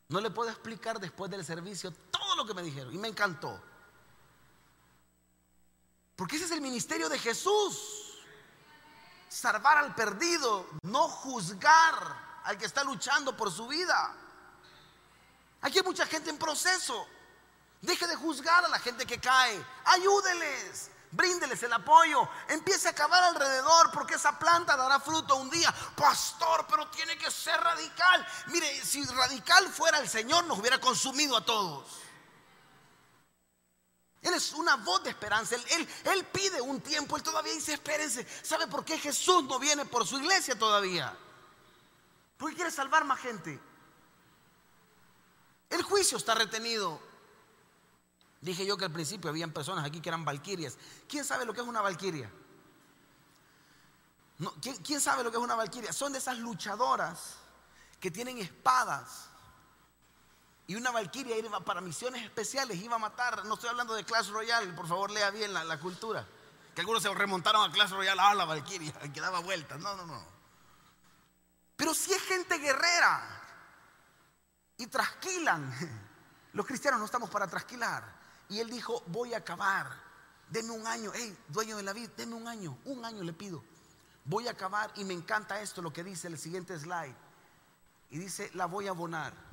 No 0.08 0.20
le 0.20 0.30
puedo 0.30 0.50
explicar 0.50 1.00
después 1.00 1.30
del 1.32 1.44
servicio 1.44 1.90
todo 2.12 2.36
lo 2.36 2.46
que 2.46 2.54
me 2.54 2.62
dijeron. 2.62 2.94
Y 2.94 2.98
me 2.98 3.08
encantó. 3.08 3.60
Porque 6.16 6.36
ese 6.36 6.46
es 6.46 6.50
el 6.50 6.62
ministerio 6.62 7.08
de 7.08 7.18
Jesús. 7.18 8.14
Salvar 9.28 9.78
al 9.78 9.94
perdido, 9.94 10.66
no 10.82 11.08
juzgar 11.08 12.40
al 12.44 12.56
que 12.56 12.64
está 12.64 12.82
luchando 12.82 13.36
por 13.36 13.52
su 13.52 13.66
vida. 13.66 14.14
Aquí 15.60 15.78
hay 15.78 15.84
mucha 15.84 16.06
gente 16.06 16.30
en 16.30 16.38
proceso. 16.38 17.06
Deje 17.82 18.06
de 18.06 18.16
juzgar 18.16 18.64
a 18.64 18.68
la 18.68 18.78
gente 18.78 19.04
que 19.04 19.20
cae. 19.20 19.62
Ayúdeles. 19.84 20.90
Bríndeles 21.10 21.62
el 21.62 21.72
apoyo. 21.72 22.28
Empiece 22.48 22.88
a 22.88 22.94
cavar 22.94 23.22
alrededor 23.24 23.90
porque 23.92 24.14
esa 24.14 24.38
planta 24.38 24.76
dará 24.76 24.98
fruto 25.00 25.36
un 25.36 25.50
día. 25.50 25.72
Pastor, 25.96 26.66
pero 26.68 26.88
tiene 26.88 27.18
que 27.18 27.30
ser 27.30 27.60
radical. 27.60 28.26
Mire, 28.46 28.84
si 28.84 29.04
radical 29.04 29.68
fuera 29.68 29.98
el 29.98 30.08
Señor, 30.08 30.44
nos 30.44 30.58
hubiera 30.58 30.80
consumido 30.80 31.36
a 31.36 31.44
todos. 31.44 32.05
Él 34.26 34.34
es 34.34 34.52
una 34.54 34.74
voz 34.74 35.04
de 35.04 35.10
esperanza. 35.10 35.54
Él, 35.54 35.88
él, 36.02 36.26
pide 36.26 36.60
un 36.60 36.80
tiempo. 36.80 37.16
Él 37.16 37.22
todavía 37.22 37.52
dice, 37.52 37.74
espérense. 37.74 38.26
¿Sabe 38.42 38.66
por 38.66 38.84
qué 38.84 38.98
Jesús 38.98 39.44
no 39.44 39.60
viene 39.60 39.86
por 39.86 40.04
su 40.04 40.18
iglesia 40.18 40.58
todavía? 40.58 41.16
Porque 42.36 42.56
quiere 42.56 42.72
salvar 42.72 43.04
más 43.04 43.20
gente. 43.20 43.60
El 45.70 45.80
juicio 45.82 46.18
está 46.18 46.34
retenido. 46.34 47.00
Dije 48.40 48.66
yo 48.66 48.76
que 48.76 48.86
al 48.86 48.92
principio 48.92 49.30
habían 49.30 49.52
personas 49.52 49.84
aquí 49.84 50.00
que 50.00 50.08
eran 50.08 50.24
valquirias. 50.24 50.76
¿Quién 51.08 51.24
sabe 51.24 51.44
lo 51.44 51.54
que 51.54 51.60
es 51.60 51.66
una 51.66 51.80
valquiria? 51.80 52.28
¿quién, 54.60 54.76
¿Quién 54.78 55.00
sabe 55.00 55.22
lo 55.22 55.30
que 55.30 55.36
es 55.36 55.42
una 55.42 55.54
valquiria? 55.54 55.92
Son 55.92 56.12
de 56.12 56.18
esas 56.18 56.36
luchadoras 56.38 57.36
que 58.00 58.10
tienen 58.10 58.38
espadas 58.38 59.28
y 60.68 60.74
una 60.74 60.90
valquiria 60.90 61.38
iba 61.38 61.60
para 61.60 61.80
misiones 61.80 62.24
especiales, 62.24 62.78
iba 62.78 62.96
a 62.96 62.98
matar. 62.98 63.44
No 63.44 63.54
estoy 63.54 63.70
hablando 63.70 63.94
de 63.94 64.04
Clash 64.04 64.30
Royale, 64.30 64.72
por 64.72 64.88
favor 64.88 65.10
lea 65.10 65.30
bien 65.30 65.52
la, 65.52 65.78
cultura. 65.78 66.26
Que 66.74 66.80
algunos 66.80 67.02
se 67.02 67.14
remontaron 67.14 67.68
a 67.68 67.72
Clash 67.72 67.90
Royale, 67.90 68.20
ah, 68.20 68.34
la 68.34 68.44
valquiria, 68.44 68.92
que 69.14 69.20
daba 69.20 69.38
vueltas. 69.40 69.78
No, 69.78 69.94
no, 69.94 70.06
no. 70.06 70.22
Pero 71.76 71.94
si 71.94 72.12
es 72.12 72.22
gente 72.22 72.58
guerrera 72.58 73.22
y 74.76 74.86
trasquilan, 74.88 75.72
los 76.52 76.66
cristianos 76.66 76.98
no 76.98 77.06
estamos 77.06 77.30
para 77.30 77.46
trasquilar. 77.46 78.16
Y 78.48 78.58
él 78.58 78.68
dijo, 78.68 79.04
voy 79.06 79.34
a 79.34 79.38
acabar, 79.38 79.88
deme 80.48 80.70
un 80.70 80.86
año, 80.86 81.12
hey, 81.14 81.36
dueño 81.48 81.76
de 81.76 81.82
la 81.84 81.92
vida, 81.92 82.10
deme 82.16 82.34
un 82.34 82.48
año, 82.48 82.76
un 82.86 83.04
año 83.04 83.22
le 83.22 83.32
pido. 83.32 83.62
Voy 84.24 84.48
a 84.48 84.52
acabar 84.52 84.90
y 84.96 85.04
me 85.04 85.14
encanta 85.14 85.60
esto, 85.60 85.80
lo 85.80 85.92
que 85.92 86.02
dice 86.02 86.26
el 86.26 86.38
siguiente 86.38 86.76
slide. 86.76 87.14
Y 88.10 88.18
dice, 88.18 88.50
la 88.54 88.66
voy 88.66 88.88
a 88.88 88.90
abonar. 88.90 89.45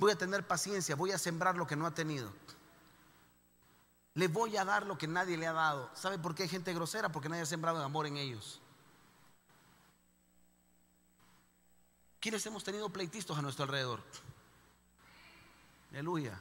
Voy 0.00 0.12
a 0.12 0.16
tener 0.16 0.46
paciencia, 0.46 0.96
voy 0.96 1.12
a 1.12 1.18
sembrar 1.18 1.56
lo 1.56 1.66
que 1.66 1.76
no 1.76 1.84
ha 1.84 1.90
tenido. 1.90 2.32
Le 4.14 4.28
voy 4.28 4.56
a 4.56 4.64
dar 4.64 4.86
lo 4.86 4.96
que 4.96 5.06
nadie 5.06 5.36
le 5.36 5.46
ha 5.46 5.52
dado. 5.52 5.90
¿Sabe 5.94 6.18
por 6.18 6.34
qué 6.34 6.44
hay 6.44 6.48
gente 6.48 6.72
grosera? 6.72 7.12
Porque 7.12 7.28
nadie 7.28 7.42
ha 7.42 7.46
sembrado 7.46 7.84
amor 7.84 8.06
en 8.06 8.16
ellos. 8.16 8.62
¿Quiénes 12.18 12.44
hemos 12.46 12.64
tenido 12.64 12.88
pleitistas 12.88 13.36
a 13.36 13.42
nuestro 13.42 13.64
alrededor? 13.64 14.02
Aleluya. 15.90 16.40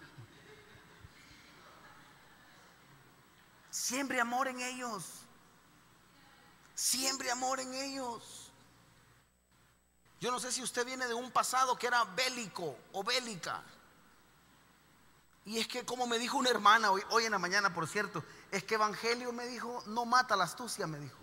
Siempre 3.70 4.22
amor 4.22 4.48
en 4.48 4.62
ellos. 4.62 5.04
Siempre 6.76 7.30
amor 7.30 7.60
en 7.60 7.74
ellos. 7.74 8.49
Yo 10.20 10.32
no 10.32 10.40
sé 10.40 10.52
si 10.52 10.62
usted 10.62 10.86
viene 10.86 11.08
de 11.08 11.14
un 11.14 11.32
pasado 11.32 11.78
que 11.78 11.88
era 11.88 12.04
bélico 12.04 12.78
o 12.92 13.04
bélica. 13.04 13.64
Y 15.46 15.60
es 15.60 15.68
que 15.68 15.86
como 15.86 16.06
me 16.08 16.20
dijo 16.20 16.38
una 16.38 16.50
hermana 16.50 16.92
hoy, 16.92 17.02
hoy 17.10 17.26
en 17.26 17.32
la 17.32 17.40
mañana, 17.40 17.74
por 17.74 17.88
cierto, 17.88 18.24
es 18.52 18.64
que 18.64 18.76
Evangelio 18.76 19.32
me 19.32 19.48
dijo, 19.48 19.82
no 19.88 20.06
mata 20.06 20.36
la 20.36 20.44
astucia, 20.44 20.86
me 20.88 21.00
dijo. 21.00 21.18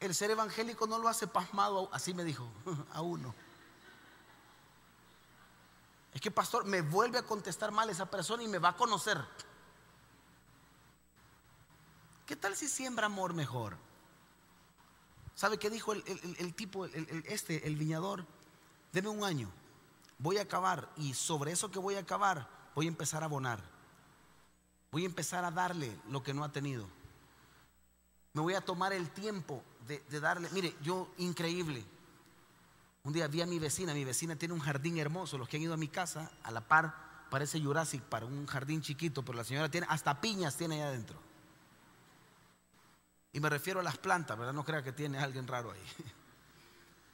El 0.00 0.14
ser 0.14 0.30
evangélico 0.30 0.86
no 0.86 0.98
lo 0.98 1.08
hace 1.08 1.26
pasmado, 1.26 1.90
así 1.92 2.14
me 2.14 2.24
dijo, 2.24 2.50
a 2.92 3.02
uno. 3.02 3.34
Es 6.14 6.20
que 6.20 6.30
pastor, 6.30 6.64
me 6.64 6.80
vuelve 6.80 7.18
a 7.18 7.22
contestar 7.22 7.70
mal 7.70 7.88
esa 7.90 8.06
persona 8.06 8.42
y 8.42 8.48
me 8.48 8.58
va 8.58 8.70
a 8.70 8.76
conocer. 8.76 9.22
¿Qué 12.26 12.34
tal 12.34 12.56
si 12.56 12.66
siembra 12.66 13.06
amor 13.06 13.34
mejor? 13.34 13.76
¿Sabe 15.40 15.56
qué 15.56 15.70
dijo 15.70 15.94
el, 15.94 16.54
tipo, 16.54 16.84
este, 16.84 17.66
el 17.66 17.76
viñador? 17.76 18.26
Deme 18.92 19.08
un 19.08 19.24
año 19.24 19.50
voy 20.20 20.36
a 20.36 20.42
acabar 20.42 20.92
y 20.98 21.14
sobre 21.14 21.50
eso 21.50 21.70
que 21.70 21.78
voy 21.78 21.94
a 21.94 22.00
acabar 22.00 22.46
voy 22.74 22.84
a 22.84 22.88
empezar 22.88 23.22
a 23.22 23.24
abonar. 23.24 23.58
Voy 24.92 25.04
a 25.04 25.06
empezar 25.06 25.42
a 25.46 25.50
darle 25.50 25.96
lo 26.10 26.22
que 26.22 26.34
no 26.34 26.44
ha 26.44 26.52
tenido. 26.52 26.86
Me 28.34 28.42
voy 28.42 28.52
a 28.52 28.60
tomar 28.60 28.92
el 28.92 29.08
tiempo 29.08 29.62
de, 29.88 30.20
darle. 30.20 30.50
Mire, 30.50 30.76
yo 30.82 31.08
increíble. 31.16 31.86
Un 33.04 33.14
día 33.14 33.26
vi 33.26 33.40
a 33.40 33.46
mi 33.46 33.58
vecina, 33.58 33.94
mi 33.94 34.04
vecina 34.04 34.36
tiene 34.36 34.52
un 34.52 34.60
jardín 34.60 34.98
hermoso. 34.98 35.38
Los 35.38 35.48
que 35.48 35.56
han 35.56 35.62
ido 35.62 35.72
a 35.72 35.78
mi 35.78 35.88
casa, 35.88 36.30
a 36.42 36.50
la 36.50 36.60
par, 36.60 37.26
parece 37.30 37.62
Jurassic 37.62 38.02
para 38.02 38.26
un 38.26 38.44
jardín 38.44 38.82
chiquito, 38.82 39.24
pero 39.24 39.38
la 39.38 39.44
señora 39.44 39.70
tiene, 39.70 39.86
hasta 39.88 40.20
piñas 40.20 40.54
tiene 40.54 40.74
ahí 40.74 40.82
adentro. 40.82 41.18
Y 43.32 43.40
me 43.40 43.48
refiero 43.48 43.80
a 43.80 43.82
las 43.82 43.98
plantas, 43.98 44.36
¿verdad? 44.36 44.52
No 44.52 44.64
crea 44.64 44.82
que 44.82 44.92
tiene 44.92 45.18
alguien 45.18 45.46
raro 45.46 45.70
ahí. 45.70 45.82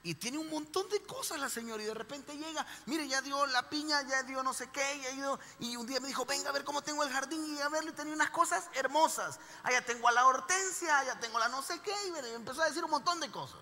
Y 0.07 0.14
tiene 0.14 0.39
un 0.39 0.49
montón 0.49 0.89
de 0.89 1.03
cosas 1.03 1.41
la 1.41 1.49
señora 1.49 1.83
y 1.83 1.87
de 1.87 1.95
repente 1.95 2.33
llega, 2.39 2.64
mire, 2.85 3.09
ya 3.09 3.21
dio 3.23 3.45
la 3.47 3.69
piña, 3.69 4.03
ya 4.03 4.23
dio 4.23 4.41
no 4.45 4.55
sé 4.55 4.71
qué, 4.71 5.01
ya 5.03 5.11
ido, 5.11 5.41
y 5.59 5.75
un 5.75 5.85
día 5.85 5.99
me 5.99 6.07
dijo, 6.07 6.25
venga 6.25 6.49
a 6.49 6.53
ver 6.53 6.62
cómo 6.62 6.81
tengo 6.81 7.03
el 7.03 7.11
jardín 7.11 7.57
y 7.57 7.61
a 7.61 7.69
verle, 7.69 7.91
tenía 7.91 8.14
unas 8.14 8.31
cosas 8.31 8.71
hermosas. 8.75 9.41
Allá 9.64 9.85
tengo 9.85 10.07
a 10.07 10.12
la 10.12 10.25
hortensia, 10.29 11.01
allá 11.01 11.19
tengo 11.19 11.41
la 11.41 11.49
no 11.49 11.61
sé 11.61 11.81
qué, 11.81 11.91
y 12.07 12.12
me 12.12 12.21
empezó 12.35 12.62
a 12.62 12.67
decir 12.67 12.85
un 12.85 12.91
montón 12.93 13.19
de 13.19 13.29
cosas. 13.33 13.59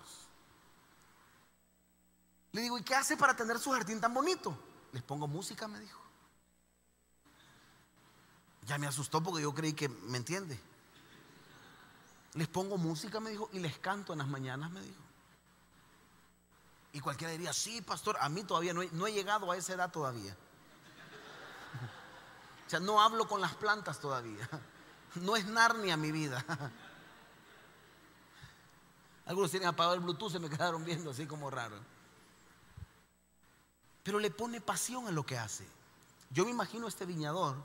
Le 2.51 2.61
digo, 2.61 2.77
¿y 2.77 2.83
qué 2.83 2.93
hace 2.93 3.17
para 3.17 3.35
tener 3.35 3.57
su 3.57 3.71
jardín 3.71 3.99
tan 3.99 4.13
bonito? 4.13 4.55
Les 4.91 5.01
pongo 5.01 5.27
música, 5.27 5.67
me 5.67 5.79
dijo. 5.79 5.99
Ya 8.67 8.77
me 8.77 8.85
asustó 8.85 9.23
porque 9.23 9.41
yo 9.41 9.51
creí 9.51 9.73
que 9.73 9.89
me 9.89 10.19
entiende. 10.19 10.59
Les 12.35 12.47
pongo 12.49 12.77
música, 12.77 13.19
me 13.21 13.29
dijo, 13.29 13.49
y 13.53 13.59
les 13.59 13.77
canto 13.79 14.11
en 14.11 14.19
las 14.19 14.27
mañanas, 14.27 14.69
me 14.69 14.81
dijo. 14.81 15.01
Y 16.91 16.99
cualquiera 16.99 17.31
diría, 17.31 17.53
sí, 17.53 17.81
pastor, 17.81 18.17
a 18.19 18.27
mí 18.27 18.43
todavía 18.43 18.73
no 18.73 19.07
he, 19.07 19.13
llegado 19.13 19.51
a 19.51 19.57
esa 19.57 19.73
edad 19.73 19.91
todavía. 19.91 20.35
O 22.65 22.69
sea, 22.69 22.79
no 22.79 23.01
hablo 23.01 23.27
con 23.27 23.41
las 23.41 23.55
plantas 23.55 23.99
todavía. 23.99 24.47
No 25.15 25.37
es 25.37 25.45
Narnia 25.45 25.95
mi 25.95 26.11
vida. 26.11 26.43
Algunos 29.25 29.49
tienen 29.49 29.69
apagado 29.69 29.95
el 29.95 30.01
Bluetooth, 30.01 30.33
se 30.33 30.39
me 30.39 30.49
quedaron 30.49 30.83
viendo 30.83 31.11
así 31.11 31.25
como 31.25 31.49
raro. 31.49 31.79
Pero 34.03 34.19
le 34.19 34.29
pone 34.29 34.59
pasión 34.59 35.07
a 35.07 35.11
lo 35.11 35.25
que 35.25 35.37
hace. 35.37 35.65
Yo 36.31 36.43
me 36.43 36.51
imagino 36.51 36.85
a 36.85 36.89
este 36.89 37.05
viñador 37.05 37.55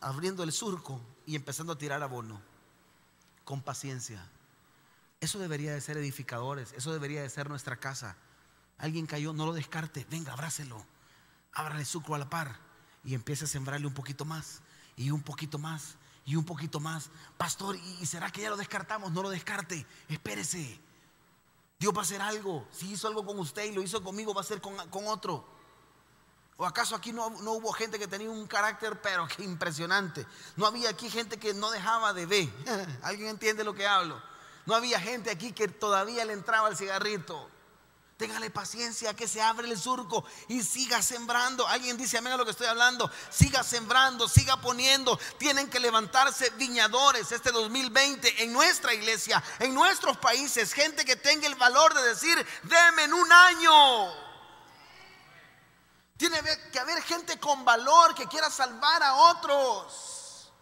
abriendo 0.00 0.44
el 0.44 0.52
surco 0.52 1.00
y 1.26 1.34
empezando 1.34 1.72
a 1.72 1.78
tirar 1.78 2.00
abono 2.04 2.51
con 3.52 3.60
paciencia. 3.60 4.26
Eso 5.20 5.38
debería 5.38 5.74
de 5.74 5.82
ser 5.82 5.98
edificadores, 5.98 6.72
eso 6.72 6.90
debería 6.90 7.20
de 7.20 7.28
ser 7.28 7.50
nuestra 7.50 7.76
casa. 7.76 8.16
Alguien 8.78 9.04
cayó, 9.04 9.34
no 9.34 9.44
lo 9.44 9.52
descarte, 9.52 10.06
venga, 10.08 10.32
abrácelo, 10.32 10.82
ábrale 11.52 11.84
sucro 11.84 12.14
a 12.14 12.18
la 12.18 12.30
par 12.30 12.56
y 13.04 13.12
empiece 13.12 13.44
a 13.44 13.48
sembrarle 13.48 13.86
un 13.86 13.92
poquito 13.92 14.24
más 14.24 14.62
y 14.96 15.10
un 15.10 15.20
poquito 15.20 15.58
más 15.58 15.96
y 16.24 16.34
un 16.34 16.46
poquito 16.46 16.80
más. 16.80 17.10
Pastor, 17.36 17.76
¿y 17.76 18.06
será 18.06 18.30
que 18.30 18.40
ya 18.40 18.48
lo 18.48 18.56
descartamos? 18.56 19.12
No 19.12 19.22
lo 19.22 19.28
descarte, 19.28 19.84
espérese. 20.08 20.80
Dios 21.78 21.92
va 21.94 21.98
a 21.98 22.04
hacer 22.04 22.22
algo. 22.22 22.66
Si 22.72 22.90
hizo 22.90 23.06
algo 23.06 23.26
con 23.26 23.38
usted 23.38 23.66
y 23.66 23.72
lo 23.72 23.82
hizo 23.82 24.02
conmigo, 24.02 24.32
va 24.32 24.40
a 24.40 24.44
ser 24.44 24.62
con, 24.62 24.78
otro. 25.08 25.46
¿O 26.62 26.64
acaso 26.64 26.94
aquí 26.94 27.12
no, 27.12 27.28
no, 27.28 27.54
hubo 27.54 27.72
gente 27.72 27.98
que 27.98 28.06
tenía 28.06 28.30
un 28.30 28.46
carácter, 28.46 29.00
pero 29.02 29.26
que 29.26 29.42
impresionante? 29.42 30.24
No 30.54 30.64
había 30.64 30.90
aquí 30.90 31.10
gente 31.10 31.36
que 31.36 31.52
no 31.54 31.72
dejaba 31.72 32.12
de 32.12 32.24
ver. 32.24 32.48
¿Alguien 33.02 33.30
entiende 33.30 33.64
lo 33.64 33.74
que 33.74 33.84
hablo? 33.84 34.22
No 34.64 34.76
había 34.76 35.00
gente 35.00 35.28
aquí 35.28 35.50
que 35.50 35.66
todavía 35.66 36.24
le 36.24 36.34
entraba 36.34 36.68
el 36.68 36.76
cigarrito. 36.76 37.50
Téngale 38.16 38.48
paciencia 38.50 39.12
que 39.12 39.26
se 39.26 39.42
abre 39.42 39.68
el 39.68 39.76
surco 39.76 40.24
y 40.46 40.62
siga 40.62 41.02
sembrando. 41.02 41.66
Alguien 41.66 41.96
dice 41.96 42.18
amén 42.18 42.34
a 42.34 42.36
lo 42.36 42.44
que 42.44 42.52
estoy 42.52 42.68
hablando. 42.68 43.10
Siga 43.28 43.64
sembrando, 43.64 44.28
siga 44.28 44.60
poniendo. 44.60 45.18
Tienen 45.38 45.68
que 45.68 45.80
levantarse 45.80 46.50
viñadores 46.50 47.32
este 47.32 47.50
2020 47.50 48.44
en 48.44 48.52
nuestra 48.52 48.94
iglesia, 48.94 49.42
en 49.58 49.74
nuestros 49.74 50.16
países. 50.16 50.72
Gente 50.72 51.04
que 51.04 51.16
tenga 51.16 51.48
el 51.48 51.56
valor 51.56 51.92
de 51.92 52.04
decir, 52.04 52.46
denme 52.62 53.02
en 53.02 53.14
un 53.14 53.32
año. 53.32 54.31
Tiene 56.22 56.40
que 56.70 56.78
haber 56.78 57.02
gente 57.02 57.36
con 57.40 57.64
valor 57.64 58.14
que 58.14 58.28
quiera 58.28 58.48
salvar 58.48 59.02
a 59.02 59.12
otros. 59.12 60.52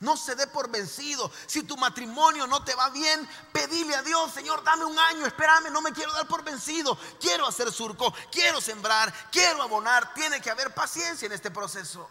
No 0.00 0.16
se 0.16 0.34
dé 0.34 0.46
por 0.46 0.70
vencido. 0.70 1.30
Si 1.46 1.64
tu 1.64 1.76
matrimonio 1.76 2.46
no 2.46 2.64
te 2.64 2.74
va 2.74 2.88
bien, 2.88 3.28
pedile 3.52 3.94
a 3.94 4.00
Dios, 4.00 4.32
Señor, 4.32 4.64
dame 4.64 4.86
un 4.86 4.98
año, 4.98 5.26
espérame, 5.26 5.70
no 5.70 5.82
me 5.82 5.92
quiero 5.92 6.14
dar 6.14 6.26
por 6.26 6.42
vencido. 6.42 6.98
Quiero 7.20 7.46
hacer 7.46 7.70
surco, 7.70 8.14
quiero 8.32 8.58
sembrar, 8.58 9.12
quiero 9.30 9.62
abonar. 9.62 10.14
Tiene 10.14 10.40
que 10.40 10.50
haber 10.50 10.72
paciencia 10.72 11.26
en 11.26 11.32
este 11.32 11.50
proceso. 11.50 12.08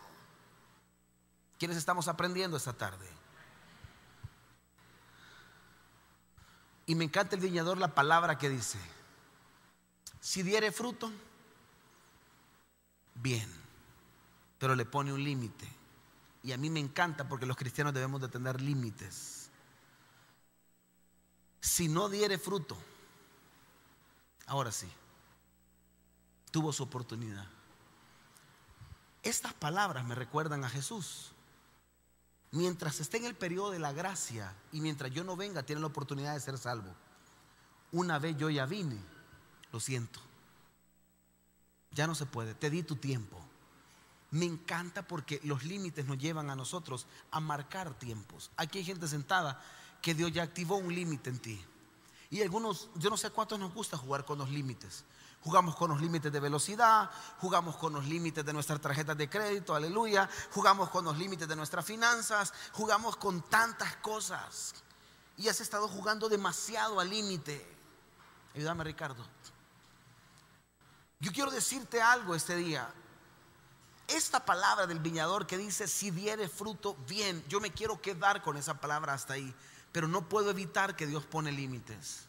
¿Quiénes 1.58 1.78
estamos 1.78 2.08
aprendiendo 2.08 2.58
esta 2.58 2.74
tarde? 2.74 3.10
Y 6.86 6.93
me 6.93 7.06
encanta 7.06 7.36
el 7.36 7.41
viñador 7.41 7.80
la 7.80 7.95
palabra 7.95 8.38
que 8.38 8.47
dice, 8.47 8.78
si 10.22 10.43
diere 10.43 10.72
fruto, 10.72 11.12
bien, 13.24 13.49
pero 14.59 14.76
le 14.76 14.86
pone 14.86 15.13
un 15.13 15.24
límite 15.24 15.67
y 16.43 16.51
a 16.51 16.57
mí 16.57 16.69
me 16.69 16.82
encanta 16.82 17.28
porque 17.28 17.45
los 17.45 17.55
cristianos 17.55 17.93
debemos 17.93 18.21
de 18.21 18.28
tener 18.28 18.61
límites. 18.61 19.49
Si 21.61 21.88
no 21.88 22.09
diere 22.09 22.38
fruto, 22.38 22.78
ahora 24.47 24.71
sí, 24.71 24.91
tuvo 26.51 26.74
su 26.74 26.84
oportunidad. 26.84 27.47
Estas 29.24 29.53
palabras 29.53 30.05
me 30.05 30.15
recuerdan 30.15 30.65
a 30.65 30.69
Jesús. 30.69 31.32
Mientras 32.51 32.99
esté 32.99 33.17
en 33.17 33.26
el 33.26 33.36
periodo 33.36 33.71
de 33.71 33.80
la 33.80 33.93
gracia 33.93 34.53
y 34.74 34.82
mientras 34.82 35.11
yo 35.11 35.24
no 35.24 35.38
venga, 35.38 35.63
tiene 35.63 35.80
la 35.80 35.88
oportunidad 35.88 36.34
de 36.34 36.41
ser 36.41 36.57
salvo. 36.57 36.93
Una 37.93 38.19
vez 38.19 38.38
yo 38.38 38.49
ya 38.49 38.65
vine, 38.65 38.99
lo 39.71 39.80
siento. 39.80 40.19
Ya 41.93 42.07
no 42.07 42.15
se 42.15 42.25
puede, 42.25 42.55
te 42.55 42.69
di 42.69 42.83
tu 42.83 42.95
tiempo. 42.95 43.39
Me 44.31 44.45
encanta 44.45 45.07
porque 45.07 45.39
los 45.43 45.63
límites 45.63 46.05
nos 46.05 46.17
llevan 46.17 46.49
a 46.49 46.55
nosotros 46.55 47.05
a 47.29 47.39
marcar 47.39 47.93
tiempos. 47.99 48.49
Aquí 48.57 48.79
hay 48.79 48.85
gente 48.85 49.07
sentada 49.07 49.61
que 50.01 50.15
Dios 50.15 50.31
ya 50.31 50.43
activó 50.43 50.77
un 50.77 50.93
límite 50.93 51.29
en 51.29 51.39
ti. 51.39 51.65
Y 52.31 52.41
algunos, 52.41 52.89
yo 52.95 53.11
no 53.11 53.17
sé 53.17 53.29
cuántos 53.29 53.59
nos 53.59 53.71
gusta 53.73 53.95
jugar 53.95 54.25
con 54.25 54.39
los 54.39 54.49
límites. 54.49 55.05
Jugamos 55.43 55.75
con 55.75 55.91
los 55.91 56.01
límites 56.01 56.31
de 56.31 56.39
velocidad, 56.39 57.11
jugamos 57.39 57.75
con 57.75 57.93
los 57.93 58.05
límites 58.05 58.43
de 58.43 58.53
nuestras 58.53 58.81
tarjetas 58.81 59.17
de 59.17 59.29
crédito, 59.29 59.75
aleluya, 59.75 60.27
jugamos 60.51 60.89
con 60.89 61.05
los 61.05 61.17
límites 61.17 61.47
de 61.47 61.55
nuestras 61.55 61.85
finanzas, 61.85 62.53
jugamos 62.71 63.17
con 63.17 63.41
tantas 63.43 63.97
cosas. 63.97 64.73
Y 65.37 65.47
has 65.47 65.59
estado 65.61 65.87
jugando 65.87 66.27
demasiado 66.27 66.99
al 66.99 67.09
límite. 67.09 67.63
Ayúdame 68.55 68.83
Ricardo. 68.83 69.23
Yo 71.24 71.32
quiero 71.32 71.51
decirte 71.51 72.01
algo 72.01 72.36
este 72.36 72.53
día. 72.57 72.93
Esta 74.09 74.43
palabra 74.43 74.86
del 74.88 74.99
viñador 74.99 75.47
que 75.47 75.57
dice, 75.57 75.88
si 75.88 76.11
diere 76.11 76.49
fruto, 76.49 76.97
bien, 77.07 77.41
yo 77.47 77.61
me 77.61 77.71
quiero 77.71 78.01
quedar 78.01 78.41
con 78.41 78.57
esa 78.57 78.82
palabra 78.82 79.13
hasta 79.13 79.36
ahí, 79.36 79.55
pero 79.93 80.09
no 80.09 80.28
puedo 80.28 80.49
evitar 80.49 80.97
que 80.97 81.07
Dios 81.07 81.24
pone 81.24 81.53
límites. 81.53 82.26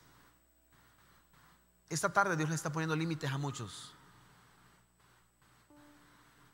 Esta 1.89 2.13
tarde 2.13 2.37
Dios 2.37 2.49
le 2.49 2.55
está 2.55 2.71
poniendo 2.71 2.95
límites 2.95 3.33
a 3.33 3.37
muchos. 3.37 3.93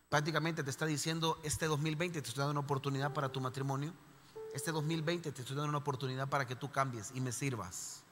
Prácticamente 0.08 0.64
te 0.64 0.70
está 0.70 0.86
diciendo, 0.86 1.38
este 1.42 1.66
2020 1.66 2.22
te 2.22 2.26
estoy 2.26 2.40
dando 2.40 2.52
una 2.52 2.60
oportunidad 2.60 3.12
para 3.12 3.28
tu 3.28 3.42
matrimonio. 3.42 3.92
Este 4.54 4.72
2020 4.72 5.30
te 5.30 5.42
estoy 5.42 5.56
dando 5.56 5.68
una 5.68 5.78
oportunidad 5.78 6.26
para 6.26 6.46
que 6.46 6.56
tú 6.56 6.72
cambies 6.72 7.10
y 7.14 7.20
me 7.20 7.32
sirvas. 7.32 8.02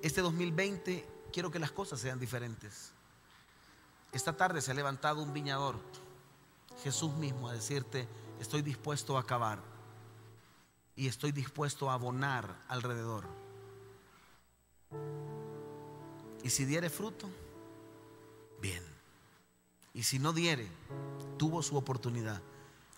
Este 0.00 0.22
2020 0.22 1.17
quiero 1.32 1.50
que 1.50 1.58
las 1.58 1.70
cosas 1.70 2.00
sean 2.00 2.18
diferentes. 2.18 2.92
Esta 4.12 4.36
tarde 4.36 4.60
se 4.60 4.70
ha 4.70 4.74
levantado 4.74 5.22
un 5.22 5.32
viñador, 5.32 5.76
Jesús 6.82 7.12
mismo, 7.14 7.48
a 7.48 7.52
decirte, 7.52 8.08
estoy 8.40 8.62
dispuesto 8.62 9.16
a 9.16 9.20
acabar 9.20 9.60
y 10.96 11.06
estoy 11.06 11.32
dispuesto 11.32 11.90
a 11.90 11.94
abonar 11.94 12.62
alrededor. 12.68 13.24
Y 16.42 16.50
si 16.50 16.64
diere 16.64 16.88
fruto, 16.88 17.28
bien. 18.60 18.82
Y 19.92 20.04
si 20.04 20.18
no 20.18 20.32
diere, 20.32 20.68
tuvo 21.36 21.62
su 21.62 21.76
oportunidad, 21.76 22.40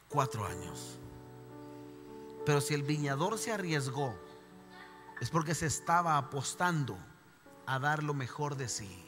cuatro 0.09 0.47
años. 0.47 0.99
Pero 2.45 2.61
si 2.61 2.75
el 2.75 2.83
viñador 2.83 3.39
se 3.39 3.53
arriesgó, 3.53 4.15
es 5.21 5.31
porque 5.31 5.55
se 5.55 5.67
estaba 5.67 6.17
apostando 6.17 6.97
a 7.67 7.79
dar 7.79 8.03
lo 8.03 8.15
mejor 8.15 8.57
de 8.57 8.69
sí. 8.69 9.07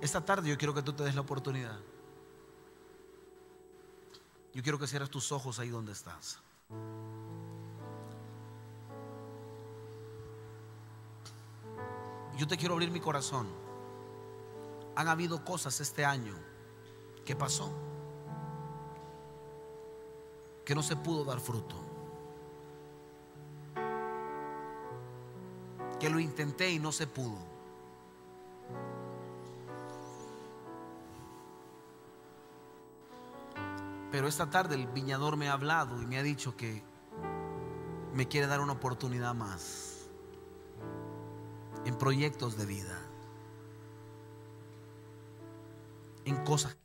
Esta 0.00 0.24
tarde 0.24 0.48
yo 0.48 0.58
quiero 0.58 0.74
que 0.74 0.82
tú 0.82 0.92
te 0.92 1.04
des 1.04 1.14
la 1.14 1.20
oportunidad. 1.22 1.78
Yo 4.52 4.62
quiero 4.62 4.78
que 4.78 4.86
cierres 4.86 5.10
tus 5.10 5.32
ojos 5.32 5.58
ahí 5.58 5.68
donde 5.68 5.92
estás. 5.92 6.38
Yo 12.36 12.46
te 12.46 12.56
quiero 12.56 12.74
abrir 12.74 12.90
mi 12.90 13.00
corazón. 13.00 13.46
Han 14.94 15.08
habido 15.08 15.44
cosas 15.44 15.80
este 15.80 16.04
año 16.04 16.34
que 17.24 17.36
pasó 17.36 17.70
que 20.66 20.74
no 20.74 20.82
se 20.82 20.96
pudo 20.96 21.24
dar 21.24 21.38
fruto. 21.38 21.85
Que 25.98 26.10
lo 26.10 26.20
intenté 26.20 26.70
y 26.70 26.78
no 26.78 26.92
se 26.92 27.06
pudo. 27.06 27.38
Pero 34.10 34.28
esta 34.28 34.48
tarde 34.48 34.76
el 34.76 34.86
viñador 34.86 35.36
me 35.36 35.48
ha 35.48 35.52
hablado 35.52 36.00
y 36.00 36.06
me 36.06 36.18
ha 36.18 36.22
dicho 36.22 36.56
que 36.56 36.82
me 38.14 38.28
quiere 38.28 38.46
dar 38.46 38.60
una 38.60 38.72
oportunidad 38.72 39.34
más 39.34 40.08
en 41.84 41.96
proyectos 41.96 42.56
de 42.56 42.66
vida, 42.66 42.98
en 46.24 46.42
cosas 46.44 46.75